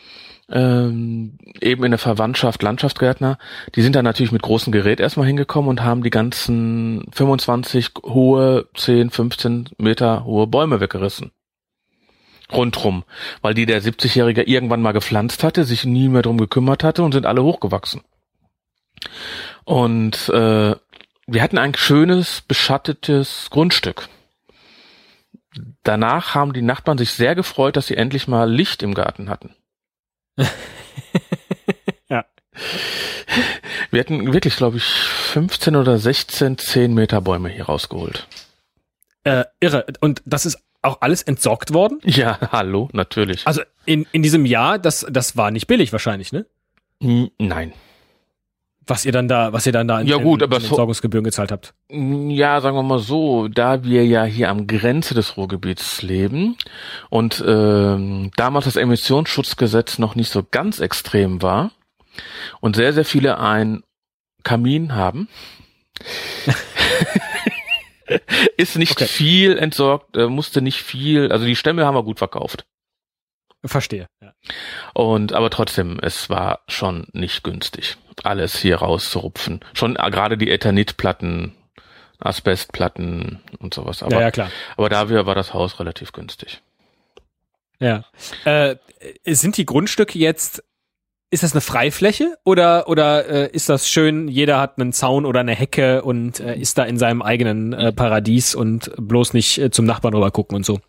ähm, 0.50 1.38
eben 1.60 1.84
in 1.84 1.90
der 1.90 1.98
Verwandtschaft 1.98 2.62
Landschaftsgärtner, 2.62 3.38
die 3.74 3.82
sind 3.82 3.94
dann 3.94 4.04
natürlich 4.04 4.32
mit 4.32 4.42
großem 4.42 4.72
Gerät 4.72 4.98
erstmal 5.00 5.26
hingekommen 5.26 5.68
und 5.68 5.82
haben 5.82 6.02
die 6.02 6.10
ganzen 6.10 7.04
25 7.12 7.90
hohe, 8.04 8.68
10, 8.74 9.10
15 9.10 9.70
Meter 9.78 10.24
hohe 10.24 10.46
Bäume 10.46 10.80
weggerissen. 10.80 11.32
Rundrum. 12.52 13.04
Weil 13.42 13.54
die 13.54 13.66
der 13.66 13.82
70-Jährige 13.82 14.42
irgendwann 14.42 14.82
mal 14.82 14.92
gepflanzt 14.92 15.44
hatte, 15.44 15.64
sich 15.64 15.84
nie 15.84 16.08
mehr 16.08 16.22
drum 16.22 16.38
gekümmert 16.38 16.84
hatte 16.84 17.02
und 17.02 17.12
sind 17.12 17.26
alle 17.26 17.42
hochgewachsen. 17.42 18.02
Und 19.64 20.28
äh, 20.30 20.74
wir 21.26 21.42
hatten 21.42 21.58
ein 21.58 21.74
schönes, 21.74 22.40
beschattetes 22.40 23.48
Grundstück. 23.50 24.08
Danach 25.82 26.34
haben 26.34 26.52
die 26.52 26.62
Nachbarn 26.62 26.98
sich 26.98 27.12
sehr 27.12 27.34
gefreut, 27.34 27.76
dass 27.76 27.86
sie 27.86 27.96
endlich 27.96 28.28
mal 28.28 28.50
Licht 28.50 28.82
im 28.82 28.94
Garten 28.94 29.28
hatten. 29.28 29.54
Ja. 32.10 32.24
Wir 33.90 34.00
hatten 34.00 34.32
wirklich, 34.32 34.56
glaube 34.56 34.78
ich, 34.78 34.84
15 34.84 35.76
oder 35.76 35.98
16 35.98 36.58
10 36.58 36.94
Meter 36.94 37.20
Bäume 37.20 37.50
hier 37.50 37.66
rausgeholt. 37.66 38.26
Äh, 39.24 39.44
irre. 39.60 39.84
Und 40.00 40.22
das 40.24 40.46
ist 40.46 40.58
auch 40.82 40.98
alles 41.00 41.22
entsorgt 41.22 41.72
worden? 41.74 41.98
Ja, 42.04 42.38
hallo, 42.52 42.88
natürlich. 42.92 43.46
Also 43.46 43.62
in, 43.84 44.06
in 44.12 44.22
diesem 44.22 44.46
Jahr, 44.46 44.78
das, 44.78 45.06
das 45.10 45.36
war 45.36 45.50
nicht 45.50 45.66
billig 45.66 45.92
wahrscheinlich, 45.92 46.32
ne? 46.32 46.46
Hm, 47.02 47.30
Nein. 47.38 47.72
Was 48.90 49.04
ihr 49.04 49.12
dann 49.12 49.28
da, 49.28 49.52
was 49.52 49.66
ihr 49.66 49.72
dann 49.72 49.86
da 49.86 50.00
in, 50.00 50.06
Ja, 50.06 50.16
gut, 50.16 50.40
in, 50.40 50.44
aber 50.48 50.56
in 50.56 50.62
so- 50.62 50.68
Entsorgungsgebühren 50.68 51.22
gezahlt 51.22 51.52
habt. 51.52 51.74
Ja, 51.90 52.60
sagen 52.62 52.74
wir 52.74 52.82
mal 52.82 52.98
so, 52.98 53.46
da 53.48 53.84
wir 53.84 54.06
ja 54.06 54.24
hier 54.24 54.48
am 54.48 54.66
Grenze 54.66 55.12
des 55.12 55.36
Ruhrgebiets 55.36 56.00
leben 56.00 56.56
und 57.10 57.44
ähm, 57.46 58.30
damals 58.36 58.64
das 58.64 58.76
Emissionsschutzgesetz 58.76 59.98
noch 59.98 60.14
nicht 60.14 60.30
so 60.30 60.42
ganz 60.50 60.80
extrem 60.80 61.42
war 61.42 61.70
und 62.60 62.76
sehr, 62.76 62.94
sehr 62.94 63.04
viele 63.04 63.38
ein 63.38 63.82
Kamin 64.42 64.94
haben, 64.94 65.28
ist 68.56 68.76
nicht 68.76 68.92
Okay. 68.92 69.06
viel 69.06 69.58
entsorgt, 69.58 70.16
äh, 70.16 70.26
musste 70.26 70.62
nicht 70.62 70.82
viel, 70.82 71.32
also 71.32 71.44
die 71.44 71.56
Stämme 71.56 71.84
haben 71.86 71.94
wir 71.94 72.02
gut 72.04 72.18
verkauft. 72.18 72.66
Verstehe. 73.64 74.06
Ja. 74.22 74.32
Und 74.94 75.32
aber 75.32 75.50
trotzdem, 75.50 75.98
es 76.00 76.30
war 76.30 76.60
schon 76.68 77.08
nicht 77.12 77.42
günstig, 77.42 77.96
alles 78.22 78.56
hier 78.58 78.76
rauszurupfen. 78.76 79.60
Schon 79.74 79.96
äh, 79.96 80.10
gerade 80.10 80.38
die 80.38 80.50
Ethanitplatten, 80.50 81.54
Asbestplatten 82.20 83.40
und 83.58 83.74
sowas. 83.74 84.02
Aber, 84.02 84.14
ja, 84.16 84.20
ja, 84.22 84.30
klar. 84.30 84.50
aber 84.76 84.88
dafür 84.88 85.26
war 85.26 85.34
das 85.34 85.54
Haus 85.54 85.80
relativ 85.80 86.12
günstig. 86.12 86.60
Ja. 87.80 88.04
Äh, 88.44 88.76
sind 89.24 89.56
die 89.56 89.66
Grundstücke 89.66 90.18
jetzt, 90.18 90.64
ist 91.30 91.42
das 91.42 91.52
eine 91.52 91.60
Freifläche 91.60 92.36
oder, 92.44 92.88
oder 92.88 93.28
äh, 93.28 93.50
ist 93.52 93.68
das 93.68 93.88
schön, 93.88 94.28
jeder 94.28 94.60
hat 94.60 94.78
einen 94.78 94.92
Zaun 94.92 95.26
oder 95.26 95.40
eine 95.40 95.54
Hecke 95.54 96.02
und 96.02 96.40
äh, 96.40 96.56
ist 96.56 96.78
da 96.78 96.84
in 96.84 96.98
seinem 96.98 97.20
eigenen 97.22 97.72
äh, 97.72 97.92
Paradies 97.92 98.54
und 98.54 98.92
bloß 98.96 99.34
nicht 99.34 99.58
äh, 99.58 99.70
zum 99.70 99.84
Nachbarn 99.84 100.14
rüber 100.14 100.30
gucken 100.30 100.56
und 100.56 100.64
so? 100.64 100.80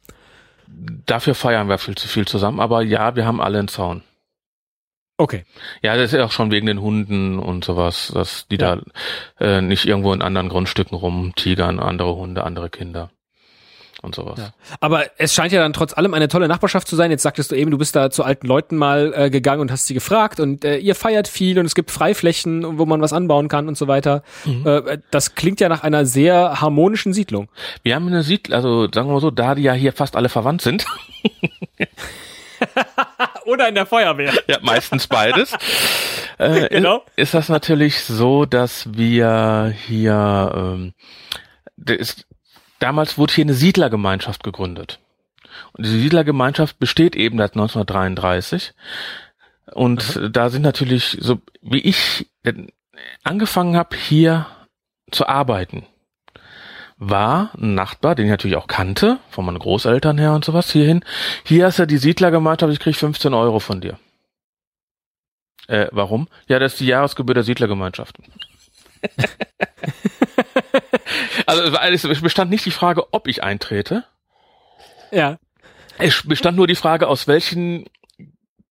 Dafür 1.05 1.35
feiern 1.35 1.67
wir 1.67 1.77
viel 1.77 1.95
zu 1.95 2.07
viel 2.07 2.27
zusammen, 2.27 2.59
aber 2.59 2.83
ja, 2.83 3.15
wir 3.15 3.25
haben 3.25 3.41
alle 3.41 3.59
einen 3.59 3.67
Zaun. 3.67 4.03
Okay. 5.17 5.43
Ja, 5.81 5.97
das 5.97 6.13
ist 6.13 6.17
ja 6.17 6.23
auch 6.23 6.31
schon 6.31 6.51
wegen 6.51 6.67
den 6.67 6.79
Hunden 6.79 7.39
und 7.39 7.65
sowas, 7.65 8.11
dass 8.13 8.47
die 8.47 8.55
Ja. 8.55 8.77
da 8.77 8.81
äh, 9.57 9.61
nicht 9.61 9.85
irgendwo 9.85 10.13
in 10.13 10.21
anderen 10.21 10.47
Grundstücken 10.47 10.97
rumtigern, 10.97 11.79
andere 11.79 12.15
Hunde, 12.15 12.45
andere 12.45 12.69
Kinder 12.69 13.09
und 14.01 14.15
sowas. 14.15 14.39
Ja. 14.39 14.53
Aber 14.79 15.05
es 15.17 15.33
scheint 15.33 15.51
ja 15.51 15.59
dann 15.59 15.73
trotz 15.73 15.97
allem 15.97 16.13
eine 16.13 16.27
tolle 16.27 16.47
Nachbarschaft 16.47 16.87
zu 16.87 16.95
sein. 16.95 17.11
Jetzt 17.11 17.23
sagtest 17.23 17.51
du 17.51 17.55
eben, 17.55 17.71
du 17.71 17.77
bist 17.77 17.95
da 17.95 18.09
zu 18.09 18.23
alten 18.23 18.47
Leuten 18.47 18.77
mal 18.77 19.13
äh, 19.15 19.29
gegangen 19.29 19.61
und 19.61 19.71
hast 19.71 19.87
sie 19.87 19.93
gefragt 19.93 20.39
und 20.39 20.63
äh, 20.63 20.77
ihr 20.77 20.95
feiert 20.95 21.27
viel 21.27 21.59
und 21.59 21.65
es 21.65 21.75
gibt 21.75 21.91
Freiflächen, 21.91 22.77
wo 22.77 22.85
man 22.85 23.01
was 23.01 23.13
anbauen 23.13 23.47
kann 23.47 23.67
und 23.67 23.77
so 23.77 23.87
weiter. 23.87 24.23
Äh, 24.45 24.99
das 25.11 25.35
klingt 25.35 25.59
ja 25.59 25.69
nach 25.69 25.83
einer 25.83 26.05
sehr 26.05 26.61
harmonischen 26.61 27.13
Siedlung. 27.13 27.49
Wir 27.83 27.95
haben 27.95 28.07
eine 28.07 28.23
Siedlung, 28.23 28.55
also 28.55 28.83
sagen 28.91 29.07
wir 29.07 29.13
mal 29.13 29.21
so, 29.21 29.31
da 29.31 29.55
die 29.55 29.63
ja 29.63 29.73
hier 29.73 29.93
fast 29.93 30.15
alle 30.15 30.29
verwandt 30.29 30.61
sind, 30.61 30.85
Oder 33.45 33.69
in 33.69 33.75
der 33.75 33.85
Feuerwehr. 33.85 34.33
Ja, 34.47 34.57
meistens 34.61 35.07
beides. 35.07 35.53
äh, 36.37 36.67
Genau. 36.69 37.03
Ist 37.15 37.33
das 37.33 37.49
natürlich 37.49 38.03
so, 38.03 38.45
dass 38.45 38.93
wir 38.93 39.73
hier, 39.87 40.51
ähm, 40.55 40.93
ist, 41.87 42.25
damals 42.79 43.17
wurde 43.17 43.33
hier 43.33 43.45
eine 43.45 43.53
Siedlergemeinschaft 43.53 44.43
gegründet. 44.43 44.99
Und 45.73 45.85
diese 45.85 45.99
Siedlergemeinschaft 45.99 46.79
besteht 46.79 47.15
eben 47.15 47.37
seit 47.37 47.53
1933. 47.53 48.73
Und 49.73 50.19
da 50.31 50.49
sind 50.49 50.63
natürlich, 50.63 51.17
so 51.19 51.41
wie 51.61 51.81
ich 51.81 52.27
äh, 52.43 52.53
angefangen 53.23 53.75
habe, 53.75 53.95
hier 53.95 54.47
zu 55.11 55.27
arbeiten, 55.27 55.85
war 56.97 57.51
ein 57.57 57.75
Nachbar, 57.75 58.15
den 58.15 58.25
ich 58.25 58.31
natürlich 58.31 58.57
auch 58.57 58.67
kannte, 58.67 59.19
von 59.29 59.45
meinen 59.45 59.59
Großeltern 59.59 60.17
her 60.17 60.33
und 60.33 60.43
sowas, 60.43 60.71
hierhin. 60.71 61.03
Hier 61.45 61.67
ist 61.67 61.79
ja 61.79 61.85
die 61.85 61.97
Siedlergemeinschaft, 61.97 62.73
ich 62.73 62.79
krieg 62.79 62.95
15 62.95 63.33
Euro 63.33 63.59
von 63.59 63.79
dir. 63.79 63.97
Äh, 65.67 65.87
warum? 65.91 66.27
Ja, 66.47 66.59
das 66.59 66.73
ist 66.73 66.81
die 66.81 66.87
Jahresgebühr 66.87 67.35
der 67.35 67.43
Siedlergemeinschaft. 67.43 68.17
also 71.57 72.09
es 72.09 72.21
bestand 72.21 72.49
nicht 72.51 72.65
die 72.65 72.71
Frage, 72.71 73.13
ob 73.13 73.27
ich 73.27 73.43
eintrete. 73.43 74.05
Ja. 75.11 75.37
Es 75.97 76.23
bestand 76.25 76.55
nur 76.57 76.67
die 76.67 76.75
Frage, 76.75 77.07
aus 77.07 77.27
welchen 77.27 77.85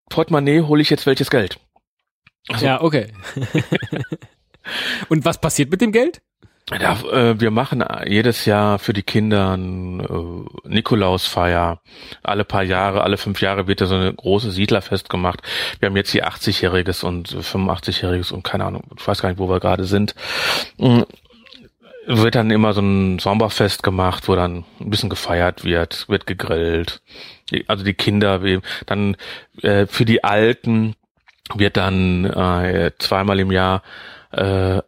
Portemonnaie 0.09 0.62
hole 0.62 0.81
ich 0.83 0.91
jetzt 0.91 1.07
welches 1.07 1.31
Geld. 1.31 1.59
Also- 2.49 2.64
Ja, 2.64 2.81
okay. 2.81 3.12
und 5.09 5.24
was 5.24 5.41
passiert 5.41 5.70
mit 5.70 5.81
dem 5.81 5.93
Geld? 5.93 6.20
Ja, 6.70 6.99
äh, 7.11 7.41
wir 7.41 7.51
machen 7.51 7.83
jedes 8.07 8.45
Jahr 8.45 8.79
für 8.79 8.93
die 8.93 9.03
Kinder 9.03 9.57
ein 9.57 10.01
äh, 10.01 10.68
Nikolausfeier. 10.68 11.81
Alle 12.22 12.45
paar 12.45 12.62
Jahre, 12.62 13.03
alle 13.03 13.16
fünf 13.16 13.41
Jahre 13.41 13.66
wird 13.66 13.81
da 13.81 13.87
so 13.87 13.95
eine 13.95 14.12
große 14.12 14.51
Siedlerfest 14.51 15.09
gemacht. 15.09 15.41
Wir 15.81 15.89
haben 15.89 15.97
jetzt 15.97 16.11
hier 16.11 16.29
80-Jähriges 16.29 17.05
und 17.05 17.31
85-Jähriges 17.31 18.33
und 18.33 18.43
keine 18.45 18.66
Ahnung, 18.66 18.85
ich 18.99 19.07
weiß 19.09 19.22
gar 19.22 19.31
nicht, 19.31 19.39
wo 19.39 19.49
wir 19.49 19.61
gerade 19.61 19.85
sind. 19.85 20.14
Wird 22.11 22.37
dann 22.37 22.51
immer 22.51 22.73
so 22.73 22.81
ein 22.81 23.19
Sommerfest 23.19 23.83
gemacht, 23.83 24.29
wo 24.29 24.35
dann 24.35 24.65
ein 24.81 24.89
bisschen 24.89 25.11
gefeiert 25.11 25.65
wird, 25.65 26.09
wird 26.09 26.27
gegrillt. 26.27 27.03
Also 27.67 27.85
die 27.85 27.93
Kinder, 27.93 28.41
dann 28.87 29.17
äh, 29.61 29.87
für 29.87 30.07
die 30.07 30.25
Alten 30.25 30.95
wird 31.55 31.77
dann 31.77 32.25
äh, 32.25 32.93
zweimal 32.99 33.39
im 33.41 33.53
Jahr 33.53 33.83
äh, 34.33 34.81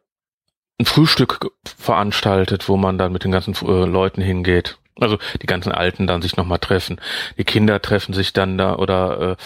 ein 0.81 0.87
Frühstück 0.87 1.51
veranstaltet, 1.65 2.69
wo 2.71 2.79
man 2.79 2.97
dann 2.97 3.13
mit 3.13 3.25
den 3.25 3.33
ganzen 3.33 3.55
äh, 3.55 3.85
Leuten 3.85 4.23
hingeht. 4.23 4.79
Also 5.01 5.19
die 5.43 5.47
ganzen 5.47 5.73
Alten 5.73 6.07
dann 6.07 6.23
sich 6.23 6.37
nochmal 6.37 6.59
treffen. 6.59 7.01
Die 7.39 7.45
Kinder 7.45 7.81
treffen 7.81 8.13
sich 8.13 8.33
dann 8.33 8.59
da 8.59 8.77
oder 8.77 9.37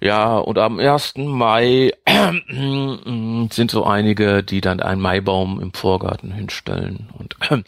äh, 0.00 0.06
ja, 0.06 0.38
und 0.38 0.58
am 0.58 0.78
1. 0.78 1.14
Mai 1.16 1.92
sind 3.50 3.70
so 3.70 3.84
einige, 3.84 4.42
die 4.42 4.60
dann 4.60 4.80
einen 4.80 5.00
Maibaum 5.00 5.60
im 5.60 5.72
Vorgarten 5.74 6.32
hinstellen 6.32 7.10
und 7.18 7.36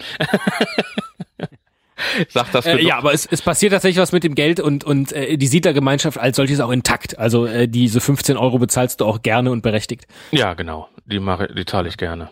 sagt 2.28 2.54
das 2.54 2.66
Äh, 2.66 2.82
ja, 2.82 2.98
aber 2.98 3.12
es, 3.12 3.26
es 3.26 3.42
passiert 3.42 3.72
tatsächlich 3.72 4.00
was 4.00 4.12
mit 4.12 4.24
dem 4.24 4.34
Geld 4.34 4.60
und, 4.60 4.84
und 4.84 5.12
äh, 5.12 5.36
die 5.36 5.46
Siedlergemeinschaft 5.46 6.18
als 6.18 6.36
solches 6.36 6.60
auch 6.60 6.70
intakt. 6.70 7.18
Also 7.18 7.46
äh, 7.46 7.68
diese 7.68 8.00
15 8.00 8.36
Euro 8.36 8.58
bezahlst 8.58 9.00
du 9.00 9.04
auch 9.04 9.22
gerne 9.22 9.50
und 9.50 9.62
berechtigt. 9.62 10.06
ja, 10.30 10.54
genau. 10.54 10.88
Die 11.06 11.20
mache, 11.20 11.48
die 11.48 11.66
zahle 11.66 11.88
ich 11.88 11.98
gerne. 11.98 12.30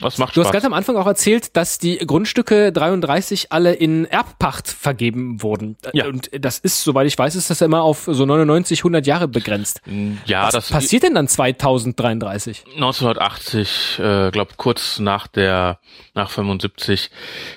Was 0.00 0.18
macht 0.18 0.36
Du 0.36 0.40
hast 0.40 0.48
Spaß? 0.48 0.52
ganz 0.52 0.64
am 0.64 0.72
Anfang 0.72 0.96
auch 0.96 1.06
erzählt, 1.06 1.56
dass 1.56 1.78
die 1.78 1.98
Grundstücke 1.98 2.72
33 2.72 3.52
alle 3.52 3.72
in 3.74 4.04
Erbpacht 4.06 4.68
vergeben 4.68 5.42
wurden. 5.42 5.76
Ja. 5.92 6.06
Und 6.06 6.30
das 6.32 6.58
ist, 6.58 6.82
soweit 6.82 7.06
ich 7.06 7.16
weiß, 7.18 7.34
ist 7.34 7.50
das 7.50 7.60
ja 7.60 7.66
immer 7.66 7.82
auf 7.82 8.08
so 8.10 8.24
99, 8.26 8.80
100 8.80 9.06
Jahre 9.06 9.28
begrenzt. 9.28 9.82
ja, 10.24 10.44
Was 10.44 10.54
das 10.54 10.70
passiert 10.70 11.02
denn 11.02 11.14
dann 11.14 11.28
2033? 11.28 12.64
1980, 12.74 13.98
äh, 13.98 14.30
glaube 14.30 14.52
kurz 14.56 14.98
nach 14.98 15.26
der 15.26 15.78
nach 16.14 16.30
75 16.30 17.10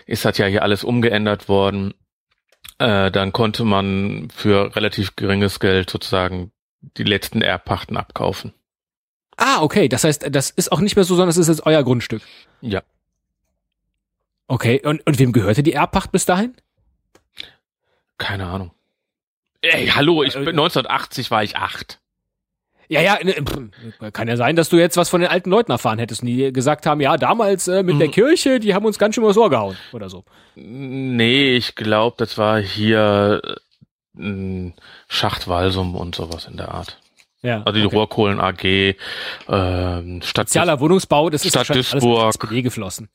ist 0.06 0.26
das 0.26 0.38
ja 0.38 0.46
hier 0.46 0.64
alles 0.64 0.84
umgeändert 0.84 1.48
worden. 1.48 1.94
Äh, 2.80 3.12
dann 3.12 3.32
konnte 3.34 3.64
man 3.64 4.28
für 4.36 4.76
relativ 4.76 5.16
geringes 5.16 5.60
Geld 5.60 5.90
sozusagen 5.90 6.52
die 6.98 7.04
letzten 7.04 7.42
Erbpachten 7.42 7.96
abkaufen. 7.98 8.54
Ah, 9.38 9.62
okay. 9.62 9.88
Das 9.90 10.04
heißt, 10.04 10.28
das 10.30 10.50
ist 10.50 10.72
auch 10.72 10.80
nicht 10.80 10.96
mehr 10.96 11.06
so, 11.06 11.16
sondern 11.16 11.30
es 11.30 11.38
ist 11.38 11.48
jetzt 11.48 11.66
euer 11.66 11.84
Grundstück. 11.84 12.22
Ja. 12.62 12.82
Okay, 14.48 14.82
und, 14.84 15.06
und 15.08 15.20
wem 15.20 15.32
gehörte 15.32 15.64
die 15.64 15.74
Erbpacht 15.74 16.12
bis 16.12 16.26
dahin? 16.26 16.54
Keine 18.18 18.46
Ahnung. 18.46 18.72
Ey, 19.62 19.88
hallo, 19.88 20.24
ich 20.24 20.34
bin 20.34 20.50
1980 20.50 21.32
war 21.32 21.44
ich 21.44 21.56
acht. 21.56 22.00
Ja, 22.90 23.02
ja, 23.02 23.18
ne, 23.24 23.34
kann 24.12 24.28
ja 24.28 24.36
sein, 24.36 24.56
dass 24.56 24.70
du 24.70 24.78
jetzt 24.78 24.98
was 24.98 25.10
von 25.10 25.22
den 25.22 25.30
alten 25.30 25.50
Leuten 25.50 25.72
erfahren 25.72 26.00
hättest, 26.00 26.22
die 26.22 26.52
gesagt 26.52 26.86
haben, 26.86 27.00
ja, 27.02 27.18
damals 27.18 27.68
äh, 27.68 27.82
mit 27.82 27.96
mhm. 27.96 28.00
der 28.00 28.08
Kirche, 28.10 28.60
die 28.60 28.74
haben 28.76 28.86
uns 28.86 29.00
ganz 29.00 29.16
schön 29.16 29.24
mal 29.24 29.34
so 29.34 29.48
gehauen 29.50 29.78
oder 29.94 30.10
so. 30.10 30.26
Nee, 30.56 31.56
ich 31.56 31.76
glaube, 31.76 32.16
das 32.20 32.38
war 32.38 32.60
hier 32.62 33.42
äh, 34.20 34.72
Schachtwalsum 35.08 35.96
und 35.96 36.14
sowas 36.14 36.46
in 36.46 36.58
der 36.58 36.74
Art. 36.74 37.00
Ja, 37.44 37.62
also 37.64 37.78
die 37.78 37.86
okay. 37.86 37.96
Rohrkohlen 37.98 38.40
AG, 38.40 38.64
äh, 38.64 38.96
Stadt 40.22 40.48
Sozialer 40.48 40.80
Wohnungsbau, 40.80 41.30
das 41.30 41.44
ist 41.44 41.52
Stadt 41.52 41.76
Duisburg. 41.76 42.24
alles 42.24 42.36
SPD 42.36 42.62
geflossen. 42.62 43.10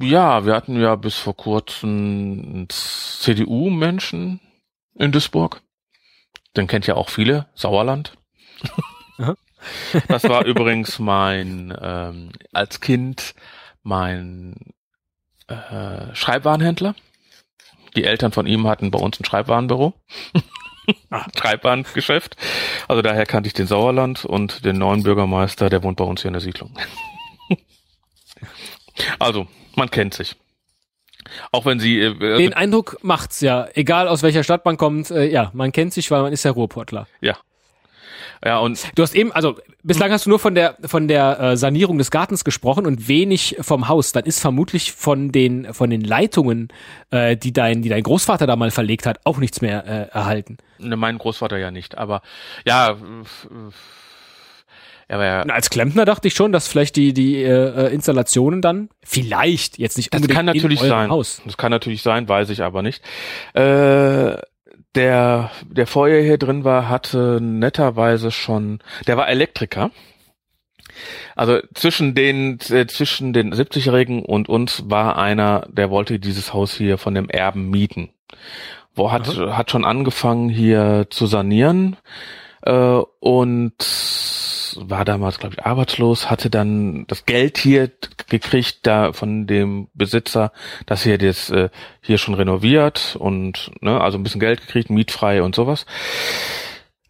Ja, 0.00 0.44
wir 0.44 0.54
hatten 0.54 0.80
ja 0.80 0.96
bis 0.96 1.14
vor 1.16 1.36
kurzem 1.36 2.66
CDU-Menschen 2.68 4.40
in 4.94 5.12
Duisburg. 5.12 5.62
Den 6.56 6.66
kennt 6.66 6.86
ja 6.86 6.96
auch 6.96 7.08
viele, 7.08 7.46
Sauerland. 7.54 8.16
das 10.08 10.24
war 10.24 10.44
übrigens 10.46 10.98
mein, 10.98 11.76
ähm, 11.80 12.32
als 12.52 12.80
Kind 12.80 13.34
mein 13.82 14.56
äh, 15.46 16.14
Schreibwarenhändler. 16.14 16.94
Die 17.94 18.04
Eltern 18.04 18.32
von 18.32 18.46
ihm 18.46 18.66
hatten 18.66 18.90
bei 18.90 18.98
uns 18.98 19.20
ein 19.20 19.24
Schreibwarenbüro. 19.24 19.94
Ah. 21.10 21.26
Schreibwarengeschäft. 21.36 22.36
Also 22.88 23.02
daher 23.02 23.26
kannte 23.26 23.46
ich 23.46 23.54
den 23.54 23.66
Sauerland 23.66 24.24
und 24.24 24.64
den 24.64 24.78
neuen 24.78 25.02
Bürgermeister, 25.02 25.70
der 25.70 25.82
wohnt 25.82 25.96
bei 25.96 26.04
uns 26.04 26.22
hier 26.22 26.28
in 26.28 26.34
der 26.34 26.42
Siedlung. 26.42 26.76
also, 29.18 29.46
man 29.76 29.90
kennt 29.90 30.14
sich. 30.14 30.36
Auch 31.52 31.64
wenn 31.66 31.80
sie. 31.80 32.00
Äh, 32.00 32.36
Den 32.36 32.52
Eindruck 32.52 32.98
macht's 33.02 33.40
ja. 33.40 33.66
Egal 33.74 34.08
aus 34.08 34.22
welcher 34.22 34.44
Stadt 34.44 34.64
man 34.64 34.76
kommt, 34.76 35.10
äh, 35.10 35.24
ja, 35.26 35.50
man 35.54 35.72
kennt 35.72 35.92
sich, 35.92 36.10
weil 36.10 36.22
man 36.22 36.32
ist 36.32 36.44
ja 36.44 36.50
Ruhrportler. 36.50 37.06
Ja. 37.20 37.36
Ja, 38.44 38.58
und 38.58 38.86
du 38.94 39.02
hast 39.02 39.14
eben, 39.14 39.32
also 39.32 39.56
bislang 39.82 40.12
hast 40.12 40.26
du 40.26 40.30
nur 40.30 40.38
von 40.38 40.54
der 40.54 40.76
von 40.84 41.08
der 41.08 41.40
äh, 41.40 41.56
Sanierung 41.56 41.96
des 41.96 42.10
Gartens 42.10 42.44
gesprochen 42.44 42.84
und 42.86 43.08
wenig 43.08 43.56
vom 43.60 43.88
Haus. 43.88 44.12
Dann 44.12 44.24
ist 44.24 44.40
vermutlich 44.40 44.92
von 44.92 45.32
den 45.32 45.72
von 45.72 45.88
den 45.88 46.02
Leitungen, 46.02 46.68
äh, 47.10 47.38
die 47.38 47.54
dein 47.54 47.80
die 47.80 47.88
dein 47.88 48.02
Großvater 48.02 48.46
da 48.46 48.56
mal 48.56 48.70
verlegt 48.70 49.06
hat, 49.06 49.20
auch 49.24 49.38
nichts 49.38 49.62
mehr 49.62 49.86
äh, 49.86 50.14
erhalten. 50.14 50.58
Ne, 50.78 50.96
mein 50.96 51.16
Großvater 51.16 51.56
ja 51.56 51.70
nicht, 51.70 51.96
aber 51.96 52.20
ja. 52.66 52.96
Aber 55.06 55.24
ja, 55.24 55.42
als 55.42 55.68
Klempner 55.68 56.06
dachte 56.06 56.28
ich 56.28 56.34
schon, 56.34 56.52
dass 56.52 56.66
vielleicht 56.66 56.96
die 56.96 57.12
die 57.12 57.42
äh, 57.42 57.92
Installationen 57.94 58.60
dann 58.60 58.88
vielleicht 59.02 59.78
jetzt 59.78 59.96
nicht 59.96 60.14
unbedingt 60.14 60.30
das 60.30 60.36
kann 60.36 60.46
natürlich 60.46 60.80
sein. 60.80 61.10
Haus. 61.10 61.40
Das 61.44 61.56
kann 61.56 61.70
natürlich 61.70 62.02
sein, 62.02 62.28
weiß 62.28 62.50
ich 62.50 62.62
aber 62.62 62.82
nicht. 62.82 63.02
Äh, 63.54 64.36
der, 64.94 65.50
der 65.66 65.86
vorher 65.86 66.22
hier 66.22 66.38
drin 66.38 66.64
war, 66.64 66.88
hatte 66.88 67.40
netterweise 67.40 68.30
schon, 68.30 68.80
der 69.06 69.16
war 69.16 69.28
Elektriker. 69.28 69.90
Also 71.34 71.58
zwischen 71.74 72.14
den, 72.14 72.58
äh, 72.70 72.86
zwischen 72.86 73.32
den 73.32 73.52
70-Jährigen 73.52 74.24
und 74.24 74.48
uns 74.48 74.84
war 74.88 75.18
einer, 75.18 75.66
der 75.70 75.90
wollte 75.90 76.20
dieses 76.20 76.52
Haus 76.52 76.74
hier 76.74 76.98
von 76.98 77.14
dem 77.14 77.28
Erben 77.28 77.70
mieten. 77.70 78.10
Wo 78.94 79.10
hat, 79.10 79.28
Aha. 79.28 79.56
hat 79.56 79.72
schon 79.72 79.84
angefangen 79.84 80.48
hier 80.48 81.08
zu 81.10 81.26
sanieren, 81.26 81.96
äh, 82.64 83.02
und 83.20 83.74
war 84.80 85.04
damals, 85.04 85.38
glaube 85.38 85.56
ich, 85.56 85.64
arbeitslos, 85.64 86.30
hatte 86.30 86.50
dann 86.50 87.06
das 87.06 87.26
Geld 87.26 87.58
hier 87.58 87.90
gekriegt 88.28 88.80
da 88.82 89.12
von 89.12 89.46
dem 89.46 89.88
Besitzer, 89.94 90.52
dass 90.86 91.02
hier 91.02 91.18
das 91.18 91.50
äh, 91.50 91.70
hier 92.00 92.18
schon 92.18 92.34
renoviert 92.34 93.16
und 93.18 93.70
ne, 93.80 94.00
also 94.00 94.18
ein 94.18 94.22
bisschen 94.22 94.40
Geld 94.40 94.60
gekriegt, 94.60 94.90
mietfrei 94.90 95.42
und 95.42 95.54
sowas. 95.54 95.86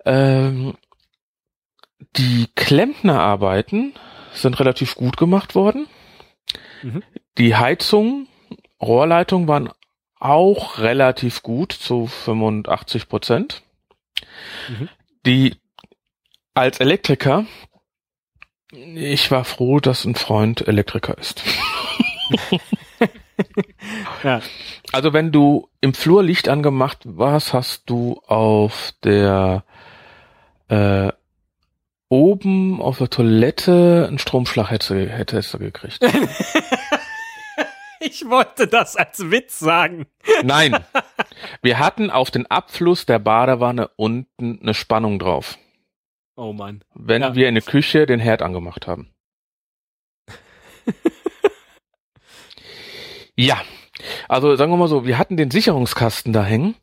Ähm, 0.05 0.75
die 2.17 2.47
Klempnerarbeiten 2.55 3.95
sind 4.33 4.59
relativ 4.61 4.95
gut 4.95 5.17
gemacht 5.17 5.55
worden. 5.55 5.87
Mhm. 6.83 7.03
Die 7.39 7.57
Heizung, 7.57 8.29
Rohrleitung 8.81 9.49
waren 9.49 9.71
auch 10.19 10.79
relativ 10.79 11.43
gut 11.43 11.73
zu 11.73 12.07
85 12.07 13.09
Prozent. 13.09 13.62
Mhm. 14.69 14.89
Die 15.27 15.57
als 16.55 16.81
Elektriker, 16.81 17.47
ich 18.73 19.31
war 19.31 19.45
froh, 19.45 19.81
dass 19.81 20.05
ein 20.05 20.15
Freund 20.15 20.67
Elektriker 20.67 21.17
ist. 21.19 21.43
ja. 24.25 24.41
Also 24.93 25.13
wenn 25.13 25.33
du 25.33 25.69
im 25.81 25.95
Flur 25.95 26.23
Licht 26.23 26.49
angemacht 26.49 27.01
warst, 27.05 27.53
hast 27.53 27.91
du 27.91 28.21
auf 28.27 28.93
der 29.05 29.65
äh, 30.69 31.13
oben 32.09 32.81
auf 32.81 32.99
der 32.99 33.11
Toilette 33.11 34.07
einen 34.09 34.19
Stromschlag 34.19 34.71
hätte, 34.71 35.09
hättest 35.09 35.55
du 35.55 35.59
gekriegt. 35.59 36.01
ich 38.01 38.29
wollte 38.29 38.67
das 38.67 38.97
als 38.97 39.31
Witz 39.31 39.59
sagen. 39.59 40.07
Nein. 40.43 40.77
Wir 41.63 41.79
hatten 41.79 42.11
auf 42.11 42.31
den 42.31 42.47
Abfluss 42.47 43.07
der 43.07 43.19
Badewanne 43.19 43.91
unten 43.97 44.61
eine 44.63 44.75
Spannung 44.75 45.19
drauf. 45.19 45.59
Oh 46.37 46.53
Mann. 46.53 46.82
Wenn 46.95 47.22
ja. 47.22 47.35
wir 47.35 47.49
in 47.49 47.55
der 47.55 47.62
Küche 47.62 48.07
den 48.07 48.20
Herd 48.20 48.43
angemacht 48.43 48.87
haben. 48.87 49.09
ja. 53.37 53.61
Also 54.28 54.57
sagen 54.57 54.72
wir 54.72 54.76
mal 54.76 54.89
so, 54.89 55.07
wir 55.07 55.18
hatten 55.18 55.37
den 55.37 55.51
Sicherungskasten 55.51 56.32
da 56.32 56.45
hängen 56.45 56.74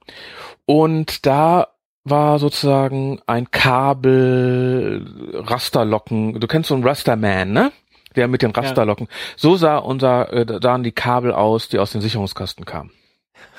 und 0.65 1.25
da 1.25 1.67
war 2.03 2.39
sozusagen 2.39 3.21
ein 3.27 3.51
Kabel 3.51 5.05
Rasterlocken. 5.33 6.39
Du 6.39 6.47
kennst 6.47 6.69
so 6.69 6.75
einen 6.75 6.87
Rasterman, 6.87 7.51
ne? 7.51 7.71
Der 8.15 8.27
mit 8.27 8.41
den 8.41 8.51
Rasterlocken. 8.51 9.07
Ja. 9.09 9.15
So 9.37 9.55
sah 9.55 9.77
unser 9.77 10.33
äh, 10.33 10.59
sahen 10.61 10.83
die 10.83 10.91
Kabel 10.91 11.31
aus, 11.31 11.69
die 11.69 11.79
aus 11.79 11.91
dem 11.91 12.01
Sicherungskasten 12.01 12.65
kamen. 12.65 12.91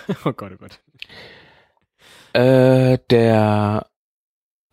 oh 0.24 0.32
Gott, 0.32 0.52
oh 0.54 0.56
Gott. 0.58 0.80
Äh, 2.34 2.98
der 3.10 3.86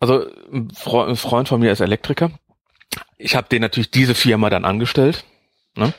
also 0.00 0.26
ein 0.52 0.70
Freund 0.74 1.48
von 1.48 1.60
mir 1.60 1.70
ist 1.70 1.80
Elektriker. 1.80 2.30
Ich 3.18 3.36
habe 3.36 3.48
den 3.48 3.62
natürlich 3.62 3.90
diese 3.90 4.14
Firma 4.14 4.50
dann 4.50 4.64
angestellt, 4.64 5.24
ne? 5.76 5.92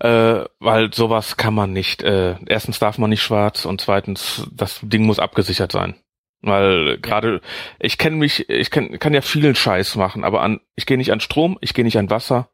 Äh, 0.00 0.44
weil 0.60 0.94
sowas 0.94 1.36
kann 1.36 1.54
man 1.54 1.72
nicht. 1.72 2.02
Äh, 2.02 2.36
erstens 2.46 2.78
darf 2.78 2.98
man 2.98 3.10
nicht 3.10 3.22
schwarz 3.22 3.64
und 3.64 3.80
zweitens 3.80 4.46
das 4.52 4.78
Ding 4.82 5.04
muss 5.04 5.18
abgesichert 5.18 5.72
sein. 5.72 5.96
Weil 6.40 6.98
gerade 6.98 7.40
ich 7.80 7.98
kenne 7.98 8.16
mich, 8.16 8.48
ich 8.48 8.70
kann, 8.70 9.00
kann 9.00 9.12
ja 9.12 9.22
vielen 9.22 9.56
Scheiß 9.56 9.96
machen, 9.96 10.22
aber 10.22 10.42
an 10.42 10.60
ich 10.76 10.86
gehe 10.86 10.96
nicht 10.96 11.10
an 11.10 11.18
Strom, 11.18 11.58
ich 11.60 11.74
gehe 11.74 11.84
nicht 11.84 11.98
an 11.98 12.10
Wasser, 12.10 12.48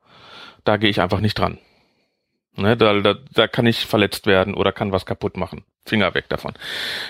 da 0.65 0.79
gehe 0.79 0.89
ich 0.89 1.03
einfach 1.03 1.21
nicht 1.21 1.39
dran. 1.39 1.59
Ne, 2.57 2.77
da, 2.77 3.01
da, 3.01 3.15
da 3.33 3.49
kann 3.49 3.67
ich 3.67 3.85
verletzt 3.85 4.27
werden 4.27 4.55
oder 4.55 4.71
kann 4.71 4.93
was 4.93 5.07
kaputt 5.07 5.37
machen. 5.37 5.65
Finger 5.87 6.15
weg 6.15 6.29
davon. 6.29 6.55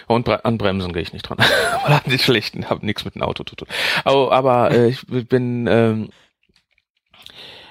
Und 0.06 0.26
an 0.28 0.58
Bremsen 0.58 0.92
gehe 0.92 1.02
ich 1.02 1.12
nicht 1.12 1.28
dran. 1.28 1.38
Weil 1.86 2.00
die 2.06 2.18
schlechten 2.18 2.70
haben 2.70 2.84
nichts 2.84 3.04
mit 3.04 3.14
dem 3.14 3.22
Auto 3.22 3.44
zu 3.44 3.54
tun. 3.54 3.68
Aber, 4.04 4.32
aber 4.32 4.70
äh, 4.70 4.88
ich 4.88 5.06
bin 5.06 5.66
ähm, 5.66 6.08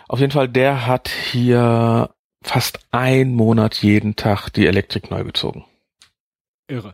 auf 0.07 0.19
jeden 0.19 0.31
Fall, 0.31 0.47
der 0.47 0.85
hat 0.85 1.09
hier 1.09 2.11
fast 2.43 2.79
ein 2.91 3.33
Monat 3.33 3.81
jeden 3.81 4.15
Tag 4.15 4.49
die 4.49 4.67
Elektrik 4.67 5.09
neu 5.09 5.23
gezogen. 5.23 5.65
Irre. 6.67 6.93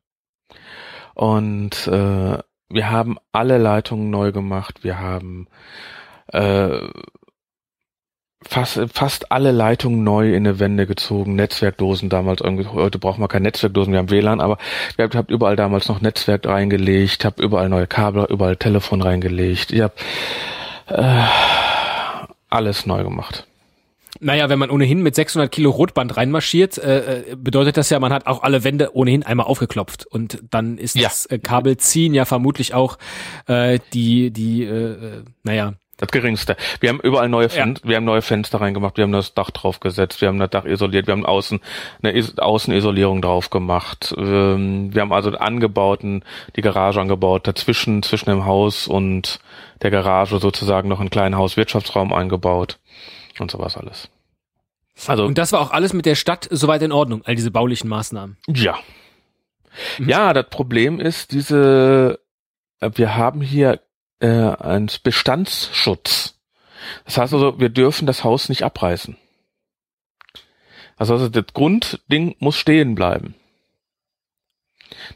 Und 1.13 1.87
äh, 1.87 2.37
wir 2.69 2.89
haben 2.89 3.17
alle 3.33 3.57
Leitungen 3.57 4.09
neu 4.09 4.31
gemacht. 4.31 4.83
Wir 4.83 4.99
haben 4.99 5.47
äh, 6.27 6.87
fast, 8.41 8.79
fast 8.93 9.31
alle 9.31 9.51
Leitungen 9.51 10.03
neu 10.03 10.29
in 10.29 10.47
eine 10.47 10.59
Wände 10.59 10.87
gezogen, 10.87 11.35
Netzwerkdosen 11.35 12.09
damals 12.09 12.41
heute 12.41 12.99
braucht 12.99 13.19
man 13.19 13.27
keine 13.27 13.43
Netzwerkdosen, 13.43 13.93
wir 13.93 13.99
haben 13.99 14.09
WLAN, 14.09 14.41
aber 14.41 14.57
ich 14.91 14.99
habe 14.99 15.17
hab 15.17 15.31
überall 15.31 15.55
damals 15.55 15.87
noch 15.87 16.01
Netzwerk 16.01 16.45
reingelegt, 16.45 17.25
habe 17.25 17.43
überall 17.43 17.69
neue 17.69 17.87
Kabel, 17.87 18.25
überall 18.29 18.55
Telefon 18.55 19.01
reingelegt, 19.01 19.71
ich 19.71 19.81
habe 19.81 19.93
äh, 20.87 21.23
alles 22.49 22.85
neu 22.85 23.03
gemacht. 23.03 23.45
Naja, 24.21 24.49
wenn 24.49 24.59
man 24.59 24.69
ohnehin 24.69 25.01
mit 25.01 25.15
600 25.15 25.51
Kilo 25.51 25.69
Rotband 25.69 26.17
reinmarschiert, 26.17 26.77
äh, 26.77 27.19
äh, 27.19 27.35
bedeutet 27.35 27.77
das 27.77 27.89
ja, 27.89 27.99
man 27.99 28.11
hat 28.11 28.27
auch 28.27 28.43
alle 28.43 28.63
Wände 28.63 28.95
ohnehin 28.95 29.23
einmal 29.23 29.45
aufgeklopft 29.45 30.05
und 30.05 30.43
dann 30.49 30.77
ist 30.77 30.95
ja. 30.95 31.03
das 31.03 31.25
äh, 31.27 31.39
Kabelziehen 31.39 32.13
ja 32.13 32.25
vermutlich 32.25 32.73
auch 32.73 32.97
äh, 33.47 33.79
die 33.93 34.31
die 34.31 34.63
äh, 34.63 34.91
äh 34.91 35.23
naja 35.43 35.73
das 35.99 36.09
geringste. 36.11 36.55
Wir 36.79 36.89
haben 36.89 36.99
überall 37.01 37.29
neue 37.29 37.49
Fenster, 37.49 37.85
ja. 37.85 37.89
wir 37.89 37.95
haben 37.97 38.05
neue 38.05 38.21
Fenster 38.21 38.61
reingemacht, 38.61 38.97
wir 38.97 39.03
haben 39.03 39.11
das 39.11 39.33
Dach 39.33 39.51
draufgesetzt, 39.51 40.21
wir 40.21 40.29
haben 40.29 40.39
das 40.39 40.49
Dach 40.49 40.65
isoliert, 40.65 41.07
wir 41.07 41.11
haben 41.11 41.25
außen 41.25 41.59
eine 42.01 42.13
Is 42.13 42.37
Außenisolierung 42.39 43.21
drauf 43.21 43.49
gemacht. 43.49 44.15
Ähm, 44.17 44.93
wir 44.93 45.01
haben 45.01 45.11
also 45.11 45.31
angebauten, 45.31 46.23
die 46.55 46.61
Garage 46.61 47.01
angebaut, 47.01 47.47
dazwischen, 47.47 48.01
zwischen 48.01 48.29
dem 48.29 48.45
Haus 48.45 48.87
und 48.87 49.39
der 49.81 49.91
Garage 49.91 50.39
sozusagen 50.39 50.87
noch 50.87 51.01
einen 51.01 51.09
kleinen 51.09 51.35
Hauswirtschaftsraum 51.35 52.13
eingebaut 52.13 52.79
und 53.39 53.51
sowas 53.51 53.77
alles. 53.77 54.09
Also 55.07 55.25
Und 55.25 55.37
das 55.37 55.51
war 55.51 55.61
auch 55.61 55.71
alles 55.71 55.93
mit 55.93 56.05
der 56.05 56.15
Stadt 56.15 56.47
soweit 56.49 56.81
in 56.81 56.91
Ordnung, 56.91 57.21
all 57.25 57.35
diese 57.35 57.51
baulichen 57.51 57.89
Maßnahmen. 57.89 58.37
ja. 58.47 58.77
Mhm. 59.97 60.09
Ja, 60.09 60.33
das 60.33 60.49
Problem 60.49 60.99
ist, 60.99 61.31
diese, 61.31 62.19
äh, 62.79 62.89
wir 62.95 63.15
haben 63.15 63.41
hier 63.41 63.79
äh, 64.19 64.27
einen 64.27 64.89
Bestandsschutz. 65.03 66.35
Das 67.05 67.17
heißt 67.17 67.33
also, 67.33 67.59
wir 67.59 67.69
dürfen 67.69 68.05
das 68.05 68.23
Haus 68.23 68.49
nicht 68.49 68.63
abreißen. 68.63 69.17
Also, 70.97 71.13
also 71.13 71.29
das 71.29 71.45
Grundding 71.53 72.35
muss 72.39 72.57
stehen 72.57 72.95
bleiben. 72.95 73.35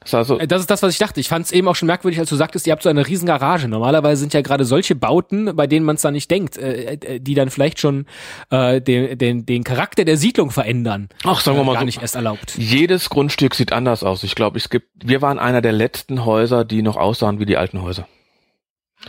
Das 0.02 0.14
also, 0.14 0.40
Äh, 0.40 0.48
Das 0.48 0.62
ist 0.62 0.70
das, 0.70 0.84
was 0.84 0.94
ich 0.94 1.00
dachte. 1.00 1.20
Ich 1.20 1.28
fand 1.28 1.46
es 1.46 1.52
eben 1.52 1.68
auch 1.68 1.76
schon 1.76 1.88
merkwürdig, 1.88 2.20
als 2.20 2.30
du 2.30 2.36
sagtest, 2.36 2.68
ihr 2.68 2.72
habt 2.74 2.84
so 2.84 2.90
eine 2.90 3.06
riesen 3.08 3.26
Garage. 3.26 3.68
Normalerweise 3.68 4.22
sind 4.22 4.34
ja 4.34 4.42
gerade 4.42 4.66
solche 4.66 4.96
Bauten, 4.96 5.56
bei 5.56 5.68
denen 5.68 5.86
man 5.86 5.96
es 5.96 6.02
dann 6.02 6.14
nicht 6.14 6.30
denkt, 6.32 6.58
äh, 6.58 6.94
äh, 6.94 7.20
die 7.20 7.34
dann 7.34 7.50
vielleicht 7.50 7.80
schon 7.80 8.06
äh, 8.50 8.82
den, 8.82 9.18
den, 9.18 9.46
den 9.46 9.64
Charakter 9.64 10.06
der 10.06 10.18
Siedlung 10.18 10.52
verändern. 10.52 11.10
ach, 11.24 11.42
sagen 11.42 11.58
wir 11.58 11.64
äh, 11.64 11.66
mal 11.66 11.74
gar 11.74 11.82
so, 11.82 11.86
nicht 11.86 12.02
erst 12.02 12.16
erlaubt. 12.16 12.56
jedes 12.58 13.10
Grundstück 13.10 13.56
sieht 13.56 13.74
anders 13.74 14.04
aus. 14.04 14.24
Ich 14.24 14.36
glaube, 14.36 14.58
es 14.58 14.70
gibt, 14.70 14.88
wir 15.04 15.22
waren 15.22 15.40
einer 15.40 15.62
der 15.62 15.74
letzten 15.74 16.24
Häuser, 16.24 16.66
die 16.66 16.82
noch 16.82 16.98
aussahen 16.98 17.40
wie 17.40 17.46
die 17.46 17.58
alten 17.58 17.82
Häuser. 17.82 18.08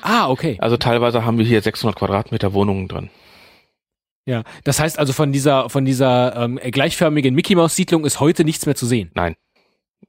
Ah, 0.02 0.28
okay. 0.28 0.56
Also 0.60 0.76
teilweise 0.76 1.24
haben 1.24 1.38
wir 1.38 1.44
hier 1.44 1.62
600 1.62 1.96
Quadratmeter 1.98 2.52
Wohnungen 2.52 2.88
drin. 2.88 3.10
Ja, 4.26 4.42
das 4.64 4.80
heißt 4.80 4.98
also 4.98 5.12
von 5.12 5.32
dieser 5.32 5.68
von 5.68 5.84
dieser 5.84 6.34
ähm, 6.36 6.56
gleichförmigen 6.62 7.34
Mickey 7.34 7.54
Maus 7.54 7.76
Siedlung 7.76 8.04
ist 8.06 8.20
heute 8.20 8.44
nichts 8.44 8.64
mehr 8.66 8.74
zu 8.74 8.86
sehen. 8.86 9.10
Nein. 9.14 9.36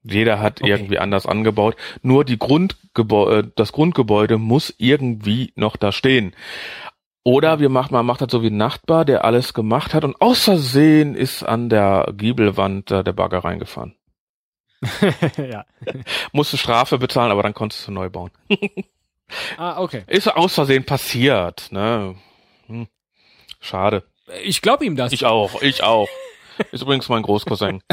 Jeder 0.03 0.39
hat 0.39 0.61
Okay. 0.61 0.71
irgendwie 0.71 0.99
anders 0.99 1.25
angebaut. 1.25 1.75
Nur 2.01 2.23
die 2.25 2.38
Grundgebäude, 2.38 3.51
das 3.55 3.71
Grundgebäude 3.71 4.38
muss 4.38 4.73
irgendwie 4.77 5.51
noch 5.55 5.75
da 5.77 5.91
stehen. 5.91 6.36
Oder 7.23 7.59
wir 7.59 7.69
machen, 7.69 7.93
man 7.93 8.05
macht 8.05 8.21
das 8.21 8.31
so 8.31 8.43
wie 8.43 8.47
ein 8.51 8.57
Nachbar, 8.57 9.03
der 9.03 9.25
alles 9.25 9.53
gemacht 9.53 9.93
hat 9.93 10.03
und 10.03 10.21
aus 10.21 10.43
Versehen 10.43 11.15
ist 11.15 11.43
an 11.43 11.69
der 11.69 12.13
Giebelwand 12.15 12.91
da 12.91 13.01
der 13.03 13.13
Bagger 13.13 13.39
reingefahren. 13.39 13.95
ja. 15.38 15.65
Musste 16.31 16.57
Strafe 16.57 16.99
bezahlen, 16.99 17.31
aber 17.31 17.41
dann 17.41 17.53
konntest 17.55 17.88
du 17.88 17.91
neu 17.91 18.09
bauen. 18.09 18.31
Ah, 19.57 19.82
okay. 19.82 20.03
Ist 20.07 20.28
aus 20.28 20.53
Versehen 20.53 20.86
passiert, 20.86 21.71
ne? 21.71 22.15
Hm. 22.67 22.88
Schade. 23.59 24.03
Ich 24.43 24.61
glaube 24.61 24.86
ihm 24.86 24.95
das. 24.95 25.11
Ich 25.13 25.26
auch, 25.26 25.61
ich 25.61 25.84
auch. 25.84 26.07
Ist 26.71 26.82
übrigens 26.84 27.09
mein 27.09 27.21
Großcousin. 27.23 27.82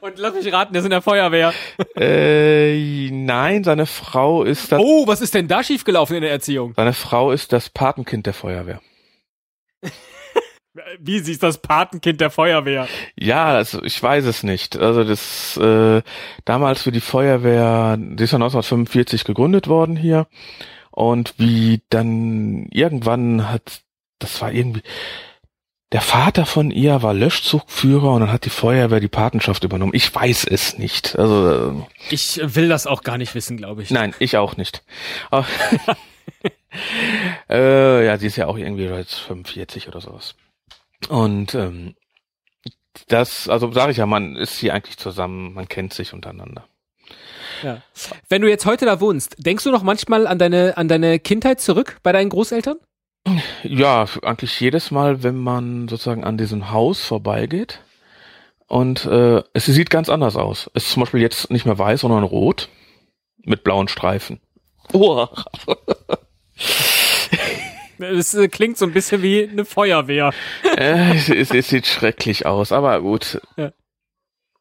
Und 0.00 0.18
lass 0.18 0.34
mich 0.34 0.52
raten, 0.52 0.72
der 0.72 0.80
ist 0.80 0.86
in 0.86 0.90
der 0.90 1.02
Feuerwehr. 1.02 1.52
äh, 1.96 3.10
nein, 3.10 3.62
seine 3.64 3.86
Frau 3.86 4.42
ist 4.42 4.72
das, 4.72 4.80
Oh, 4.82 5.06
was 5.06 5.20
ist 5.20 5.34
denn 5.34 5.48
da 5.48 5.62
schiefgelaufen 5.62 6.16
in 6.16 6.22
der 6.22 6.30
Erziehung? 6.30 6.72
seine 6.74 6.92
Frau 6.92 7.30
ist 7.32 7.52
das 7.52 7.68
Patenkind 7.70 8.26
der 8.26 8.34
Feuerwehr. 8.34 8.80
Wie 10.98 11.20
sie 11.20 11.32
ist 11.32 11.42
das 11.42 11.58
Patenkind 11.58 12.20
der 12.20 12.30
Feuerwehr? 12.30 12.88
Ja, 13.18 13.46
also 13.46 13.82
ich 13.82 14.00
weiß 14.02 14.24
es 14.26 14.42
nicht. 14.42 14.76
Also 14.76 15.04
das 15.04 15.56
äh, 15.56 16.02
damals 16.44 16.82
für 16.82 16.92
die 16.92 17.00
Feuerwehr, 17.00 17.96
die 17.98 18.24
ist 18.24 18.32
ja 18.32 18.36
1945 18.36 19.24
gegründet 19.24 19.68
worden 19.68 19.96
hier 19.96 20.26
und 20.90 21.34
wie 21.38 21.82
dann 21.90 22.66
irgendwann 22.70 23.50
hat, 23.50 23.80
das 24.18 24.40
war 24.40 24.52
irgendwie 24.52 24.82
der 25.92 26.00
Vater 26.00 26.46
von 26.46 26.72
ihr 26.72 27.02
war 27.02 27.14
Löschzugführer 27.14 28.12
und 28.12 28.20
dann 28.20 28.32
hat 28.32 28.44
die 28.44 28.50
Feuerwehr 28.50 28.98
die 28.98 29.08
Patenschaft 29.08 29.62
übernommen. 29.62 29.92
Ich 29.94 30.12
weiß 30.12 30.44
es 30.44 30.78
nicht. 30.78 31.16
Also 31.16 31.70
äh, 31.70 31.82
Ich 32.10 32.40
will 32.42 32.68
das 32.68 32.88
auch 32.88 33.02
gar 33.02 33.18
nicht 33.18 33.34
wissen, 33.34 33.56
glaube 33.56 33.82
ich. 33.82 33.90
nein, 33.90 34.14
ich 34.18 34.36
auch 34.36 34.56
nicht. 34.56 34.82
Äh, 37.48 38.04
ja, 38.04 38.18
sie 38.18 38.26
ist 38.26 38.36
ja 38.36 38.46
auch 38.46 38.58
irgendwie 38.58 38.84
jetzt 38.84 39.14
45 39.14 39.88
oder 39.88 40.00
sowas. 40.00 40.34
Und 41.08 41.54
ähm, 41.54 41.94
das, 43.08 43.48
also 43.48 43.70
sage 43.72 43.92
ich 43.92 43.98
ja, 43.98 44.06
man 44.06 44.36
ist 44.36 44.58
hier 44.58 44.74
eigentlich 44.74 44.96
zusammen, 44.98 45.54
man 45.54 45.68
kennt 45.68 45.92
sich 45.94 46.12
untereinander. 46.12 46.66
Ja. 47.62 47.82
Wenn 48.28 48.42
du 48.42 48.48
jetzt 48.48 48.66
heute 48.66 48.84
da 48.86 49.00
wohnst, 49.00 49.36
denkst 49.38 49.64
du 49.64 49.70
noch 49.70 49.82
manchmal 49.82 50.26
an 50.26 50.38
deine, 50.38 50.76
an 50.76 50.88
deine 50.88 51.18
Kindheit 51.18 51.60
zurück 51.60 51.98
bei 52.02 52.12
deinen 52.12 52.30
Großeltern? 52.30 52.78
Ja, 53.62 54.06
eigentlich 54.22 54.60
jedes 54.60 54.90
Mal, 54.90 55.22
wenn 55.22 55.36
man 55.36 55.88
sozusagen 55.88 56.24
an 56.24 56.38
diesem 56.38 56.70
Haus 56.70 57.04
vorbeigeht 57.04 57.80
und 58.68 59.04
äh, 59.06 59.42
es 59.52 59.66
sieht 59.66 59.90
ganz 59.90 60.08
anders 60.08 60.36
aus. 60.36 60.70
Es 60.74 60.84
ist 60.84 60.92
zum 60.92 61.02
Beispiel 61.02 61.20
jetzt 61.20 61.50
nicht 61.50 61.66
mehr 61.66 61.78
weiß, 61.78 62.00
sondern 62.00 62.24
rot 62.24 62.68
mit 63.42 63.64
blauen 63.64 63.88
Streifen. 63.88 64.40
Oh. 64.92 65.26
Es 67.98 68.34
äh, 68.34 68.48
klingt 68.48 68.78
so 68.78 68.84
ein 68.84 68.92
bisschen 68.92 69.22
wie 69.22 69.48
eine 69.48 69.64
Feuerwehr. 69.64 70.32
äh, 70.76 71.14
es, 71.14 71.28
es, 71.28 71.50
es 71.52 71.68
sieht 71.68 71.86
schrecklich 71.86 72.46
aus, 72.46 72.72
aber 72.72 73.00
gut. 73.00 73.40
Ja. 73.56 73.72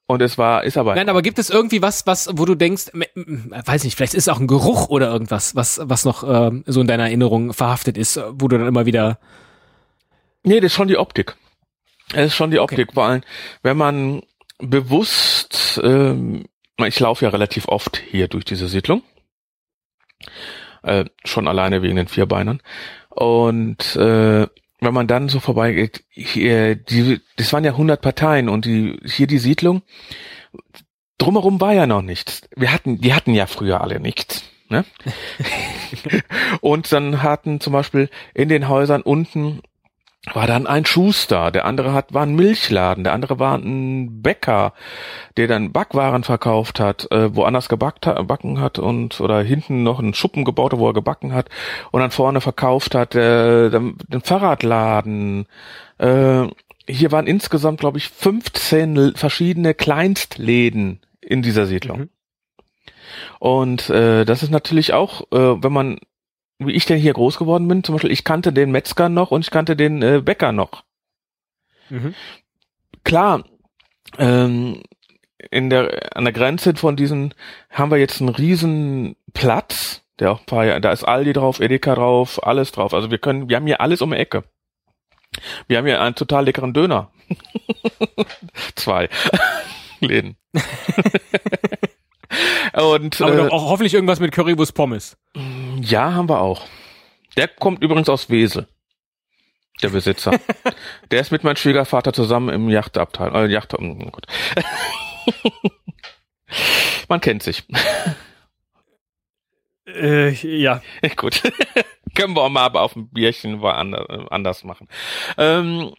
Und 0.08 0.22
es 0.22 0.38
war, 0.38 0.64
ist 0.64 0.78
aber 0.78 0.94
Nein, 0.94 1.10
aber 1.10 1.24
gibt 1.24 1.40
es 1.40 1.50
irgendwie 1.50 1.82
was, 1.82 2.06
was, 2.06 2.30
wo 2.34 2.46
du 2.46 2.54
denkst, 2.54 2.92
weiß 2.94 3.84
nicht, 3.84 3.96
vielleicht 3.96 4.14
ist 4.14 4.28
es 4.28 4.34
auch 4.34 4.40
ein 4.40 4.46
Geruch 4.46 4.90
oder 4.90 5.10
irgendwas, 5.10 5.56
was, 5.56 5.82
was 5.84 6.06
noch 6.06 6.24
ähm, 6.24 6.64
so 6.68 6.82
in 6.82 6.88
deiner 6.88 7.06
Erinnerung 7.06 7.54
verhaftet 7.54 7.98
ist, 7.98 8.22
wo 8.34 8.48
du 8.48 8.60
dann 8.60 8.68
immer 8.68 8.86
wieder. 8.86 9.18
Nee, 10.44 10.60
das 10.60 10.68
ist 10.72 10.76
schon 10.76 10.90
die 10.90 10.98
Optik. 10.98 11.36
Es 12.14 12.28
ist 12.28 12.36
schon 12.36 12.52
die 12.52 12.60
Optik, 12.60 12.94
vor 12.94 13.06
allem, 13.06 13.22
wenn 13.64 13.78
man 13.78 14.22
bewusst, 14.60 15.82
ähm, 15.84 16.46
ich 16.78 17.00
laufe 17.00 17.26
ja 17.26 17.32
relativ 17.32 17.68
oft 17.68 17.98
hier 17.98 18.28
durch 18.28 18.46
diese 18.46 18.68
Siedlung, 18.68 19.02
äh, 20.84 21.06
schon 21.24 21.48
alleine 21.48 21.82
wegen 21.82 21.96
den 21.96 22.08
Vierbeinern, 22.08 22.62
und 23.16 23.96
äh, 23.96 24.48
wenn 24.82 24.94
man 24.94 25.08
dann 25.08 25.30
so 25.30 25.40
vorbeigeht, 25.40 26.04
hier, 26.10 26.76
die, 26.76 27.22
das 27.38 27.54
waren 27.54 27.64
ja 27.64 27.72
100 27.72 28.02
Parteien 28.02 28.50
und 28.50 28.66
die, 28.66 29.00
hier 29.06 29.28
die 29.28 29.38
Siedlung, 29.38 29.82
drumherum 31.18 31.62
war 31.62 31.74
ja 31.74 31.88
noch 31.88 32.02
nichts. 32.02 32.42
Wir 32.56 32.72
hatten, 32.74 33.00
die 33.00 33.14
hatten 33.14 33.34
ja 33.34 33.48
früher 33.48 33.82
alle 33.82 34.00
nichts. 34.00 34.44
Ne? 34.70 34.84
und 36.62 36.92
dann 36.92 37.24
hatten 37.24 37.60
zum 37.62 37.74
Beispiel 37.74 38.10
in 38.34 38.50
den 38.50 38.68
Häusern 38.68 39.02
unten 39.02 39.62
war 40.34 40.48
dann 40.48 40.66
ein 40.68 40.86
Schuster, 40.86 41.52
der 41.52 41.66
andere 41.66 41.94
hat, 41.94 42.14
war 42.14 42.24
ein 42.24 42.36
Milchladen, 42.36 43.04
der 43.04 43.14
andere 43.14 43.38
war 43.40 43.58
ein 43.58 44.22
Bäcker, 44.22 44.74
der 45.38 45.48
dann 45.48 45.72
Backwaren 45.72 46.24
verkauft 46.24 46.80
hat, 46.80 47.10
äh, 47.12 47.36
woanders 47.36 47.70
gebackt 47.70 48.08
hat, 48.08 48.26
backen 48.28 48.60
hat 48.60 48.80
und 48.80 49.22
oder 49.22 49.42
hinten 49.44 49.84
noch 49.84 50.00
einen 50.00 50.14
Schuppen 50.14 50.44
gebaut 50.44 50.74
hat, 50.74 50.80
wo 50.80 50.88
er 50.88 50.94
gebacken 50.94 51.34
hat 51.34 51.50
und 51.92 52.02
dann 52.02 52.12
vorne 52.12 52.42
verkauft 52.42 52.96
hat, 52.96 53.14
äh, 53.16 53.70
den, 53.70 53.98
den 54.08 54.22
Fahrradladen. 54.22 55.46
Äh, 56.00 56.48
hier 56.88 57.12
waren 57.12 57.28
insgesamt, 57.28 57.80
glaube 57.80 57.98
ich, 57.98 58.10
15 58.10 58.98
l- 58.98 59.14
verschiedene 59.16 59.74
Kleinstläden 59.74 61.02
in 61.22 61.42
dieser 61.42 61.66
Siedlung. 61.66 62.00
Mhm. 62.00 62.10
Und 63.40 63.90
äh, 63.90 64.26
das 64.26 64.44
ist 64.44 64.52
natürlich 64.52 64.94
auch, 64.94 65.22
äh, 65.32 65.64
wenn 65.64 65.72
man 65.72 66.00
wie 66.60 66.72
ich 66.72 66.86
denn 66.86 66.98
hier 67.00 67.14
groß 67.14 67.38
geworden 67.38 67.68
bin, 67.68 67.84
zum 67.84 67.96
Beispiel, 67.96 68.12
ich 68.12 68.24
kannte 68.24 68.54
den 68.54 68.72
Metzger 68.72 69.10
noch 69.10 69.32
und 69.32 69.42
ich 69.42 69.52
kannte 69.52 69.76
den 69.76 70.02
äh, 70.02 70.22
Bäcker 70.24 70.52
noch. 70.52 70.84
Mhm. 71.90 72.14
Klar, 73.04 73.44
ähm, 74.18 74.82
in 75.52 75.70
der, 75.70 76.16
an 76.18 76.24
der 76.24 76.34
Grenze 76.34 76.76
von 76.76 76.96
diesen 76.96 77.34
haben 77.70 77.92
wir 77.92 77.98
jetzt 77.98 78.20
einen 78.22 78.30
riesen 78.30 79.16
Platz, 79.34 80.02
der 80.20 80.32
auch 80.32 80.40
ein 80.40 80.46
paar, 80.46 80.66
Jahre- 80.66 80.82
da 80.82 80.92
ist 80.92 81.04
Aldi 81.04 81.34
drauf, 81.34 81.60
Edeka 81.60 81.94
drauf, 81.96 82.42
alles 82.46 82.72
drauf. 82.72 82.94
Also 82.94 83.12
wir 83.12 83.18
können, 83.20 83.50
wir 83.50 83.58
haben 83.58 83.68
hier 83.68 83.82
alles 83.82 84.02
um 84.02 84.12
die 84.12 84.18
Ecke. 84.18 84.44
Wir 85.68 85.78
haben 85.78 85.86
hier 85.86 86.02
einen 86.02 86.16
total 86.16 86.46
leckeren 86.46 86.74
Döner. 86.74 87.12
Zwei 88.76 89.10
Läden. 90.00 90.38
und 92.74 93.22
Aber 93.22 93.34
äh, 93.34 93.38
doch 93.38 93.52
auch 93.52 93.70
hoffentlich 93.70 93.94
irgendwas 93.94 94.20
mit 94.20 94.32
Currywurst 94.32 94.74
Pommes. 94.74 95.18
ja, 95.82 96.14
haben 96.14 96.30
wir 96.30 96.42
auch. 96.42 96.66
Der 97.38 97.48
kommt 97.48 97.84
übrigens 97.84 98.10
aus 98.10 98.30
Wesel. 98.30 98.68
Der 99.82 99.90
Besitzer. 99.90 100.32
der 101.12 101.22
ist 101.22 101.32
mit 101.32 101.44
meinem 101.44 101.58
Schwiegervater 101.58 102.14
zusammen 102.14 102.50
im 102.50 102.70
Yachtabteil. 102.70 103.36
Äh, 103.36 103.52
Yacht, 103.52 103.74
oh 103.74 104.12
Gott. 104.12 104.28
Man 107.10 107.22
kennt 107.22 107.44
sich. 107.44 107.64
Äh, 109.88 110.30
ja. 110.32 110.82
Gut. 111.16 111.42
Können 112.16 112.36
wir 112.36 112.42
auch 112.42 112.50
mal 112.50 112.64
aber 112.64 112.82
auf 112.82 112.96
ein 112.96 113.10
Bierchen 113.10 113.62
äh, 113.62 114.26
anders 114.30 114.64
machen. 114.64 114.88
Ähm, 115.38 115.94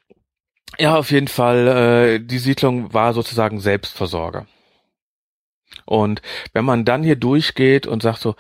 ja, 0.79 0.97
auf 0.97 1.11
jeden 1.11 1.29
Fall, 1.29 1.67
äh, 1.69 2.19
die 2.21 2.39
Siedlung 2.39 2.93
war 2.93 3.13
sozusagen 3.13 3.61
Selbstversorger. 3.61 4.47
Und 5.85 6.23
wenn 6.53 6.65
man 6.65 6.85
dann 6.85 7.03
hier 7.03 7.17
durchgeht 7.17 7.87
und 7.87 8.03
sagt 8.03 8.21
so, 8.21 8.35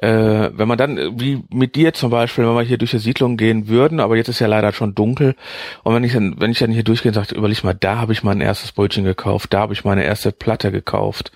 äh, 0.00 0.50
wenn 0.52 0.68
man 0.68 0.78
dann, 0.78 0.96
äh, 0.96 1.10
wie 1.14 1.42
mit 1.50 1.74
dir 1.74 1.92
zum 1.92 2.10
Beispiel, 2.10 2.46
wenn 2.46 2.54
wir 2.54 2.62
hier 2.62 2.78
durch 2.78 2.92
die 2.92 2.98
Siedlung 2.98 3.36
gehen 3.36 3.68
würden, 3.68 4.00
aber 4.00 4.16
jetzt 4.16 4.28
ist 4.28 4.38
ja 4.38 4.46
leider 4.46 4.72
schon 4.72 4.94
dunkel, 4.94 5.34
und 5.82 5.94
wenn 5.94 6.04
ich 6.04 6.12
dann, 6.12 6.36
wenn 6.38 6.52
ich 6.52 6.58
dann 6.58 6.70
hier 6.70 6.84
durchgehe 6.84 7.10
und 7.10 7.14
sage, 7.14 7.34
überleg 7.34 7.64
mal, 7.64 7.74
da 7.74 7.98
habe 7.98 8.12
ich 8.12 8.22
mein 8.22 8.40
erstes 8.40 8.72
Brötchen 8.72 9.04
gekauft, 9.04 9.52
da 9.52 9.60
habe 9.60 9.72
ich 9.72 9.84
meine 9.84 10.04
erste 10.04 10.30
Platte 10.30 10.70
gekauft 10.70 11.32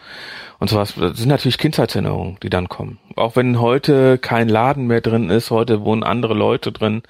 und 0.60 0.70
sowas. 0.70 0.94
Das 0.96 1.18
sind 1.18 1.28
natürlich 1.28 1.58
Kindheitserinnerungen, 1.58 2.38
die 2.42 2.50
dann 2.50 2.68
kommen. 2.68 2.98
Auch 3.16 3.34
wenn 3.34 3.60
heute 3.60 4.18
kein 4.18 4.48
Laden 4.48 4.86
mehr 4.86 5.00
drin 5.00 5.28
ist, 5.28 5.50
heute 5.50 5.84
wohnen 5.84 6.04
andere 6.04 6.34
Leute 6.34 6.70
drin 6.70 7.02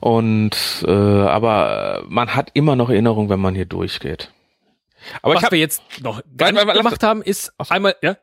und 0.00 0.84
äh, 0.84 0.90
aber 0.90 2.02
man 2.08 2.34
hat 2.34 2.50
immer 2.54 2.74
noch 2.74 2.90
Erinnerungen, 2.90 3.30
wenn 3.30 3.40
man 3.40 3.54
hier 3.54 3.66
durchgeht. 3.66 4.32
Aber 5.22 5.34
Was 5.34 5.44
hab, 5.44 5.52
wir 5.52 5.58
jetzt 5.58 5.82
noch 6.02 6.22
gar 6.36 6.52
nicht 6.52 6.72
gemacht 6.72 7.02
haben, 7.02 7.22
ist 7.22 7.52
auf 7.58 7.70
einmal, 7.70 7.96
ja? 8.02 8.16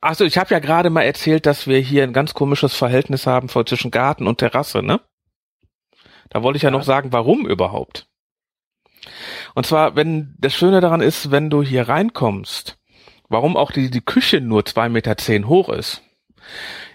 Also 0.00 0.24
ich 0.24 0.38
habe 0.38 0.50
ja 0.50 0.58
gerade 0.58 0.90
mal 0.90 1.02
erzählt, 1.02 1.46
dass 1.46 1.66
wir 1.66 1.78
hier 1.78 2.02
ein 2.04 2.12
ganz 2.12 2.34
komisches 2.34 2.74
Verhältnis 2.74 3.26
haben 3.26 3.48
zwischen 3.48 3.90
Garten 3.90 4.26
und 4.26 4.38
Terrasse, 4.38 4.82
ne? 4.82 5.00
Da 6.30 6.42
wollte 6.42 6.56
ich 6.56 6.62
ja, 6.62 6.68
ja 6.70 6.76
noch 6.76 6.84
sagen, 6.84 7.12
warum 7.12 7.46
überhaupt. 7.46 8.06
Und 9.54 9.66
zwar, 9.66 9.96
wenn 9.96 10.34
das 10.38 10.54
Schöne 10.54 10.80
daran 10.80 11.00
ist, 11.00 11.30
wenn 11.30 11.50
du 11.50 11.62
hier 11.62 11.88
reinkommst, 11.88 12.78
warum 13.28 13.56
auch 13.56 13.72
die, 13.72 13.90
die 13.90 14.00
Küche 14.00 14.40
nur 14.40 14.64
zwei 14.64 14.88
Meter 14.88 15.16
zehn 15.16 15.48
hoch 15.48 15.68
ist, 15.68 16.02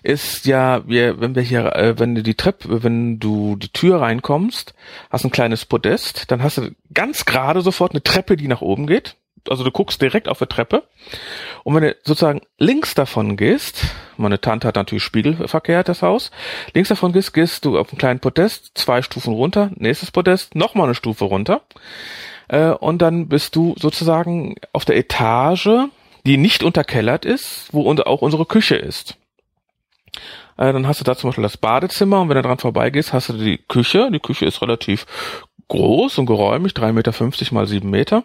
ist 0.05 0.45
ja, 0.45 0.87
wir, 0.87 1.19
wenn 1.19 1.35
wir 1.35 1.41
hier, 1.41 1.75
äh, 1.75 1.97
wenn 1.97 2.13
du 2.13 2.21
die 2.21 2.35
Treppe, 2.35 2.83
wenn 2.83 3.19
du 3.19 3.55
die 3.55 3.69
Tür 3.69 4.01
reinkommst, 4.01 4.75
hast 5.09 5.25
ein 5.25 5.31
kleines 5.31 5.65
Podest, 5.65 6.31
dann 6.31 6.43
hast 6.43 6.59
du 6.59 6.71
ganz 6.93 7.25
gerade 7.25 7.61
sofort 7.61 7.93
eine 7.93 8.03
Treppe, 8.03 8.37
die 8.37 8.47
nach 8.47 8.61
oben 8.61 8.85
geht. 8.85 9.15
Also 9.49 9.63
du 9.63 9.71
guckst 9.71 10.01
direkt 10.01 10.27
auf 10.27 10.39
die 10.39 10.45
Treppe. 10.45 10.83
Und 11.63 11.75
wenn 11.75 11.83
du 11.83 11.95
sozusagen 12.03 12.41
links 12.57 12.93
davon 12.93 13.35
gehst, 13.35 13.83
meine 14.17 14.39
Tante 14.41 14.67
hat 14.67 14.75
natürlich 14.75 15.03
spiegelverkehrt 15.03 15.89
das 15.89 16.01
Haus, 16.01 16.31
links 16.73 16.89
davon 16.89 17.11
gehst, 17.11 17.33
gehst 17.33 17.65
du 17.65 17.77
auf 17.77 17.89
einen 17.89 17.97
kleinen 17.97 18.19
Podest, 18.19 18.71
zwei 18.75 19.01
Stufen 19.01 19.33
runter, 19.33 19.71
nächstes 19.75 20.11
Podest, 20.11 20.55
nochmal 20.55 20.85
eine 20.85 20.95
Stufe 20.95 21.25
runter. 21.25 21.61
Äh, 22.47 22.69
und 22.69 23.01
dann 23.01 23.27
bist 23.27 23.55
du 23.55 23.75
sozusagen 23.77 24.55
auf 24.71 24.85
der 24.85 24.97
Etage, 24.97 25.89
die 26.27 26.37
nicht 26.37 26.63
unterkellert 26.63 27.25
ist, 27.25 27.69
wo 27.71 27.91
auch 27.91 28.21
unsere 28.21 28.45
Küche 28.45 28.75
ist. 28.75 29.17
Äh, 30.57 30.71
dann 30.73 30.87
hast 30.87 30.99
du 30.99 31.03
da 31.03 31.15
zum 31.15 31.29
Beispiel 31.29 31.43
das 31.43 31.57
Badezimmer 31.57 32.21
und 32.21 32.29
wenn 32.29 32.35
du 32.35 32.41
dran 32.41 32.59
vorbeigehst, 32.59 33.13
hast 33.13 33.29
du 33.29 33.33
die 33.33 33.57
Küche. 33.57 34.09
Die 34.11 34.19
Küche 34.19 34.45
ist 34.45 34.61
relativ 34.61 35.05
groß 35.67 36.17
und 36.19 36.25
geräumig, 36.25 36.73
3,50 36.73 36.91
Meter 36.93 37.53
mal 37.53 37.67
7 37.67 37.89
Meter. 37.89 38.23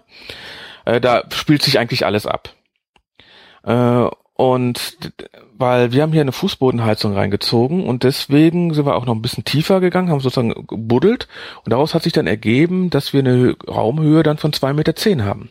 Äh, 0.84 1.01
da 1.01 1.24
spielt 1.32 1.62
sich 1.62 1.78
eigentlich 1.78 2.07
alles 2.07 2.26
ab. 2.26 2.55
Äh, 3.64 4.09
und 4.34 4.97
weil 5.53 5.93
wir 5.93 6.03
haben 6.03 6.12
hier 6.12 6.22
eine 6.22 6.32
Fußbodenheizung 6.32 7.12
reingezogen 7.12 7.86
und 7.86 8.05
deswegen 8.05 8.72
sind 8.72 8.86
wir 8.86 8.97
auch 8.97 9.05
noch 9.05 9.14
ein 9.14 9.20
bisschen 9.20 9.45
tiefer 9.45 9.80
gegangen, 9.80 10.09
haben 10.09 10.20
sozusagen 10.20 10.66
gebuddelt 10.66 11.28
und 11.64 11.72
daraus 11.72 11.93
hat 11.93 12.05
sich 12.05 12.14
dann 12.14 12.26
ergeben, 12.26 12.88
dass 12.88 13.12
wir 13.12 13.20
eine 13.20 13.55
Raumhöhe 13.68 14.22
dann 14.22 14.38
von 14.38 14.53
2,10 14.53 14.72
Meter 14.72 15.24
haben. 15.26 15.51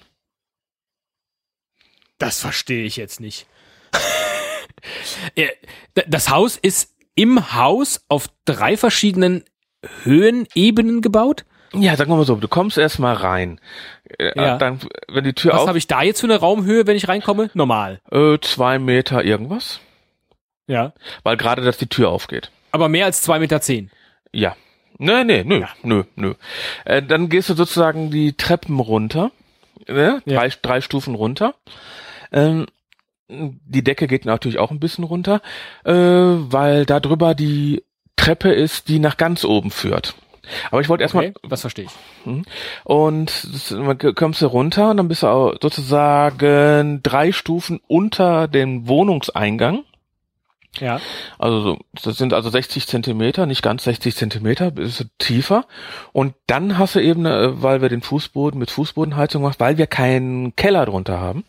Das 2.18 2.42
verstehe 2.42 2.84
ich 2.84 2.96
jetzt 2.96 3.20
nicht. 3.20 3.46
Das 6.08 6.30
Haus 6.30 6.58
ist 6.58 6.96
im 7.16 7.54
Haus 7.54 8.06
auf 8.08 8.28
drei 8.46 8.78
verschiedenen 8.78 9.44
Höhenebenen 10.04 11.02
gebaut? 11.02 11.46
Ja, 11.74 11.96
sagen 11.96 12.10
wir 12.10 12.18
mal 12.18 12.26
so, 12.26 12.36
du 12.36 12.48
kommst 12.48 12.78
erstmal 12.78 13.16
rein. 13.16 13.60
Äh, 14.18 14.32
ja. 14.36 14.58
Dann, 14.58 14.80
wenn 15.08 15.24
die 15.24 15.34
Tür 15.34 15.54
Was 15.54 15.68
habe 15.68 15.78
ich 15.78 15.88
da 15.88 16.02
jetzt 16.02 16.22
für 16.22 16.28
eine 16.28 16.38
Raumhöhe, 16.38 16.88
wenn 16.88 16.96
ich 16.96 17.08
reinkomme? 17.08 17.52
Normal. 17.54 18.02
Äh, 18.12 18.40
zwei 18.42 18.80
Meter 18.80 19.24
irgendwas. 19.24 19.80
Ja. 20.68 20.94
Weil 21.24 21.38
gerade, 21.38 21.62
dass 21.62 21.78
die 21.78 21.88
Tür 21.88 22.10
aufgeht. 22.10 22.52
Aber 22.72 22.90
mehr 22.90 23.06
als 23.06 23.22
zwei 23.22 23.40
Meter 23.40 23.62
zehn. 23.62 23.92
Ja. 24.32 24.56
Nee, 24.98 25.24
nee, 25.24 25.44
nö, 25.44 25.62
ja. 25.62 25.70
nö, 25.84 26.04
nö. 26.16 26.34
Äh, 26.86 27.02
dann 27.02 27.30
gehst 27.30 27.50
du 27.50 27.54
sozusagen 27.54 28.12
die 28.12 28.34
Treppen 28.34 28.80
runter. 28.80 29.32
Ne? 29.88 30.22
Ja. 30.26 30.40
Drei, 30.40 30.50
drei 30.62 30.82
Stufen 30.82 31.16
runter. 31.16 31.56
Ähm, 32.32 32.66
die 33.30 33.84
Decke 33.84 34.08
geht 34.08 34.26
natürlich 34.26 34.60
auch 34.60 34.72
ein 34.72 34.80
bisschen 34.80 35.04
runter, 35.04 35.42
äh, 35.84 35.94
weil 35.94 36.86
da 36.86 37.00
drüber 37.00 37.36
die 37.36 37.84
Treppe 38.16 38.52
ist, 38.52 38.90
die 38.90 39.00
nach 39.00 39.18
ganz 39.18 39.46
oben 39.46 39.72
führt. 39.72 40.16
Aber 40.72 40.82
ich 40.82 40.90
wollte 40.90 41.04
erstmal. 41.04 41.28
Okay, 41.28 41.48
das 41.48 41.62
verstehe 41.62 41.86
ich. 41.86 41.92
Hm. 42.26 42.44
Und 42.84 43.48
dann 43.72 44.16
kommst 44.16 44.42
du 44.42 44.48
runter 44.48 44.92
und 44.92 44.98
dann 44.98 45.08
bist 45.08 45.24
du 45.24 45.58
sozusagen 45.62 47.02
drei 47.04 47.32
Stufen 47.32 47.80
unter 47.88 48.48
dem 48.48 48.88
Wohnungseingang. 48.88 49.84
Ja. 50.80 51.02
Also 51.38 51.62
so, 51.62 51.78
das 52.04 52.18
sind 52.18 52.34
also 52.34 52.50
60 52.50 52.88
Zentimeter, 52.88 53.46
nicht 53.46 53.64
ganz 53.64 53.84
60 53.84 54.16
Zentimeter, 54.16 54.76
ist 54.78 55.08
tiefer. 55.18 55.66
Und 56.14 56.36
dann 56.48 56.78
hast 56.78 56.96
du 56.96 57.00
eben, 57.00 57.26
äh, 57.26 57.62
weil 57.62 57.82
wir 57.82 57.90
den 57.90 58.02
Fußboden 58.02 58.60
mit 58.60 58.72
Fußbodenheizung 58.72 59.42
machen, 59.42 59.56
weil 59.58 59.78
wir 59.78 59.88
keinen 59.88 60.56
Keller 60.56 60.86
drunter 60.86 61.20
haben, 61.20 61.44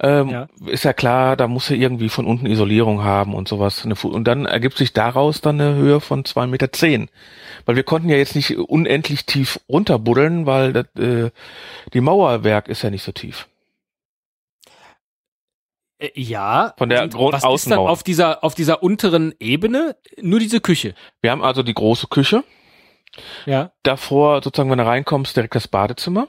ähm, 0.00 0.28
ja. 0.28 0.46
ist 0.66 0.84
ja 0.84 0.92
klar, 0.92 1.36
da 1.36 1.46
muss 1.48 1.70
er 1.70 1.76
irgendwie 1.76 2.08
von 2.08 2.26
unten 2.26 2.46
Isolierung 2.46 3.04
haben 3.04 3.34
und 3.34 3.48
sowas. 3.48 3.84
Und 3.84 4.24
dann 4.24 4.46
ergibt 4.46 4.76
sich 4.76 4.92
daraus 4.92 5.40
dann 5.40 5.60
eine 5.60 5.74
Höhe 5.74 6.00
von 6.00 6.24
zwei 6.24 6.46
Meter. 6.46 6.72
zehn, 6.72 7.08
Weil 7.66 7.76
wir 7.76 7.84
konnten 7.84 8.08
ja 8.08 8.16
jetzt 8.16 8.34
nicht 8.34 8.56
unendlich 8.56 9.26
tief 9.26 9.60
runterbuddeln, 9.68 10.46
weil 10.46 10.72
das, 10.72 10.86
äh, 10.96 11.30
die 11.92 12.00
Mauerwerk 12.00 12.68
ist 12.68 12.82
ja 12.82 12.90
nicht 12.90 13.02
so 13.02 13.12
tief. 13.12 13.46
Äh, 15.98 16.10
ja. 16.14 16.74
Von 16.76 16.88
der 16.88 17.08
Grund 17.08 17.34
was 17.34 17.44
ist 17.62 17.70
dann 17.70 17.78
auf 17.78 18.02
dieser, 18.02 18.42
auf 18.42 18.54
dieser 18.54 18.82
unteren 18.82 19.34
Ebene? 19.38 19.96
Nur 20.20 20.40
diese 20.40 20.60
Küche. 20.60 20.94
Wir 21.20 21.30
haben 21.30 21.42
also 21.42 21.62
die 21.62 21.74
große 21.74 22.08
Küche. 22.08 22.42
Ja. 23.46 23.70
Davor, 23.84 24.42
sozusagen, 24.42 24.70
wenn 24.70 24.78
du 24.78 24.86
reinkommst, 24.86 25.36
direkt 25.36 25.54
das 25.54 25.68
Badezimmer 25.68 26.26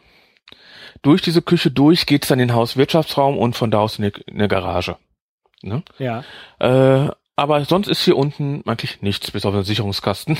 durch 1.06 1.22
diese 1.22 1.44
Küche 1.44 1.70
durch 1.70 2.08
geht's 2.08 2.30
dann 2.30 2.40
in 2.40 2.48
den 2.48 2.56
Hauswirtschaftsraum 2.56 3.38
und 3.38 3.56
von 3.56 3.70
da 3.70 3.80
aus 3.80 4.00
in 4.00 4.12
eine 4.28 4.48
Garage. 4.48 4.98
Ne? 5.62 5.84
Ja. 6.00 6.24
Äh, 6.60 7.12
aber 7.36 7.64
sonst 7.66 7.88
ist 7.88 8.04
hier 8.04 8.18
unten 8.18 8.64
eigentlich 8.66 9.04
nichts, 9.04 9.30
bis 9.30 9.46
auf 9.46 9.54
den 9.54 9.64
Sicherungskasten 9.64 10.40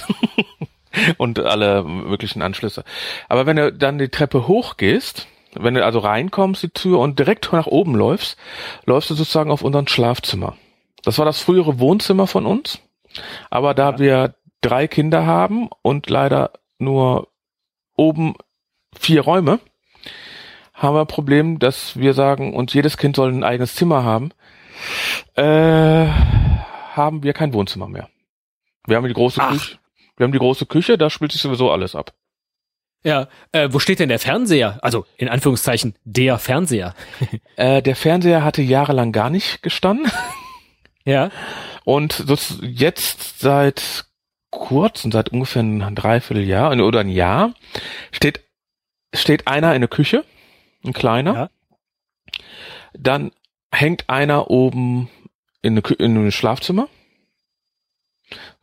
und 1.18 1.40
alle 1.40 1.84
möglichen 1.84 2.42
Anschlüsse. 2.42 2.84
Aber 3.30 3.46
wenn 3.46 3.58
du 3.58 3.72
dann 3.72 4.00
die 4.00 4.10
Treppe 4.10 4.48
hochgehst, 4.48 5.28
wenn 5.54 5.76
du 5.76 5.86
also 5.86 6.00
reinkommst, 6.00 6.64
die 6.64 6.70
Tür 6.70 6.98
und 6.98 7.20
direkt 7.20 7.54
nach 7.54 7.68
oben 7.68 7.94
läufst, 7.94 8.36
läufst 8.86 9.12
du 9.12 9.14
sozusagen 9.14 9.52
auf 9.52 9.62
unseren 9.62 9.88
Schlafzimmer. 9.88 10.58
Das 11.04 11.20
war 11.20 11.26
das 11.26 11.42
frühere 11.42 11.80
Wohnzimmer 11.80 12.26
von 12.26 12.48
uns. 12.48 12.80
Aber 13.52 13.76
da 13.76 13.92
ja. 13.92 14.00
wir 14.00 14.36
drei 14.62 14.88
Kinder 14.88 15.28
haben 15.28 15.70
und 15.84 16.10
leider 16.10 16.54
nur 16.80 17.28
oben 17.96 18.34
vier 18.98 19.22
Räume, 19.22 19.60
haben 20.76 20.96
wir 20.96 21.02
ein 21.02 21.08
Problem, 21.08 21.58
dass 21.58 21.98
wir 21.98 22.14
sagen, 22.14 22.54
und 22.54 22.74
jedes 22.74 22.98
Kind 22.98 23.16
soll 23.16 23.32
ein 23.32 23.44
eigenes 23.44 23.76
Zimmer 23.76 24.04
haben, 24.04 24.32
äh, 25.36 26.06
haben 26.94 27.24
wir 27.24 27.34
kein 27.34 27.54
Wohnzimmer 27.54 27.88
mehr. 27.88 28.10
Wir 28.86 28.98
haben 28.98 29.08
die 29.08 29.14
große 29.14 29.42
Ach. 29.42 29.52
Küche. 29.52 29.78
Wir 30.18 30.26
haben 30.26 30.32
die 30.32 30.40
große 30.40 30.66
Küche, 30.66 30.98
da 30.98 31.10
spielt 31.10 31.32
sich 31.32 31.42
sowieso 31.42 31.72
alles 31.72 31.96
ab. 31.96 32.14
Ja, 33.04 33.28
äh, 33.52 33.70
wo 33.72 33.80
steht 33.80 34.00
denn 34.00 34.10
der 34.10 34.20
Fernseher? 34.20 34.80
Also 34.82 35.06
in 35.18 35.30
Anführungszeichen 35.30 35.96
der 36.04 36.40
Fernseher. 36.40 36.96
äh, 37.56 37.82
der 37.82 37.96
Fernseher 37.96 38.44
hatte 38.44 38.62
jahrelang 38.62 39.12
gar 39.12 39.30
nicht 39.30 39.62
gestanden. 39.62 40.12
ja. 41.06 41.30
Und 41.84 42.30
das 42.30 42.58
jetzt 42.62 43.40
seit 43.40 44.06
kurzem, 44.50 45.12
seit 45.12 45.30
ungefähr 45.30 45.62
ein 45.62 45.96
Dreivierteljahr 45.96 46.72
oder 46.80 47.02
ein 47.02 47.10
Jahr, 47.10 47.54
steht, 48.12 48.42
steht 49.14 49.48
einer 49.48 49.76
in 49.76 49.82
der 49.82 49.90
Küche 49.90 50.24
ein 50.88 50.94
kleiner. 50.94 51.34
Ja. 51.34 51.50
Dann 52.94 53.32
hängt 53.72 54.10
einer 54.10 54.50
oben 54.50 55.10
in, 55.62 55.78
eine, 55.78 55.96
in 55.96 56.18
ein 56.18 56.32
Schlafzimmer. 56.32 56.88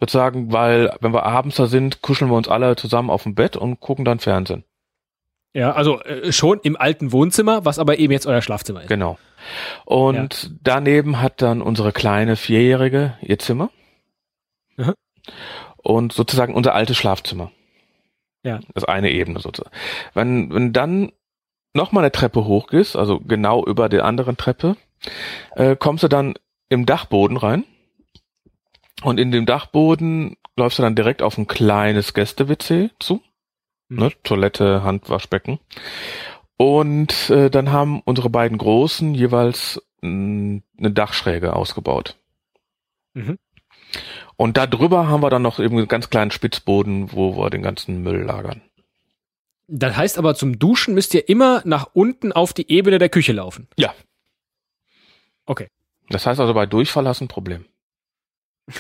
Sozusagen, 0.00 0.52
weil, 0.52 0.96
wenn 1.00 1.12
wir 1.12 1.24
abends 1.24 1.56
da 1.56 1.66
sind, 1.66 2.02
kuscheln 2.02 2.30
wir 2.30 2.36
uns 2.36 2.48
alle 2.48 2.74
zusammen 2.76 3.10
auf 3.10 3.22
dem 3.22 3.34
Bett 3.34 3.56
und 3.56 3.80
gucken 3.80 4.04
dann 4.04 4.18
Fernsehen. 4.18 4.64
Ja, 5.54 5.72
also 5.72 6.00
äh, 6.02 6.32
schon 6.32 6.60
im 6.62 6.76
alten 6.76 7.12
Wohnzimmer, 7.12 7.64
was 7.64 7.78
aber 7.78 7.98
eben 7.98 8.12
jetzt 8.12 8.26
euer 8.26 8.42
Schlafzimmer 8.42 8.82
ist. 8.82 8.88
Genau. 8.88 9.18
Und 9.84 10.44
ja. 10.44 10.50
daneben 10.62 11.20
hat 11.20 11.42
dann 11.42 11.60
unsere 11.62 11.92
kleine 11.92 12.36
Vierjährige 12.36 13.18
ihr 13.20 13.38
Zimmer. 13.38 13.70
Mhm. 14.76 14.94
Und 15.76 16.12
sozusagen 16.12 16.54
unser 16.54 16.74
altes 16.74 16.96
Schlafzimmer. 16.96 17.52
Ja. 18.44 18.60
Das 18.74 18.84
eine 18.84 19.10
Ebene 19.10 19.40
sozusagen. 19.40 19.74
Wenn, 20.14 20.52
wenn 20.52 20.72
dann 20.72 21.12
nochmal 21.74 22.04
eine 22.04 22.12
Treppe 22.12 22.44
hochgehst, 22.44 22.96
also 22.96 23.20
genau 23.20 23.64
über 23.64 23.88
der 23.88 24.04
anderen 24.04 24.36
Treppe, 24.36 24.76
äh, 25.56 25.76
kommst 25.76 26.04
du 26.04 26.08
dann 26.08 26.34
im 26.68 26.86
Dachboden 26.86 27.36
rein. 27.36 27.64
Und 29.02 29.18
in 29.18 29.32
dem 29.32 29.46
Dachboden 29.46 30.36
läufst 30.56 30.78
du 30.78 30.82
dann 30.82 30.94
direkt 30.94 31.22
auf 31.22 31.36
ein 31.38 31.46
kleines 31.46 32.14
Gäste-WC 32.14 32.90
zu. 32.98 33.20
Mhm. 33.88 33.98
Ne, 33.98 34.12
Toilette, 34.22 34.82
Handwaschbecken. 34.82 35.58
Und 36.56 37.30
äh, 37.30 37.50
dann 37.50 37.72
haben 37.72 38.00
unsere 38.04 38.30
beiden 38.30 38.58
Großen 38.58 39.14
jeweils 39.14 39.82
mh, 40.02 40.60
eine 40.78 40.90
Dachschräge 40.92 41.56
ausgebaut. 41.56 42.16
Mhm. 43.14 43.38
Und 44.36 44.56
da 44.56 44.66
drüber 44.66 45.08
haben 45.08 45.22
wir 45.22 45.30
dann 45.30 45.42
noch 45.42 45.58
eben 45.58 45.76
einen 45.76 45.88
ganz 45.88 46.10
kleinen 46.10 46.30
Spitzboden, 46.30 47.12
wo 47.12 47.36
wir 47.36 47.50
den 47.50 47.62
ganzen 47.62 48.02
Müll 48.02 48.22
lagern. 48.22 48.62
Das 49.74 49.96
heißt 49.96 50.18
aber, 50.18 50.34
zum 50.34 50.58
Duschen 50.58 50.92
müsst 50.92 51.14
ihr 51.14 51.30
immer 51.30 51.62
nach 51.64 51.88
unten 51.94 52.30
auf 52.30 52.52
die 52.52 52.70
Ebene 52.70 52.98
der 52.98 53.08
Küche 53.08 53.32
laufen. 53.32 53.68
Ja. 53.78 53.94
Okay. 55.46 55.68
Das 56.10 56.26
heißt 56.26 56.38
also, 56.38 56.52
bei 56.52 56.66
Durchfall 56.66 57.08
hast 57.08 57.22
du 57.22 57.24
ein 57.24 57.28
Problem. 57.28 57.64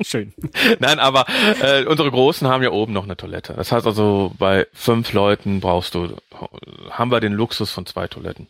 Schön. 0.00 0.32
Nein, 0.78 0.98
aber 0.98 1.26
äh, 1.60 1.84
unsere 1.84 2.10
Großen 2.10 2.48
haben 2.48 2.62
ja 2.62 2.70
oben 2.70 2.94
noch 2.94 3.04
eine 3.04 3.18
Toilette. 3.18 3.52
Das 3.52 3.72
heißt 3.72 3.86
also, 3.86 4.32
bei 4.38 4.66
fünf 4.72 5.12
Leuten 5.12 5.60
brauchst 5.60 5.94
du, 5.94 6.16
haben 6.88 7.10
wir 7.10 7.20
den 7.20 7.34
Luxus 7.34 7.70
von 7.70 7.84
zwei 7.84 8.08
Toiletten. 8.08 8.46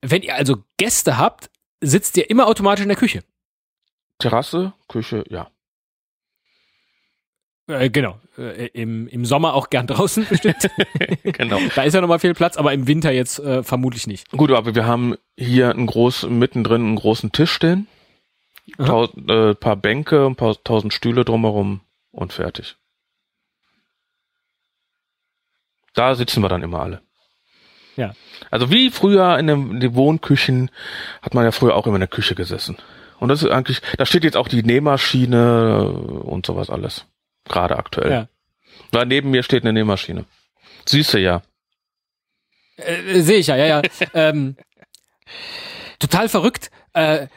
Wenn 0.00 0.22
ihr 0.22 0.34
also 0.34 0.64
Gäste 0.78 1.16
habt, 1.16 1.48
sitzt 1.80 2.16
ihr 2.16 2.28
immer 2.28 2.48
automatisch 2.48 2.82
in 2.82 2.88
der 2.88 2.98
Küche. 2.98 3.22
Terrasse, 4.18 4.72
Küche, 4.88 5.24
ja. 5.28 5.48
Äh, 7.66 7.88
genau. 7.90 8.20
Äh, 8.36 8.66
im, 8.68 9.08
Im 9.08 9.24
Sommer 9.24 9.54
auch 9.54 9.70
gern 9.70 9.86
draußen 9.88 10.26
bestimmt. 10.28 10.68
genau. 11.22 11.58
Da 11.74 11.82
ist 11.82 11.94
ja 11.94 12.00
nochmal 12.00 12.18
viel 12.18 12.34
Platz, 12.34 12.56
aber 12.56 12.72
im 12.72 12.86
Winter 12.86 13.10
jetzt 13.10 13.38
äh, 13.38 13.62
vermutlich 13.62 14.06
nicht. 14.06 14.30
Gut, 14.30 14.50
aber 14.50 14.74
wir 14.74 14.86
haben 14.86 15.16
hier 15.36 15.70
einen 15.70 15.86
großen, 15.86 16.36
mittendrin 16.38 16.82
einen 16.82 16.96
großen 16.96 17.32
Tisch 17.32 17.52
stehen. 17.52 17.86
Tau 18.78 19.04
äh, 19.04 19.54
paar 19.54 19.76
Bänke, 19.76 20.26
ein 20.26 20.36
paar 20.36 20.56
tausend 20.64 20.92
Stühle 20.94 21.24
drumherum 21.24 21.80
und 22.12 22.32
fertig. 22.32 22.76
Da 25.94 26.14
sitzen 26.14 26.42
wir 26.42 26.48
dann 26.48 26.62
immer 26.62 26.80
alle. 26.80 27.02
Ja. 27.96 28.14
Also 28.50 28.70
wie 28.70 28.90
früher 28.90 29.38
in 29.38 29.46
den, 29.46 29.70
in 29.70 29.80
den 29.80 29.94
Wohnküchen 29.94 30.70
hat 31.22 31.34
man 31.34 31.44
ja 31.44 31.52
früher 31.52 31.76
auch 31.76 31.86
immer 31.86 31.96
in 31.96 32.00
der 32.00 32.08
Küche 32.08 32.34
gesessen. 32.34 32.76
Und 33.20 33.28
das 33.28 33.42
ist 33.42 33.50
eigentlich, 33.50 33.80
da 33.96 34.06
steht 34.06 34.24
jetzt 34.24 34.36
auch 34.36 34.48
die 34.48 34.62
Nähmaschine 34.62 35.88
und 35.88 36.46
sowas 36.46 36.70
alles. 36.70 37.06
Gerade 37.44 37.76
aktuell. 37.76 38.10
Ja. 38.10 38.28
Da 38.90 39.04
neben 39.04 39.30
mir 39.30 39.42
steht 39.42 39.64
eine 39.64 39.72
Nähmaschine. 39.72 40.24
Du 40.90 40.98
ja. 41.18 41.42
Äh, 42.76 43.20
Sehe 43.20 43.38
ich 43.38 43.46
ja, 43.48 43.56
ja, 43.56 43.66
ja. 43.66 43.82
ähm, 44.14 44.56
total 45.98 46.28
verrückt. 46.28 46.70
Äh, 46.92 47.28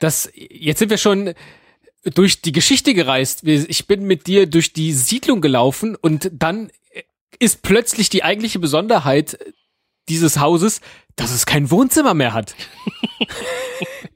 das, 0.00 0.30
jetzt 0.34 0.78
sind 0.78 0.90
wir 0.90 0.98
schon 0.98 1.34
durch 2.04 2.42
die 2.42 2.52
Geschichte 2.52 2.94
gereist. 2.94 3.44
Ich 3.44 3.86
bin 3.86 4.04
mit 4.04 4.26
dir 4.26 4.46
durch 4.46 4.72
die 4.72 4.92
Siedlung 4.92 5.40
gelaufen 5.40 5.94
und 5.94 6.30
dann 6.32 6.70
ist 7.38 7.62
plötzlich 7.62 8.08
die 8.08 8.24
eigentliche 8.24 8.58
Besonderheit 8.58 9.38
dieses 10.08 10.38
Hauses, 10.40 10.80
dass 11.16 11.30
es 11.30 11.46
kein 11.46 11.70
Wohnzimmer 11.70 12.14
mehr 12.14 12.34
hat. 12.34 12.54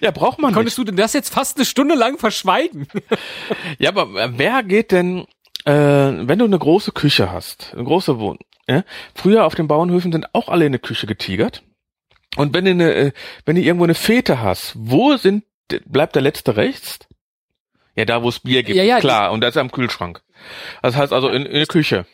ja, 0.00 0.10
braucht 0.10 0.38
man 0.38 0.52
Konntest 0.52 0.78
nicht. 0.78 0.88
du 0.88 0.92
denn 0.92 0.96
das 0.96 1.12
jetzt 1.12 1.32
fast 1.32 1.56
eine 1.56 1.64
Stunde 1.64 1.94
lang 1.94 2.18
verschweigen? 2.18 2.88
ja, 3.78 3.90
aber 3.90 4.38
wer 4.38 4.62
geht 4.62 4.92
denn, 4.92 5.26
äh, 5.64 5.72
wenn 5.72 6.38
du 6.38 6.44
eine 6.44 6.58
große 6.58 6.92
Küche 6.92 7.32
hast, 7.32 7.72
eine 7.74 7.84
große 7.84 8.18
Wohn... 8.18 8.38
Ja? 8.68 8.84
Früher 9.14 9.44
auf 9.44 9.54
den 9.54 9.68
Bauernhöfen 9.68 10.10
sind 10.12 10.34
auch 10.34 10.48
alle 10.48 10.64
in 10.64 10.70
eine 10.70 10.78
Küche 10.80 11.06
getigert. 11.06 11.62
Und 12.36 12.54
wenn 12.54 12.64
du 12.64 12.72
eine, 12.72 12.94
äh, 12.94 13.12
wenn 13.44 13.56
du 13.56 13.62
irgendwo 13.62 13.84
eine 13.84 13.94
Fete 13.94 14.40
hast, 14.40 14.72
wo 14.76 15.16
sind, 15.16 15.44
bleibt 15.86 16.14
der 16.14 16.22
letzte 16.22 16.56
rechts? 16.56 16.98
Ja, 17.94 18.04
da 18.04 18.22
wo 18.22 18.28
es 18.28 18.40
Bier 18.40 18.62
gibt, 18.62 18.76
Ja, 18.76 18.82
ja, 18.82 19.00
klar. 19.00 19.32
Und 19.32 19.40
das 19.40 19.54
ist 19.54 19.60
am 19.60 19.70
Kühlschrank. 19.70 20.22
Das 20.82 20.96
heißt 20.96 21.12
also 21.12 21.28
in, 21.28 21.46
in 21.46 21.54
der 21.54 21.66
Küche. 21.66 22.06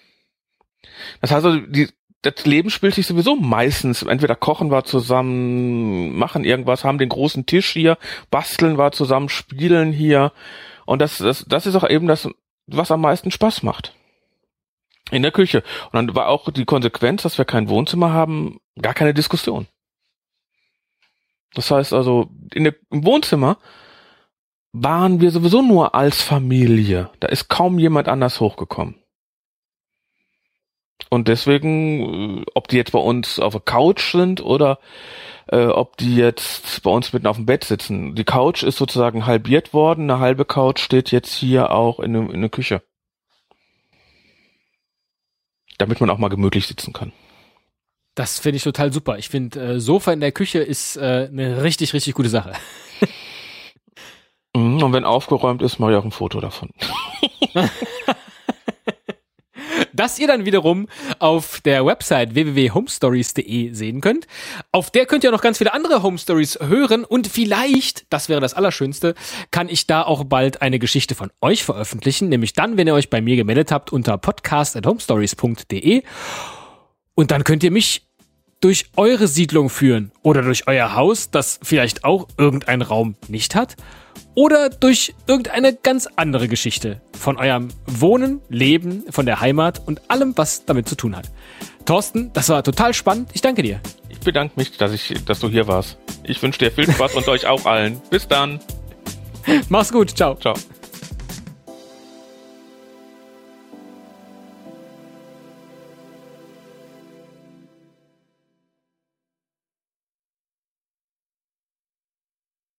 Das 1.21 1.31
heißt 1.31 1.45
also, 1.45 1.59
die, 1.59 1.89
das 2.23 2.47
Leben 2.47 2.71
spielt 2.71 2.95
sich 2.95 3.07
sowieso 3.07 3.35
meistens, 3.35 4.03
entweder 4.03 4.37
kochen 4.37 4.71
wir 4.71 4.85
zusammen, 4.85 6.17
machen 6.17 6.45
irgendwas, 6.45 6.85
haben 6.85 6.99
den 6.99 7.09
großen 7.09 7.47
Tisch 7.47 7.71
hier, 7.71 7.99
basteln 8.31 8.79
wir 8.79 8.93
zusammen, 8.93 9.29
spielen 9.29 9.93
hier. 9.93 10.33
Und 10.87 11.03
das, 11.03 11.19
das, 11.19 11.45
das 11.49 11.67
ist 11.67 11.75
auch 11.75 11.89
eben 11.89 12.07
das, 12.07 12.29
was 12.67 12.91
am 12.93 13.01
meisten 13.01 13.33
Spaß 13.33 13.65
macht. 13.65 13.95
In 15.11 15.23
der 15.23 15.33
Küche. 15.33 15.65
Und 15.91 15.95
dann 15.95 16.15
war 16.15 16.29
auch 16.29 16.51
die 16.51 16.65
Konsequenz, 16.65 17.23
dass 17.23 17.39
wir 17.39 17.45
kein 17.45 17.69
Wohnzimmer 17.69 18.13
haben, 18.13 18.61
gar 18.81 18.95
keine 18.95 19.13
Diskussion. 19.13 19.67
Das 21.55 21.71
heißt 21.71 21.93
also, 21.93 22.31
in 22.55 22.65
der, 22.65 22.77
im 22.91 23.05
Wohnzimmer 23.05 23.59
waren 24.73 25.21
wir 25.21 25.31
sowieso 25.33 25.61
nur 25.61 25.95
als 25.95 26.23
Familie. 26.23 27.11
Da 27.21 27.29
ist 27.29 27.49
kaum 27.49 27.79
jemand 27.79 28.09
anders 28.09 28.41
hochgekommen. 28.41 29.02
Und 31.13 31.29
deswegen, 31.29 32.39
äh, 32.39 32.45
ob 32.55 32.69
die 32.69 32.79
jetzt 32.79 32.93
bei 32.93 32.99
uns 32.99 33.39
auf 33.39 33.53
der 33.53 33.61
Couch 33.61 34.13
sind 34.13 34.41
oder 34.43 34.79
äh, 35.49 35.67
ob 35.67 35.99
die 35.99 36.17
jetzt 36.17 36.83
bei 36.83 36.91
uns 36.91 37.13
mitten 37.13 37.27
auf 37.27 37.37
dem 37.37 37.45
Bett 37.45 37.65
sitzen. 37.65 38.15
Die 38.15 38.25
Couch 38.25 38.63
ist 38.63 38.79
sozusagen 38.79 39.27
halbiert 39.27 39.75
worden, 39.75 40.11
eine 40.11 40.21
halbe 40.21 40.47
Couch 40.47 40.81
steht 40.81 41.11
jetzt 41.11 41.35
hier 41.35 41.71
auch 41.71 42.01
in, 42.01 42.15
in 42.31 42.41
der 42.41 42.49
Küche. 42.49 42.81
Damit 45.77 46.01
man 46.01 46.09
auch 46.09 46.17
mal 46.17 46.29
gemütlich 46.29 46.67
sitzen 46.67 46.95
kann. 46.95 47.13
Das 48.15 48.39
finde 48.39 48.57
ich 48.57 48.63
total 48.63 48.91
super. 48.91 49.19
Ich 49.19 49.29
finde, 49.29 49.61
äh, 49.61 49.81
Sofa 49.81 50.15
in 50.15 50.21
der 50.21 50.33
Küche 50.33 50.61
ist 50.61 50.97
äh, 50.97 51.29
eine 51.31 51.63
richtig, 51.63 51.93
richtig 51.93 52.15
gute 52.15 52.31
Sache. 52.31 52.55
Mhm, 54.55 54.83
Und 54.83 54.93
wenn 54.93 55.07
aufgeräumt 55.07 55.63
ist, 55.63 55.79
mache 55.79 55.93
ich 55.93 55.97
auch 55.97 56.05
ein 56.05 56.11
Foto 56.11 56.39
davon. 56.39 56.69
das 59.93 60.19
ihr 60.19 60.27
dann 60.27 60.45
wiederum 60.45 60.89
auf 61.19 61.61
der 61.61 61.85
Website 61.87 62.35
www.homestories.de 62.35 63.73
sehen 63.73 64.01
könnt. 64.01 64.27
Auf 64.71 64.91
der 64.91 65.07
könnt 65.07 65.25
ihr 65.25 65.31
noch 65.31 65.43
ganz 65.43 65.59
viele 65.59 65.75
andere 65.75 66.03
Home 66.03 66.19
Stories 66.19 66.59
hören 66.61 67.05
und 67.05 67.29
vielleicht, 67.29 68.07
das 68.11 68.29
wäre 68.29 68.41
das 68.41 68.55
Allerschönste, 68.55 69.15
kann 69.51 69.69
ich 69.69 69.87
da 69.87 70.03
auch 70.03 70.25
bald 70.25 70.63
eine 70.63 70.79
Geschichte 70.79 71.15
von 71.15 71.31
euch 71.41 71.65
veröffentlichen, 71.65 72.29
nämlich 72.29 72.53
dann, 72.53 72.77
wenn 72.77 72.87
ihr 72.87 72.95
euch 72.95 73.11
bei 73.11 73.21
mir 73.21 73.37
gemeldet 73.37 73.73
habt 73.73 73.93
unter 73.93 74.19
podcast.homestories.de 74.19 76.03
und 77.15 77.31
dann 77.31 77.45
könnt 77.45 77.63
ihr 77.63 77.71
mich 77.71 78.07
durch 78.63 78.87
eure 78.97 79.29
Siedlung 79.29 79.69
führen 79.69 80.13
oder 80.23 80.41
durch 80.41 80.67
euer 80.67 80.95
Haus, 80.95 81.31
das 81.31 81.61
vielleicht 81.63 82.05
auch 82.05 82.29
irgendeinen 82.39 82.81
Raum 82.81 83.17
nicht 83.29 83.55
hat 83.55 83.77
oder 84.35 84.71
durch 84.71 85.15
irgendeine 85.27 85.75
ganz 85.75 86.09
andere 86.17 86.49
Geschichte 86.49 87.03
von 87.19 87.37
eurem 87.37 87.69
Wohnen, 87.87 88.41
Leben, 88.49 89.05
von 89.11 89.27
der 89.27 89.41
Heimat 89.41 89.83
und 89.87 90.11
allem, 90.11 90.33
was 90.37 90.65
damit 90.65 90.89
zu 90.89 90.95
tun 90.95 91.17
hat. 91.17 91.31
Thorsten, 91.85 92.33
das 92.33 92.49
war 92.49 92.63
total 92.63 92.95
spannend. 92.95 93.31
Ich 93.35 93.41
danke 93.41 93.63
dir. 93.63 93.81
Ich 94.09 94.21
bedanke 94.21 94.55
mich, 94.57 94.77
dass 94.79 94.93
ich, 94.93 95.13
dass 95.27 95.41
du 95.41 95.49
hier 95.49 95.67
warst. 95.67 95.99
Ich 96.23 96.41
wünsche 96.43 96.61
dir 96.61 96.71
viel 96.71 96.91
Spaß 96.91 97.17
und 97.17 97.29
euch 97.29 97.47
auch 97.47 97.67
allen. 97.67 98.01
Bis 98.11 98.29
dann. 98.29 98.61
Mach's 99.69 99.93
gut. 99.93 100.17
Ciao. 100.17 100.37
Ciao. 100.37 100.55